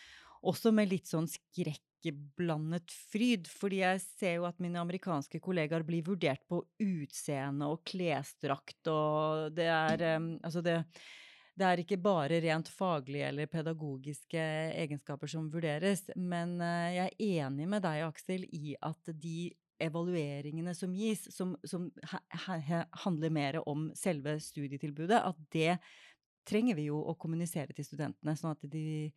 også 0.49 0.73
med 0.75 0.91
litt 0.91 1.11
sånn 1.11 1.29
skrekkblandet 1.31 2.95
fryd, 3.13 3.51
fordi 3.51 3.83
jeg 3.83 4.03
ser 4.07 4.39
jo 4.39 4.47
at 4.49 4.63
mine 4.63 4.81
amerikanske 4.81 5.43
kollegaer 5.45 5.85
blir 5.87 6.07
vurdert 6.07 6.43
på 6.51 6.63
utseende 6.83 7.69
og 7.69 7.83
klesdrakt, 7.89 8.81
og 8.89 9.53
det 9.59 9.69
er 9.69 10.07
eh, 10.15 10.31
Altså, 10.41 10.65
det 10.65 10.81
det 11.59 11.67
er 11.69 11.83
ikke 11.83 11.99
bare 12.01 12.41
rent 12.41 12.71
faglige 12.73 13.27
eller 13.29 13.51
pedagogiske 13.51 14.45
egenskaper 14.83 15.29
som 15.29 15.51
vurderes, 15.53 16.07
men 16.17 16.57
eh, 16.65 16.95
jeg 16.97 17.11
er 17.11 17.43
enig 17.47 17.67
med 17.69 17.85
deg, 17.85 18.07
Aksel, 18.07 18.47
i 18.57 18.73
at 18.81 19.13
de 19.13 19.51
evalueringene 19.83 20.73
som 20.79 20.95
gis, 20.95 21.27
som, 21.35 21.57
som 21.67 21.89
handler 23.05 23.35
mer 23.35 23.59
om 23.69 23.91
selve 23.99 24.37
studietilbudet, 24.41 25.19
at 25.19 25.45
det 25.53 25.77
trenger 26.49 26.79
vi 26.79 26.89
jo 26.89 27.01
å 27.03 27.17
kommunisere 27.19 27.75
til 27.77 27.87
studentene, 27.87 28.37
sånn 28.39 28.55
at, 28.55 28.65
de, 28.71 29.11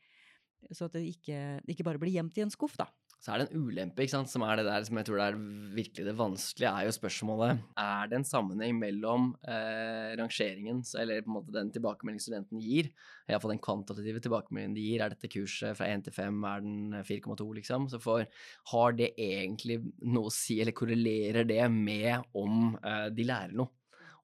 så 0.71 0.89
at 0.89 0.98
det 0.98 1.06
ikke, 1.13 1.39
ikke 1.71 1.86
bare 1.88 2.02
blir 2.02 2.17
gjemt 2.17 2.38
i 2.41 2.45
en 2.45 2.54
skuff, 2.54 2.76
da 2.82 2.89
så 3.26 3.34
er 3.34 3.42
det 3.42 3.46
en 3.48 3.64
ulempe, 3.66 4.04
ikke 4.04 4.14
sant, 4.14 4.30
som 4.30 4.44
er 4.46 4.60
det 4.60 4.68
der 4.68 4.84
som 4.86 5.00
jeg 5.00 5.08
tror 5.08 5.18
det 5.18 5.26
er 5.32 5.38
virkelig 5.74 6.04
det 6.06 6.14
vanskelige, 6.20 6.70
er 6.70 6.86
jo 6.86 6.94
spørsmålet 6.94 7.64
Er 7.82 8.12
det 8.12 8.20
en 8.20 8.28
sammenheng 8.30 8.76
mellom 8.78 9.32
eh, 9.50 10.12
rangeringen, 10.20 10.84
eller 11.02 11.24
på 11.26 11.32
en 11.32 11.38
måte 11.40 11.56
den 11.56 11.72
tilbakemeldingen 11.74 12.22
studenten 12.22 12.62
gir, 12.62 12.92
iallfall 13.26 13.56
den 13.56 13.64
kvantitative 13.66 14.22
tilbakemeldingen 14.22 14.76
de 14.78 14.84
gir, 14.92 15.02
er 15.02 15.16
dette 15.16 15.32
kurset 15.34 15.74
fra 15.80 15.88
1 15.90 16.06
til 16.06 16.14
5, 16.20 16.38
er 16.52 16.68
den 16.68 17.00
4,2, 17.08 17.48
liksom, 17.64 17.88
så 17.90 18.02
for, 18.04 18.28
har 18.76 19.00
det 19.00 19.16
egentlig 19.18 19.80
noe 20.06 20.30
å 20.30 20.36
si, 20.36 20.60
eller 20.62 20.78
korrelerer 20.78 21.50
det 21.50 21.64
med 21.74 22.30
om 22.38 22.76
eh, 22.78 23.08
de 23.10 23.26
lærer 23.26 23.58
noe? 23.58 23.74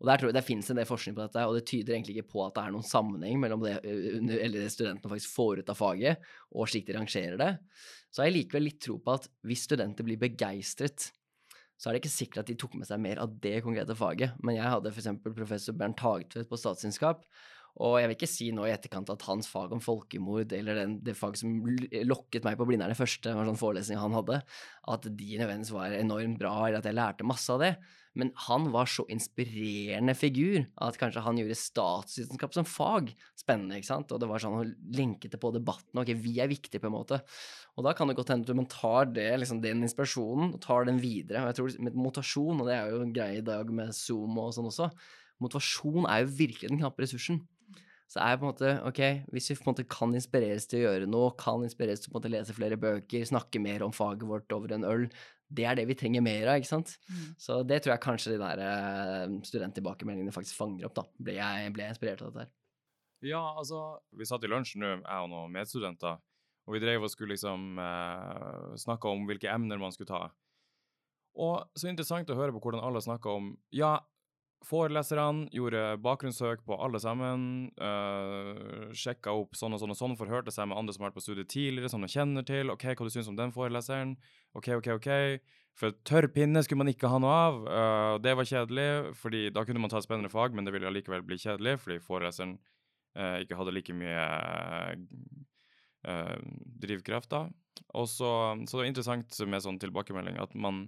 Og 0.01 0.07
der 0.09 0.17
tror 0.17 0.31
jeg 0.31 0.35
Det 0.39 0.45
finnes 0.45 0.69
en 0.73 0.79
del 0.79 0.89
forskning 0.89 1.13
på 1.17 1.21
dette, 1.21 1.41
og 1.45 1.55
det 1.57 1.67
tyder 1.69 1.93
egentlig 1.93 2.15
ikke 2.17 2.31
på 2.33 2.45
at 2.47 2.55
det 2.55 2.61
er 2.63 2.73
noen 2.73 2.85
sammenheng 2.85 3.37
mellom 3.41 3.61
det, 3.61 3.75
eller 3.85 4.63
det 4.63 4.71
studentene 4.73 5.11
faktisk 5.11 5.35
får 5.35 5.61
ut 5.61 5.69
av 5.69 5.77
faget, 5.77 6.31
og 6.57 6.69
slik 6.69 6.87
de 6.87 6.95
rangerer 6.97 7.37
det. 7.37 7.51
Så 8.11 8.21
har 8.21 8.29
jeg 8.29 8.41
likevel 8.41 8.67
litt 8.67 8.81
tro 8.83 8.97
på 8.99 9.15
at 9.15 9.27
hvis 9.47 9.65
studenter 9.69 10.05
blir 10.07 10.19
begeistret, 10.19 11.09
så 11.79 11.89
er 11.89 11.95
det 11.95 12.03
ikke 12.03 12.13
sikkert 12.13 12.43
at 12.43 12.51
de 12.51 12.57
tok 12.59 12.75
med 12.77 12.85
seg 12.85 12.99
mer 13.01 13.21
av 13.23 13.31
det 13.41 13.55
konkrete 13.65 13.95
faget. 13.97 14.35
Men 14.43 14.59
jeg 14.59 14.67
hadde 14.69 14.91
f.eks. 14.91 15.07
professor 15.23 15.77
Bernt 15.77 16.03
Hagtvedt 16.03 16.51
på 16.51 16.59
statsvitenskap, 16.59 17.23
og 17.79 17.95
jeg 18.01 18.09
vil 18.09 18.17
ikke 18.17 18.29
si 18.29 18.49
nå 18.55 18.65
i 18.67 18.73
etterkant 18.73 19.09
at 19.13 19.23
hans 19.29 19.47
fag 19.51 19.71
om 19.75 19.81
folkemord, 19.83 20.51
eller 20.57 20.81
den, 20.81 20.97
det 21.05 21.15
fag 21.17 21.37
som 21.39 21.61
lokket 22.07 22.45
meg 22.47 22.59
på 22.59 22.67
Blindern, 22.67 22.97
første 22.97 23.33
var 23.37 23.47
sånn 23.47 23.59
forelesning 23.59 24.01
han 24.01 24.17
hadde, 24.17 24.41
at 24.91 25.07
de 25.07 25.39
nødvendigvis 25.39 25.73
var 25.75 25.95
enormt 25.95 26.39
bra, 26.41 26.55
eller 26.67 26.81
at 26.81 26.89
jeg 26.89 26.97
lærte 26.97 27.27
masse 27.27 27.51
av 27.53 27.63
det. 27.63 27.75
Men 28.19 28.33
han 28.43 28.65
var 28.73 28.89
så 28.91 29.05
inspirerende 29.11 30.11
figur 30.19 30.65
at 30.83 30.97
kanskje 30.99 31.23
han 31.23 31.37
gjorde 31.39 31.55
statsvitenskap 31.55 32.57
som 32.57 32.67
fag 32.67 33.13
spennende. 33.39 33.77
ikke 33.79 33.87
sant? 33.87 34.11
Og 34.11 34.19
det 34.19 34.27
var 34.27 34.43
sånn 34.43 34.57
å 34.59 34.65
lenke 34.97 35.31
det 35.31 35.39
på 35.39 35.53
debatten. 35.55 36.01
Ok, 36.01 36.11
vi 36.19 36.35
er 36.43 36.51
viktige, 36.51 36.81
på 36.83 36.89
en 36.89 36.97
måte. 36.97 37.21
Og 37.79 37.87
da 37.87 37.95
kan 37.95 38.11
det 38.11 38.17
godt 38.19 38.33
hende 38.33 38.51
at 38.51 38.59
man 38.59 38.67
tar 38.71 39.07
det, 39.15 39.29
liksom, 39.39 39.63
den 39.63 39.87
inspirasjonen 39.87 40.51
og 40.57 40.59
tar 40.65 40.89
den 40.89 40.99
videre. 40.99 41.45
Og 41.45 41.53
jeg 41.53 41.59
tror 41.61 41.87
med 41.87 42.03
motasjon, 42.03 42.59
og 42.59 42.67
det 42.67 42.75
er 42.75 42.91
jo 42.91 43.01
en 43.05 43.15
greie 43.15 43.39
i 43.39 43.47
dag 43.47 43.71
med 43.79 43.95
Zoom 43.95 44.35
og 44.43 44.51
sånn 44.57 44.67
også, 44.67 44.91
motivasjon 45.41 46.11
er 46.11 46.25
jo 46.25 46.35
virkelig 46.43 46.73
den 46.73 46.83
knappe 46.83 47.05
ressursen. 47.05 47.39
Så 48.11 48.19
er 48.19 48.35
på 48.35 48.43
en 48.43 48.49
måte, 48.49 48.71
ok, 48.83 49.01
Hvis 49.31 49.49
vi 49.51 49.55
på 49.55 49.63
en 49.63 49.71
måte 49.71 49.87
kan 49.87 50.15
inspireres 50.17 50.65
til 50.67 50.81
å 50.81 50.89
gjøre 50.89 51.07
noe, 51.07 51.31
kan 51.39 51.63
inspireres 51.63 52.01
til 52.03 52.09
å 52.09 52.11
på 52.11 52.17
en 52.17 52.19
måte 52.19 52.31
lese 52.33 52.55
flere 52.55 52.79
bøker, 52.79 53.23
snakke 53.27 53.61
mer 53.63 53.85
om 53.85 53.93
faget 53.95 54.25
vårt 54.27 54.51
over 54.51 54.73
en 54.75 54.87
øl, 54.87 55.05
det 55.51 55.67
er 55.67 55.77
det 55.79 55.85
vi 55.87 55.95
trenger 55.99 56.23
mer 56.23 56.49
av. 56.51 56.59
ikke 56.59 56.71
sant? 56.71 56.97
Mm. 57.07 57.29
Så 57.39 57.61
det 57.67 57.81
tror 57.83 57.93
jeg 57.93 58.03
kanskje 58.03 58.33
de 58.33 58.41
der 58.41 58.63
uh, 58.63 59.37
studenttilbakemeldingene 59.47 60.35
faktisk 60.35 60.59
fanger 60.59 60.89
opp. 60.89 60.97
da. 60.99 61.05
Ble 61.23 61.37
jeg, 61.37 61.71
ble 61.75 61.85
jeg 61.85 61.95
inspirert 61.95 62.23
av 62.25 62.31
dette 62.31 62.45
her. 62.45 62.51
Ja, 63.21 63.41
altså 63.53 64.01
Vi 64.17 64.25
satt 64.25 64.43
i 64.43 64.49
lunsj 64.49 64.75
nå, 64.81 64.95
jeg 64.97 65.23
og 65.23 65.31
noen 65.31 65.51
medstudenter, 65.53 66.19
og 66.67 66.75
vi 66.75 66.81
drev 66.83 67.05
og 67.05 67.11
skulle 67.13 67.35
liksom 67.35 67.77
eh, 67.79 68.71
snakke 68.81 69.11
om 69.11 69.27
hvilke 69.29 69.51
emner 69.51 69.79
man 69.81 69.93
skulle 69.93 70.09
ta. 70.09 70.23
Og 71.39 71.79
så 71.79 71.87
interessant 71.87 72.31
å 72.33 72.35
høre 72.35 72.51
på 72.55 72.63
hvordan 72.63 72.83
alle 72.83 73.03
snakka 73.03 73.37
om 73.37 73.53
Ja, 73.75 73.99
Foreleserne 74.61 75.47
gjorde 75.55 75.79
bakgrunnssøk 76.05 76.61
på 76.67 76.75
alle 76.85 76.99
sammen. 77.01 77.45
Uh, 77.81 77.87
eh, 77.87 78.91
sjekka 78.93 79.33
opp 79.33 79.57
sånn 79.57 79.73
og 79.73 79.81
sånn 79.81 79.93
og 79.95 79.97
sånn, 79.97 80.13
forhørte 80.19 80.53
seg 80.53 80.69
med 80.69 80.77
andre 80.77 80.93
som 80.93 81.01
har 81.01 81.09
vært 81.09 81.17
på 81.17 81.23
studiet 81.25 81.49
tidligere, 81.49 81.89
som 81.89 82.05
de 82.05 82.09
kjenner 82.11 82.45
til. 82.45 82.69
OK, 82.73 82.85
hva 82.93 83.07
du 83.07 83.13
syns 83.13 83.31
om 83.31 83.39
den 83.39 83.53
foreleseren? 83.55 84.13
OK, 84.53 84.69
OK, 84.77 84.91
OK. 84.99 85.09
For 85.79 85.95
tørr 86.05 86.27
pinne 86.35 86.61
skulle 86.61 86.83
man 86.83 86.91
ikke 86.93 87.09
ha 87.09 87.17
noe 87.23 87.39
av. 87.47 87.59
Uh, 87.65 88.13
det 88.21 88.35
var 88.37 88.49
kjedelig, 88.51 89.15
fordi 89.17 89.47
da 89.55 89.65
kunne 89.65 89.81
man 89.81 89.93
ta 89.93 89.97
et 89.97 90.05
spennende 90.05 90.31
fag, 90.33 90.53
men 90.53 90.67
det 90.67 90.75
ville 90.75 90.91
allikevel 90.91 91.25
bli 91.25 91.39
kjedelig, 91.41 91.79
fordi 91.81 91.97
foreleseren 92.05 92.55
uh, 93.17 93.41
ikke 93.41 93.57
hadde 93.57 93.75
like 93.77 93.97
mye 93.97 94.29
drivkraft 96.81 97.29
da. 97.29 97.43
Og 97.93 98.07
så, 98.09 98.29
så 98.65 98.73
det 98.73 98.79
var 98.79 98.87
interessant 98.89 99.37
med 99.45 99.61
sånn 99.61 99.77
tilbakemelding 99.81 100.39
at 100.41 100.55
man 100.57 100.87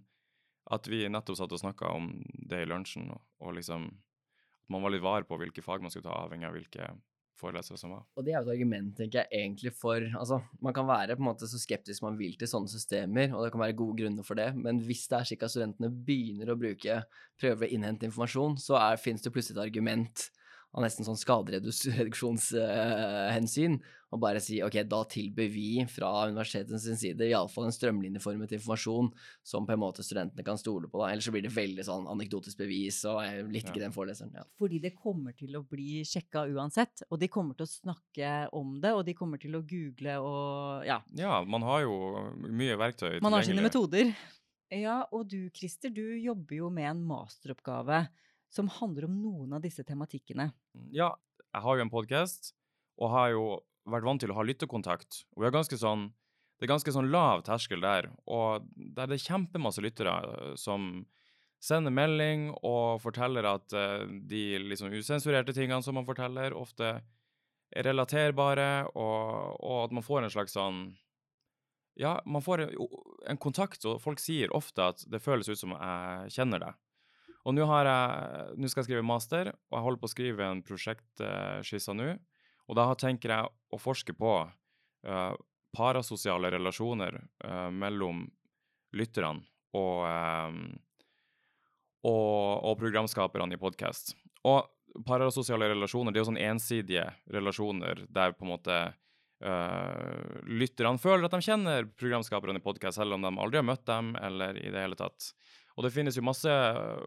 at 0.71 0.87
vi 0.87 1.03
nettopp 1.11 1.39
satt 1.39 1.55
og 1.55 1.61
snakka 1.61 1.91
om 1.97 2.11
det 2.49 2.63
i 2.63 2.69
lunsjen, 2.69 3.09
og, 3.11 3.23
og 3.43 3.57
liksom 3.57 3.89
at 4.63 4.71
man 4.71 4.83
var 4.85 4.93
litt 4.93 5.03
var 5.03 5.25
på 5.27 5.39
hvilke 5.39 5.63
fag 5.63 5.83
man 5.83 5.91
skulle 5.91 6.07
ta, 6.07 6.21
avhengig 6.23 6.47
av 6.47 6.55
hvilke 6.55 6.87
forelesere 7.39 7.79
som 7.79 7.91
var. 7.95 8.03
Og 8.15 8.25
det 8.25 8.33
er 8.33 8.39
jo 8.39 8.47
et 8.47 8.53
argument, 8.55 8.93
tenker 8.97 9.23
jeg, 9.23 9.41
egentlig 9.43 9.73
for 9.75 10.05
Altså, 10.19 10.39
man 10.63 10.75
kan 10.75 10.87
være 10.87 11.17
på 11.17 11.23
en 11.23 11.29
måte 11.31 11.49
så 11.49 11.59
skeptisk 11.59 12.05
man 12.05 12.17
vil 12.19 12.37
til 12.39 12.49
sånne 12.49 12.71
systemer, 12.71 13.33
og 13.33 13.43
det 13.43 13.51
kan 13.53 13.63
være 13.63 13.77
gode 13.79 13.97
grunner 13.99 14.27
for 14.27 14.39
det, 14.39 14.51
men 14.55 14.79
hvis 14.85 15.07
det 15.11 15.19
er 15.19 15.29
slik 15.29 15.43
at 15.43 15.53
studentene 15.53 15.91
begynner 15.91 16.53
å 16.53 16.59
bruke 16.59 17.01
prøver 17.41 17.67
å 17.67 17.75
innhente 17.75 18.07
informasjon, 18.07 18.57
så 18.61 18.79
fins 19.01 19.25
det 19.25 19.33
plutselig 19.33 19.59
et 19.59 19.65
argument 19.65 20.27
av 20.73 20.81
nesten 20.81 21.05
sånn 21.05 21.17
skadereduksjonshensyn, 21.19 23.77
og 24.13 24.19
bare 24.21 24.39
si 24.41 24.63
ok, 24.65 24.83
da 24.89 25.03
tilbyr 25.09 25.49
vi 25.53 25.85
fra 25.89 26.27
universitetets 26.29 26.99
side 27.01 27.25
iallfall 27.27 27.65
en 27.67 27.73
strømlinjeformet 27.73 28.51
informasjon 28.57 29.07
som 29.45 29.65
på 29.65 29.73
en 29.73 29.79
måte 29.81 30.03
studentene 30.05 30.43
kan 30.45 30.57
stole 30.61 30.87
på, 30.89 30.99
da. 31.01 31.09
Ellers 31.13 31.25
så 31.29 31.33
blir 31.33 31.45
det 31.45 31.53
veldig 31.53 31.83
sånn 31.85 32.07
anekdotisk 32.09 32.57
bevis 32.61 32.97
og 33.09 33.17
jeg 33.25 33.33
litt 33.49 33.67
ikke 33.69 33.81
ja. 33.81 33.85
den 33.87 33.95
foreleseren. 33.95 34.33
Ja. 34.37 34.43
Fordi 34.61 34.77
det 34.83 34.93
kommer 34.97 35.31
til 35.37 35.51
å 35.57 35.63
bli 35.65 36.03
sjekka 36.07 36.39
uansett, 36.49 36.95
og 37.09 37.15
de 37.21 37.27
kommer 37.33 37.53
til 37.57 37.65
å 37.67 37.73
snakke 37.73 38.29
om 38.57 38.67
det, 38.81 38.91
og 38.93 39.01
de 39.07 39.13
kommer 39.17 39.37
til 39.41 39.53
å 39.57 39.65
google 39.65 40.13
og 40.25 40.85
ja. 40.89 40.97
Ja, 41.17 41.33
man 41.45 41.63
har 41.65 41.79
jo 41.85 41.93
mye 42.49 42.77
verktøy 42.79 43.09
tilgjengelig. 43.09 43.25
Man 43.25 43.33
har 43.37 43.43
sine 43.45 43.65
metoder. 43.65 44.05
Ja, 44.73 45.05
og 45.13 45.29
du 45.29 45.51
Christer, 45.53 45.91
du 45.93 46.17
jobber 46.17 46.55
jo 46.57 46.69
med 46.73 46.89
en 46.89 47.01
masteroppgave 47.05 48.07
som 48.53 48.69
handler 48.69 49.07
om 49.07 49.19
noen 49.21 49.55
av 49.57 49.63
disse 49.63 49.83
tematikkene. 49.85 50.51
Ja, 50.93 51.13
jeg 51.49 51.65
har 51.65 51.77
jo 51.77 51.85
en 51.85 51.93
podkast, 51.93 52.53
og 53.01 53.13
har 53.13 53.31
jo 53.33 53.45
vært 53.89 54.07
vant 54.07 54.21
til 54.23 54.31
å 54.31 54.37
ha 54.37 54.45
lyttekontakt. 54.45 55.23
Og 55.33 55.41
vi 55.41 55.49
har 55.49 55.55
ganske 55.55 55.79
sånn 55.79 56.11
Det 56.61 56.67
er 56.67 56.75
ganske 56.77 56.91
sånn 56.95 57.09
lav 57.11 57.41
terskel 57.43 57.81
der, 57.83 58.05
og 58.29 58.63
der 58.77 59.09
det 59.09 59.17
er 59.17 59.23
kjempemasse 59.25 59.81
lyttere 59.83 60.13
eh, 60.13 60.51
som 60.55 61.03
sender 61.59 61.91
melding 61.91 62.45
og 62.61 63.01
forteller 63.03 63.43
at 63.49 63.73
uh, 63.75 64.05
de 64.07 64.61
liksom 64.69 64.93
usensurerte 64.93 65.55
tingene 65.55 65.83
som 65.83 65.97
man 65.97 66.07
forteller, 66.07 66.55
ofte 66.55 66.93
er 67.73 67.87
relaterbare, 67.87 68.85
og, 68.93 69.59
og 69.59 69.77
at 69.87 69.95
man 69.97 70.05
får 70.05 70.23
en 70.23 70.33
slags 70.35 70.55
sånn 70.55 70.85
ja, 71.99 72.21
man 72.25 72.41
får 72.41 72.65
en, 72.67 73.37
kontakt, 73.37 73.83
og 73.85 74.01
folk 74.01 74.21
sier 74.21 74.53
ofte 74.55 74.87
at 74.93 75.03
det 75.09 75.21
føles 75.21 75.49
ut 75.49 75.59
som 75.59 75.75
jeg 75.75 76.33
kjenner 76.37 76.63
deg. 76.63 76.79
Og 77.43 77.55
nå, 77.55 77.65
skal 77.67 78.81
jeg 78.81 78.87
skrive 78.87 79.05
master, 79.05 79.51
og 79.51 79.75
jeg 79.75 79.85
holder 79.85 80.01
på 80.01 80.07
å 80.07 80.13
skrive 80.13 80.45
en 80.47 80.61
prosjektskisse 80.63 81.95
nå. 81.95 82.13
Og 82.71 82.77
da 82.79 82.85
tenker 82.95 83.33
jeg 83.33 83.51
å 83.75 83.79
forske 83.81 84.15
på 84.15 84.35
uh, 84.47 85.33
parasosiale 85.75 86.53
relasjoner 86.53 87.17
uh, 87.43 87.67
mellom 87.75 88.23
lytterne 88.95 89.43
og, 89.75 90.05
uh, 90.07 90.53
og, 92.07 92.63
og 92.63 92.77
programskaperne 92.79 93.57
i 93.57 93.59
podkast. 93.59 94.15
Og 94.47 95.03
parasosiale 95.07 95.73
relasjoner 95.73 96.13
det 96.13 96.21
er 96.21 96.23
jo 96.23 96.31
sånn 96.31 96.43
ensidige 96.45 97.09
relasjoner 97.33 98.05
der 98.07 98.35
på 98.37 98.47
en 98.47 98.53
måte 98.53 98.79
uh, 99.45 100.43
lytterne 100.49 101.01
føler 101.01 101.27
at 101.27 101.35
de 101.35 101.45
kjenner 101.45 101.89
programskaperne 101.99 102.61
i 102.61 102.63
podkast, 102.63 102.99
selv 102.99 103.17
om 103.17 103.25
de 103.25 103.31
aldri 103.31 103.59
har 103.61 103.67
møtt 103.67 103.85
dem 103.89 104.13
eller 104.19 104.59
i 104.59 104.71
det 104.73 104.85
hele 104.85 104.99
tatt. 104.99 105.31
Og 105.73 105.85
det 105.85 105.93
finnes 105.95 106.17
jo 106.17 106.25
masse 106.25 106.55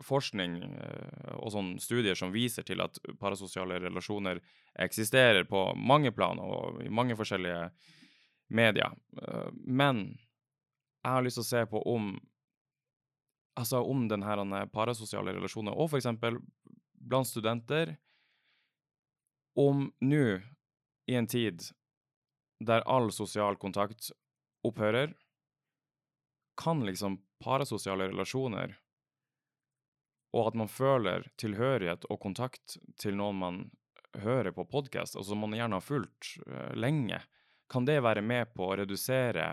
forskning 0.07 0.59
uh, 0.65 1.35
og 1.41 1.53
sånn 1.55 1.75
studier 1.83 2.19
som 2.19 2.35
viser 2.35 2.67
til 2.67 2.83
at 2.85 3.01
parasosiale 3.21 3.81
relasjoner 3.83 4.43
eksisterer 4.87 5.49
på 5.49 5.69
mange 5.79 6.13
plan 6.15 6.41
og 6.43 6.83
i 6.85 6.93
mange 6.93 7.17
forskjellige 7.19 7.69
medier. 8.55 8.93
Men 9.67 10.05
jeg 11.03 11.11
har 11.11 11.25
lyst 11.25 11.41
til 11.41 11.47
å 11.47 11.49
se 11.49 11.63
på 11.71 11.81
om 11.91 12.13
altså 13.57 13.81
om 13.89 14.05
denne 14.11 14.67
parasosiale 14.73 15.33
relasjonen, 15.37 15.73
og 15.73 15.89
f.eks. 15.91 16.11
blant 17.01 17.29
studenter, 17.29 17.97
om 19.57 19.87
nå, 20.05 20.25
i 21.09 21.17
en 21.17 21.29
tid 21.31 21.65
der 22.61 22.85
all 22.89 23.11
sosial 23.13 23.57
kontakt 23.61 24.11
opphører, 24.65 25.13
kan 26.57 26.81
liksom 26.87 27.21
parasosiale 27.45 28.09
relasjoner 28.09 28.79
og 30.37 30.51
at 30.51 30.59
man 30.59 30.69
føler 30.69 31.25
tilhørighet 31.41 32.05
og 32.11 32.21
kontakt 32.21 32.77
til 33.01 33.17
noen 33.17 33.41
man 33.41 33.63
hører 34.21 34.53
på 34.57 34.67
podkast, 34.69 35.17
og 35.17 35.25
som 35.29 35.41
man 35.45 35.57
gjerne 35.57 35.79
har 35.79 35.85
fulgt 35.85 36.37
uh, 36.49 36.73
lenge, 36.77 37.21
kan 37.73 37.89
det 37.89 38.03
være 38.05 38.23
med 38.25 38.53
på 38.57 38.69
å 38.69 38.77
redusere 38.81 39.47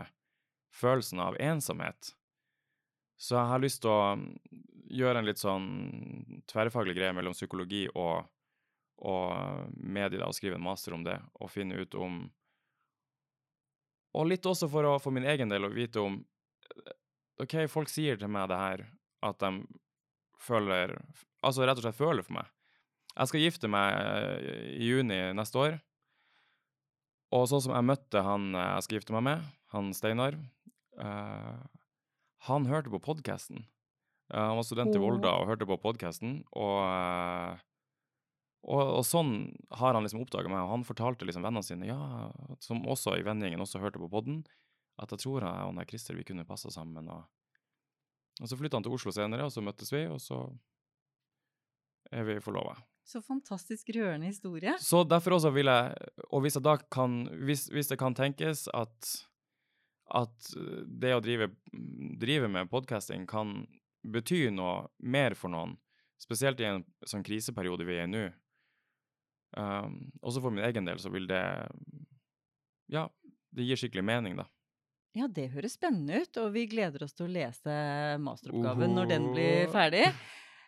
følelsen 0.75 1.21
av 1.23 1.39
ensomhet? 1.41 2.13
Så 3.19 3.37
jeg 3.37 3.51
har 3.51 3.63
lyst 3.63 3.83
til 3.83 3.93
å 3.93 4.13
mm, 4.19 4.27
gjøre 4.93 5.21
en 5.21 5.27
litt 5.27 5.41
sånn 5.41 5.67
tverrfaglig 6.51 6.97
greie 6.97 7.15
mellom 7.15 7.35
psykologi 7.35 7.85
og, 7.95 8.27
og 9.07 9.73
medier, 9.75 10.25
og 10.27 10.35
skrive 10.35 10.59
en 10.59 10.67
master 10.67 10.95
om 10.95 11.05
det, 11.07 11.17
og 11.39 11.51
finne 11.51 11.79
ut 11.79 11.95
om 11.95 12.25
Og 14.13 14.29
litt 14.29 14.45
også 14.45 14.69
for, 14.69 14.85
å, 14.85 14.97
for 15.01 15.15
min 15.15 15.27
egen 15.29 15.49
del 15.49 15.65
å 15.65 15.73
vite 15.73 16.01
om 16.01 16.19
OK, 17.41 17.55
folk 17.71 17.89
sier 17.89 18.19
til 18.19 18.29
meg 18.31 18.49
det 18.51 18.59
her, 18.59 18.83
at 19.25 19.39
de 19.41 19.63
føler 20.43 20.97
Altså 21.43 21.65
rett 21.67 21.75
og 21.75 21.83
slett 21.83 21.97
føler 21.97 22.23
for 22.23 22.37
meg. 22.37 22.51
Jeg 23.13 23.29
skal 23.29 23.41
gifte 23.43 23.69
meg 23.69 23.97
eh, 23.99 24.59
i 24.79 24.85
juni 24.87 25.17
neste 25.35 25.59
år. 25.59 25.73
Og 27.35 27.49
sånn 27.51 27.65
som 27.65 27.73
jeg 27.75 27.87
møtte 27.89 28.21
han 28.23 28.53
eh, 28.55 28.69
jeg 28.77 28.85
skal 28.85 28.97
gifte 28.97 29.15
meg 29.17 29.25
med, 29.27 29.49
han 29.73 29.89
Steinar 29.97 30.37
uh, 31.01 31.59
han 32.47 32.69
hørte 32.69 32.93
på 32.93 33.01
podkasten. 33.03 33.65
Uh, 34.31 34.39
han 34.39 34.57
var 34.59 34.67
student 34.67 34.95
i 34.95 35.01
Volda 35.01 35.33
og 35.39 35.49
hørte 35.49 35.67
på 35.67 35.79
podkasten, 35.83 36.41
og, 36.53 36.79
uh, 36.87 37.59
og, 38.63 38.81
og, 38.81 39.03
sånn 39.03 39.33
har 39.75 39.95
han 39.95 40.05
liksom 40.05 40.21
oppdaga 40.23 40.51
meg. 40.51 40.63
Og 40.63 40.71
han 40.77 40.85
fortalte 40.87 41.27
liksom 41.27 41.43
vennene 41.43 41.65
sine, 41.67 41.89
ja, 41.89 42.29
som 42.63 42.83
også 42.87 43.17
i 43.19 43.25
vennegjengen 43.25 43.63
også 43.63 43.81
hørte 43.83 44.01
på 44.01 44.11
podden, 44.11 44.43
at 45.01 45.11
jeg 45.11 45.25
tror 45.25 45.43
jeg 45.43 45.67
og 45.67 45.89
Christer 45.89 46.17
vi 46.19 46.25
kunne 46.27 46.47
passa 46.47 46.71
sammen. 46.71 47.09
Og, 47.11 47.25
og 48.39 48.49
så 48.49 48.59
flytta 48.59 48.79
han 48.79 48.87
til 48.87 48.95
Oslo 48.95 49.13
senere, 49.15 49.49
og 49.49 49.53
så 49.53 49.63
møttes 49.65 49.91
vi, 49.93 50.05
og 50.07 50.21
så 50.23 50.45
er 52.13 52.25
vi 52.29 52.39
forlova. 52.43 52.77
Så 53.03 53.19
fantastisk 53.19 53.89
rørende 53.97 54.29
historie. 54.31 54.77
Så 54.79 55.03
derfor 55.03 55.35
også 55.35 55.51
vil 55.51 55.67
jeg, 55.67 56.09
og 56.29 56.45
hvis, 56.45 56.55
jeg 56.55 56.63
da 56.63 56.77
kan, 56.93 57.25
hvis, 57.43 57.67
hvis 57.73 57.91
det 57.91 57.99
kan 57.99 58.15
tenkes 58.15 58.69
at 58.71 59.11
at 60.13 60.49
det 60.85 61.13
å 61.15 61.21
drive, 61.23 61.49
drive 62.21 62.49
med 62.51 62.69
podkasting 62.71 63.25
kan 63.29 63.63
bety 64.03 64.49
noe 64.53 64.89
mer 64.99 65.35
for 65.39 65.53
noen, 65.53 65.77
spesielt 66.21 66.59
i 66.61 66.67
en 66.67 66.83
sånn 67.07 67.23
kriseperiode 67.25 67.87
vi 67.87 67.97
er 67.97 68.07
i 68.07 68.11
nå. 68.11 68.25
Um, 69.57 69.99
også 70.25 70.41
for 70.41 70.53
min 70.53 70.65
egen 70.65 70.87
del 70.87 70.97
så 71.01 71.11
vil 71.13 71.27
det 71.29 71.43
Ja, 72.89 73.07
det 73.53 73.67
gir 73.67 73.79
skikkelig 73.79 74.05
mening, 74.05 74.37
da. 74.39 74.47
Ja, 75.13 75.27
det 75.29 75.51
høres 75.53 75.75
spennende 75.77 76.23
ut, 76.23 76.37
og 76.41 76.53
vi 76.55 76.65
gleder 76.69 77.05
oss 77.05 77.13
til 77.13 77.27
å 77.27 77.33
lese 77.33 77.73
masteroppgaven 78.23 78.89
Oho. 78.89 78.95
når 78.97 79.11
den 79.11 79.27
blir 79.35 79.67
ferdig. 79.73 80.07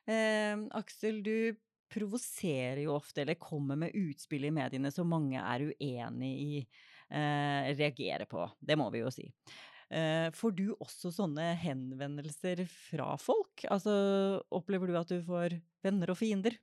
Um, 0.06 0.68
Aksel, 0.82 1.24
du 1.26 1.56
provoserer 1.90 2.84
jo 2.84 2.94
ofte, 2.94 3.24
eller 3.24 3.40
kommer 3.42 3.80
med 3.80 3.96
utspill 3.98 4.46
i 4.46 4.54
mediene 4.54 4.92
som 4.94 5.10
mange 5.10 5.42
er 5.42 5.66
uenig 5.72 6.34
i 6.44 6.60
uh, 6.62 7.72
reagere 7.74 8.30
på. 8.30 8.46
Det 8.60 8.78
må 8.78 8.92
vi 8.94 9.02
jo 9.02 9.14
si. 9.14 9.26
Uh, 9.90 10.30
får 10.34 10.54
du 10.58 10.68
også 10.76 11.10
sånne 11.14 11.52
henvendelser 11.62 12.66
fra 12.70 13.16
folk? 13.22 13.66
Altså, 13.70 13.96
opplever 14.54 14.94
du 14.94 15.00
at 15.02 15.10
du 15.10 15.20
får 15.26 15.58
venner 15.86 16.14
og 16.14 16.22
fiender? 16.22 16.58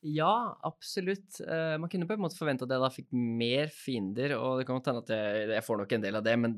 Ja, 0.00 0.56
absolutt. 0.64 1.40
Uh, 1.44 1.76
man 1.80 1.90
kunne 1.92 2.08
på 2.08 2.16
en 2.16 2.24
måte 2.24 2.38
forvente 2.38 2.64
at 2.64 2.72
jeg 2.72 2.82
da 2.82 2.90
fikk 2.94 3.10
mer 3.12 3.72
fiender, 3.74 4.36
og 4.38 4.58
det 4.58 4.66
kan 4.68 4.78
godt 4.78 4.90
hende 4.90 5.04
at 5.04 5.12
jeg, 5.12 5.48
jeg, 5.52 5.64
får 5.66 5.80
nok 5.82 5.96
en 5.96 6.04
del 6.06 6.18
av 6.20 6.24
det, 6.24 6.36
men 6.40 6.54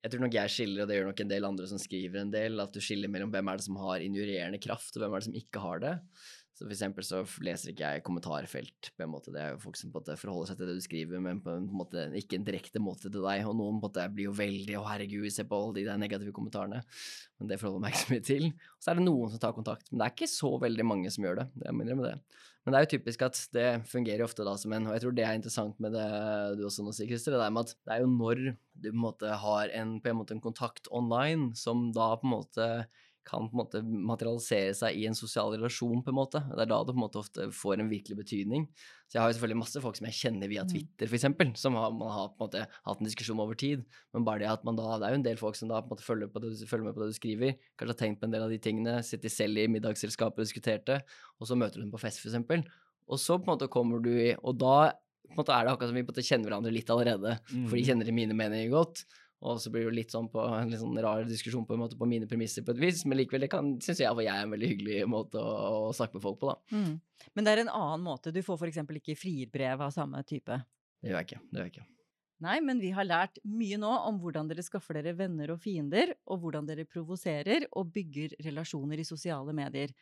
jeg 0.00 0.12
tror 0.12 0.22
nok 0.24 0.36
jeg 0.38 0.52
skiller, 0.54 0.82
og 0.82 0.88
det 0.88 0.98
gjør 0.98 1.08
nok 1.10 1.22
en 1.24 1.32
del 1.32 1.48
andre 1.48 1.66
som 1.68 1.80
skriver 1.82 2.22
en 2.22 2.30
del, 2.32 2.62
at 2.62 2.72
du 2.72 2.80
skiller 2.80 3.10
mellom 3.12 3.32
hvem 3.34 3.50
er 3.50 3.58
det 3.58 3.66
som 3.66 3.80
har 3.82 4.04
injurerende 4.04 4.62
kraft, 4.62 4.94
og 4.94 5.02
hvem 5.02 5.16
er 5.16 5.22
det 5.22 5.28
som 5.28 5.40
ikke 5.42 5.64
har 5.64 5.82
det. 5.82 5.96
Så 6.60 6.66
for 6.66 6.74
eksempel 6.74 7.04
så 7.08 7.22
leser 7.40 7.70
ikke 7.72 7.88
jeg 7.88 8.02
kommentarfelt. 8.04 8.90
på 8.92 9.04
en 9.04 9.08
måte. 9.08 9.32
Det 9.32 9.40
er 9.40 9.54
jo 9.54 9.62
folk 9.62 9.78
som 9.80 9.88
på 9.88 9.96
en 9.96 10.02
måte 10.02 10.16
forholder 10.20 10.50
seg 10.50 10.58
til 10.58 10.68
det 10.68 10.74
du 10.76 10.82
skriver, 10.84 11.22
men 11.24 11.40
på 11.40 11.54
en 11.56 11.68
måte 11.72 12.02
ikke 12.20 12.36
en 12.36 12.44
direkte 12.44 12.82
måte 12.84 13.08
til 13.08 13.24
deg. 13.24 13.46
Og 13.48 13.56
noen 13.56 13.78
på 13.80 13.88
en 13.88 13.88
måte 13.88 14.04
blir 14.12 14.28
jo 14.28 14.34
veldig 14.36 14.76
'Å, 14.76 14.82
herregud, 14.90 15.30
se 15.32 15.46
på 15.48 15.56
alle 15.56 15.78
de 15.78 15.86
der 15.88 15.96
negative 15.96 16.34
kommentarene'. 16.36 16.82
Men 17.40 17.48
det 17.48 17.58
forholder 17.62 17.80
meg 17.80 17.94
ikke 17.94 18.04
så 18.04 18.12
mye 18.12 18.26
til. 18.28 18.44
Og 18.52 18.84
så 18.84 18.90
er 18.92 19.00
det 19.00 19.06
noen 19.06 19.30
som 19.32 19.40
tar 19.40 19.56
kontakt. 19.56 19.88
Men 19.88 19.98
det 19.98 20.04
er 20.04 20.14
ikke 20.18 20.28
så 20.36 20.52
veldig 20.60 20.84
mange 20.84 21.10
som 21.10 21.24
gjør 21.24 21.40
det. 21.40 21.48
er 21.64 21.72
mindre 21.72 21.96
med 21.96 22.06
det. 22.10 22.18
Men 22.64 22.74
det 22.74 22.78
er 22.78 22.84
jo 22.84 22.92
typisk 22.92 23.22
at 23.24 23.38
det 23.56 23.68
fungerer 23.88 24.24
ofte 24.26 24.44
da 24.44 24.52
som 24.60 24.72
en 24.76 24.90
Og 24.90 24.92
jeg 24.92 25.04
tror 25.04 25.14
det 25.16 25.24
er 25.24 25.38
interessant 25.38 25.78
med 25.80 25.94
det 25.96 26.08
du 26.58 26.66
også 26.68 26.84
nå 26.84 26.92
sier, 26.92 27.08
Christer. 27.08 27.34
Det 27.34 27.40
der 27.40 27.54
med 27.56 27.70
at 27.70 27.76
det 27.78 27.94
er 27.94 28.02
jo 28.02 28.10
når 28.12 28.42
du 28.44 28.90
på 28.90 28.92
en 28.92 29.04
måte 29.04 29.38
har 29.44 29.72
en, 29.76 29.94
på 30.00 30.12
en, 30.12 30.18
måte 30.20 30.36
en 30.36 30.44
kontakt 30.44 30.90
online 30.92 31.54
som 31.56 31.88
da 31.96 32.12
på 32.20 32.28
en 32.28 32.34
måte 32.34 32.68
kan 33.26 33.48
på 33.50 33.54
en 33.54 33.60
måte 33.60 33.80
materialisere 33.84 34.72
seg 34.76 34.96
i 34.96 35.04
en 35.08 35.16
sosial 35.16 35.52
relasjon, 35.54 36.00
på 36.04 36.12
en 36.12 36.16
måte. 36.16 36.40
Det 36.48 36.64
er 36.64 36.70
da 36.70 36.78
det 36.80 36.94
på 36.94 36.98
en 36.98 37.04
måte 37.04 37.20
ofte 37.20 37.48
får 37.54 37.82
en 37.82 37.90
virkelig 37.90 38.16
betydning. 38.18 38.66
Så 39.10 39.16
jeg 39.16 39.22
har 39.22 39.30
jo 39.30 39.36
selvfølgelig 39.36 39.60
masse 39.60 39.82
folk 39.82 39.98
som 39.98 40.06
jeg 40.08 40.16
kjenner 40.16 40.50
via 40.50 40.64
mm. 40.64 40.70
Twitter, 40.70 41.10
f.eks., 41.10 41.60
som 41.60 41.76
har, 41.78 41.92
man 41.94 42.12
har 42.14 42.30
på 42.30 42.38
en 42.38 42.46
måte 42.46 42.64
hatt 42.70 43.02
en 43.02 43.08
diskusjon 43.08 43.42
over 43.42 43.58
tid. 43.58 43.82
Men 44.14 44.26
bare 44.28 44.44
det 44.44 44.50
at 44.52 44.64
man 44.66 44.78
da 44.78 44.96
Det 45.00 45.08
er 45.08 45.14
jo 45.14 45.20
en 45.20 45.26
del 45.26 45.40
folk 45.40 45.58
som 45.58 45.70
da 45.72 45.82
på 45.82 45.90
en 45.90 45.94
måte 45.96 46.06
følger, 46.06 46.30
det, 46.30 46.70
følger 46.70 46.86
med 46.88 46.96
på 46.96 47.04
det 47.04 47.10
du 47.10 47.18
skriver, 47.18 47.58
kanskje 47.74 47.96
har 47.96 48.00
tenkt 48.04 48.22
på 48.22 48.28
en 48.28 48.36
del 48.36 48.46
av 48.46 48.54
de 48.54 48.60
tingene, 48.62 48.96
sitter 49.06 49.32
selv 49.34 49.60
i 49.60 49.68
middagsselskapet 49.72 50.40
og 50.40 50.48
diskuterte, 50.48 51.00
og 51.38 51.50
så 51.50 51.58
møter 51.58 51.80
du 51.80 51.86
dem 51.86 51.94
på 51.94 52.02
fest, 52.02 52.22
f.eks. 52.22 52.66
Og 53.10 53.18
så 53.18 53.36
på 53.38 53.48
en 53.48 53.56
måte 53.56 53.70
kommer 53.72 54.02
du 54.04 54.12
i 54.14 54.30
Og 54.38 54.54
da 54.58 54.92
på 55.30 55.34
en 55.34 55.42
måte 55.42 55.54
er 55.54 55.66
det 55.66 55.72
akkurat 55.74 55.90
som 55.90 55.98
vi 55.98 56.02
på 56.02 56.10
en 56.10 56.14
måte 56.14 56.26
kjenner 56.26 56.48
hverandre 56.48 56.72
litt 56.74 56.90
allerede, 56.90 57.36
mm. 57.50 57.66
for 57.68 57.78
de 57.78 57.84
kjenner 57.86 58.14
mine 58.14 58.34
meninger 58.34 58.72
godt. 58.72 59.04
Og 59.40 59.60
så 59.62 59.70
blir 59.72 59.86
det 59.86 59.88
jo 59.88 59.96
litt 59.96 60.12
sånn 60.12 60.26
på 60.28 60.42
en 60.52 60.68
litt 60.68 60.82
sånn 60.82 60.98
rar 61.00 61.22
diskusjon 61.24 61.64
på 61.64 61.72
en 61.72 61.80
måte 61.80 61.96
på 61.96 62.08
mine 62.08 62.28
premisser 62.28 62.64
på 62.64 62.74
et 62.74 62.82
vis, 62.82 63.06
men 63.08 63.16
likevel, 63.22 63.46
det 63.46 63.52
kan 63.52 63.70
syns 63.80 64.02
jeg, 64.02 64.24
jeg 64.26 64.32
er 64.34 64.44
en 64.44 64.52
veldig 64.52 64.68
hyggelig 64.74 64.98
måte 65.08 65.40
å, 65.40 65.54
å 65.88 65.94
snakke 65.96 66.18
med 66.18 66.24
folk 66.26 66.42
på, 66.42 66.50
da. 66.50 66.76
Mm. 66.76 67.30
Men 67.36 67.46
det 67.46 67.54
er 67.54 67.62
en 67.62 67.72
annen 67.72 68.04
måte. 68.04 68.34
Du 68.36 68.42
får 68.44 68.60
f.eks. 68.60 68.82
ikke 69.00 69.16
frierbrev 69.16 69.86
av 69.86 69.94
samme 69.96 70.20
type? 70.28 70.60
Det 71.00 71.08
gjør 71.08 71.22
jeg 71.22 71.30
ikke. 71.30 71.40
Det 71.48 71.58
gjør 71.58 71.70
jeg 71.70 71.74
ikke. 71.76 71.88
Nei, 72.40 72.56
men 72.64 72.78
vi 72.80 72.92
har 72.96 73.04
lært 73.04 73.40
mye 73.44 73.76
nå 73.80 73.90
om 74.08 74.20
hvordan 74.20 74.48
dere 74.48 74.64
skaffer 74.64 74.96
dere 74.96 75.12
venner 75.16 75.52
og 75.52 75.60
fiender, 75.60 76.14
og 76.28 76.40
hvordan 76.44 76.68
dere 76.68 76.86
provoserer 76.88 77.66
og 77.76 77.92
bygger 77.96 78.36
relasjoner 78.44 79.00
i 79.00 79.08
sosiale 79.08 79.52
medier. 79.56 79.92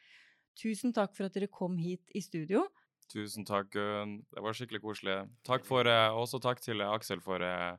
Tusen 0.59 0.95
takk 0.95 1.15
for 1.17 1.27
at 1.27 1.35
dere 1.35 1.51
kom 1.51 1.79
hit 1.79 2.15
i 2.15 2.23
studio. 2.23 2.65
Tusen 3.11 3.47
takk, 3.49 3.75
det 3.75 4.43
var 4.45 4.55
skikkelig 4.55 4.83
koselig. 4.85 5.19
Takk 5.47 5.67
for, 5.67 5.87
eh, 5.87 6.15
også 6.15 6.43
takk 6.43 6.61
til 6.63 6.83
Aksel 6.85 7.23
for 7.25 7.43
eh, 7.43 7.79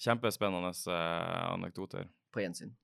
Kjempespennende 0.00 0.72
uh, 0.90 1.52
anekdoter. 1.54 2.08
På 2.34 2.42
gjensyn. 2.42 2.74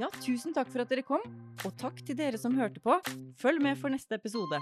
Ja, 0.00 0.08
tusen 0.22 0.54
takk 0.56 0.70
for 0.72 0.82
at 0.82 0.90
dere 0.90 1.04
kom, 1.06 1.24
og 1.66 1.74
takk 1.80 2.00
til 2.06 2.16
dere 2.18 2.38
som 2.40 2.56
hørte 2.56 2.80
på. 2.82 2.96
Følg 3.40 3.62
med 3.62 3.78
for 3.80 3.92
neste 3.92 4.16
episode. 4.16 4.60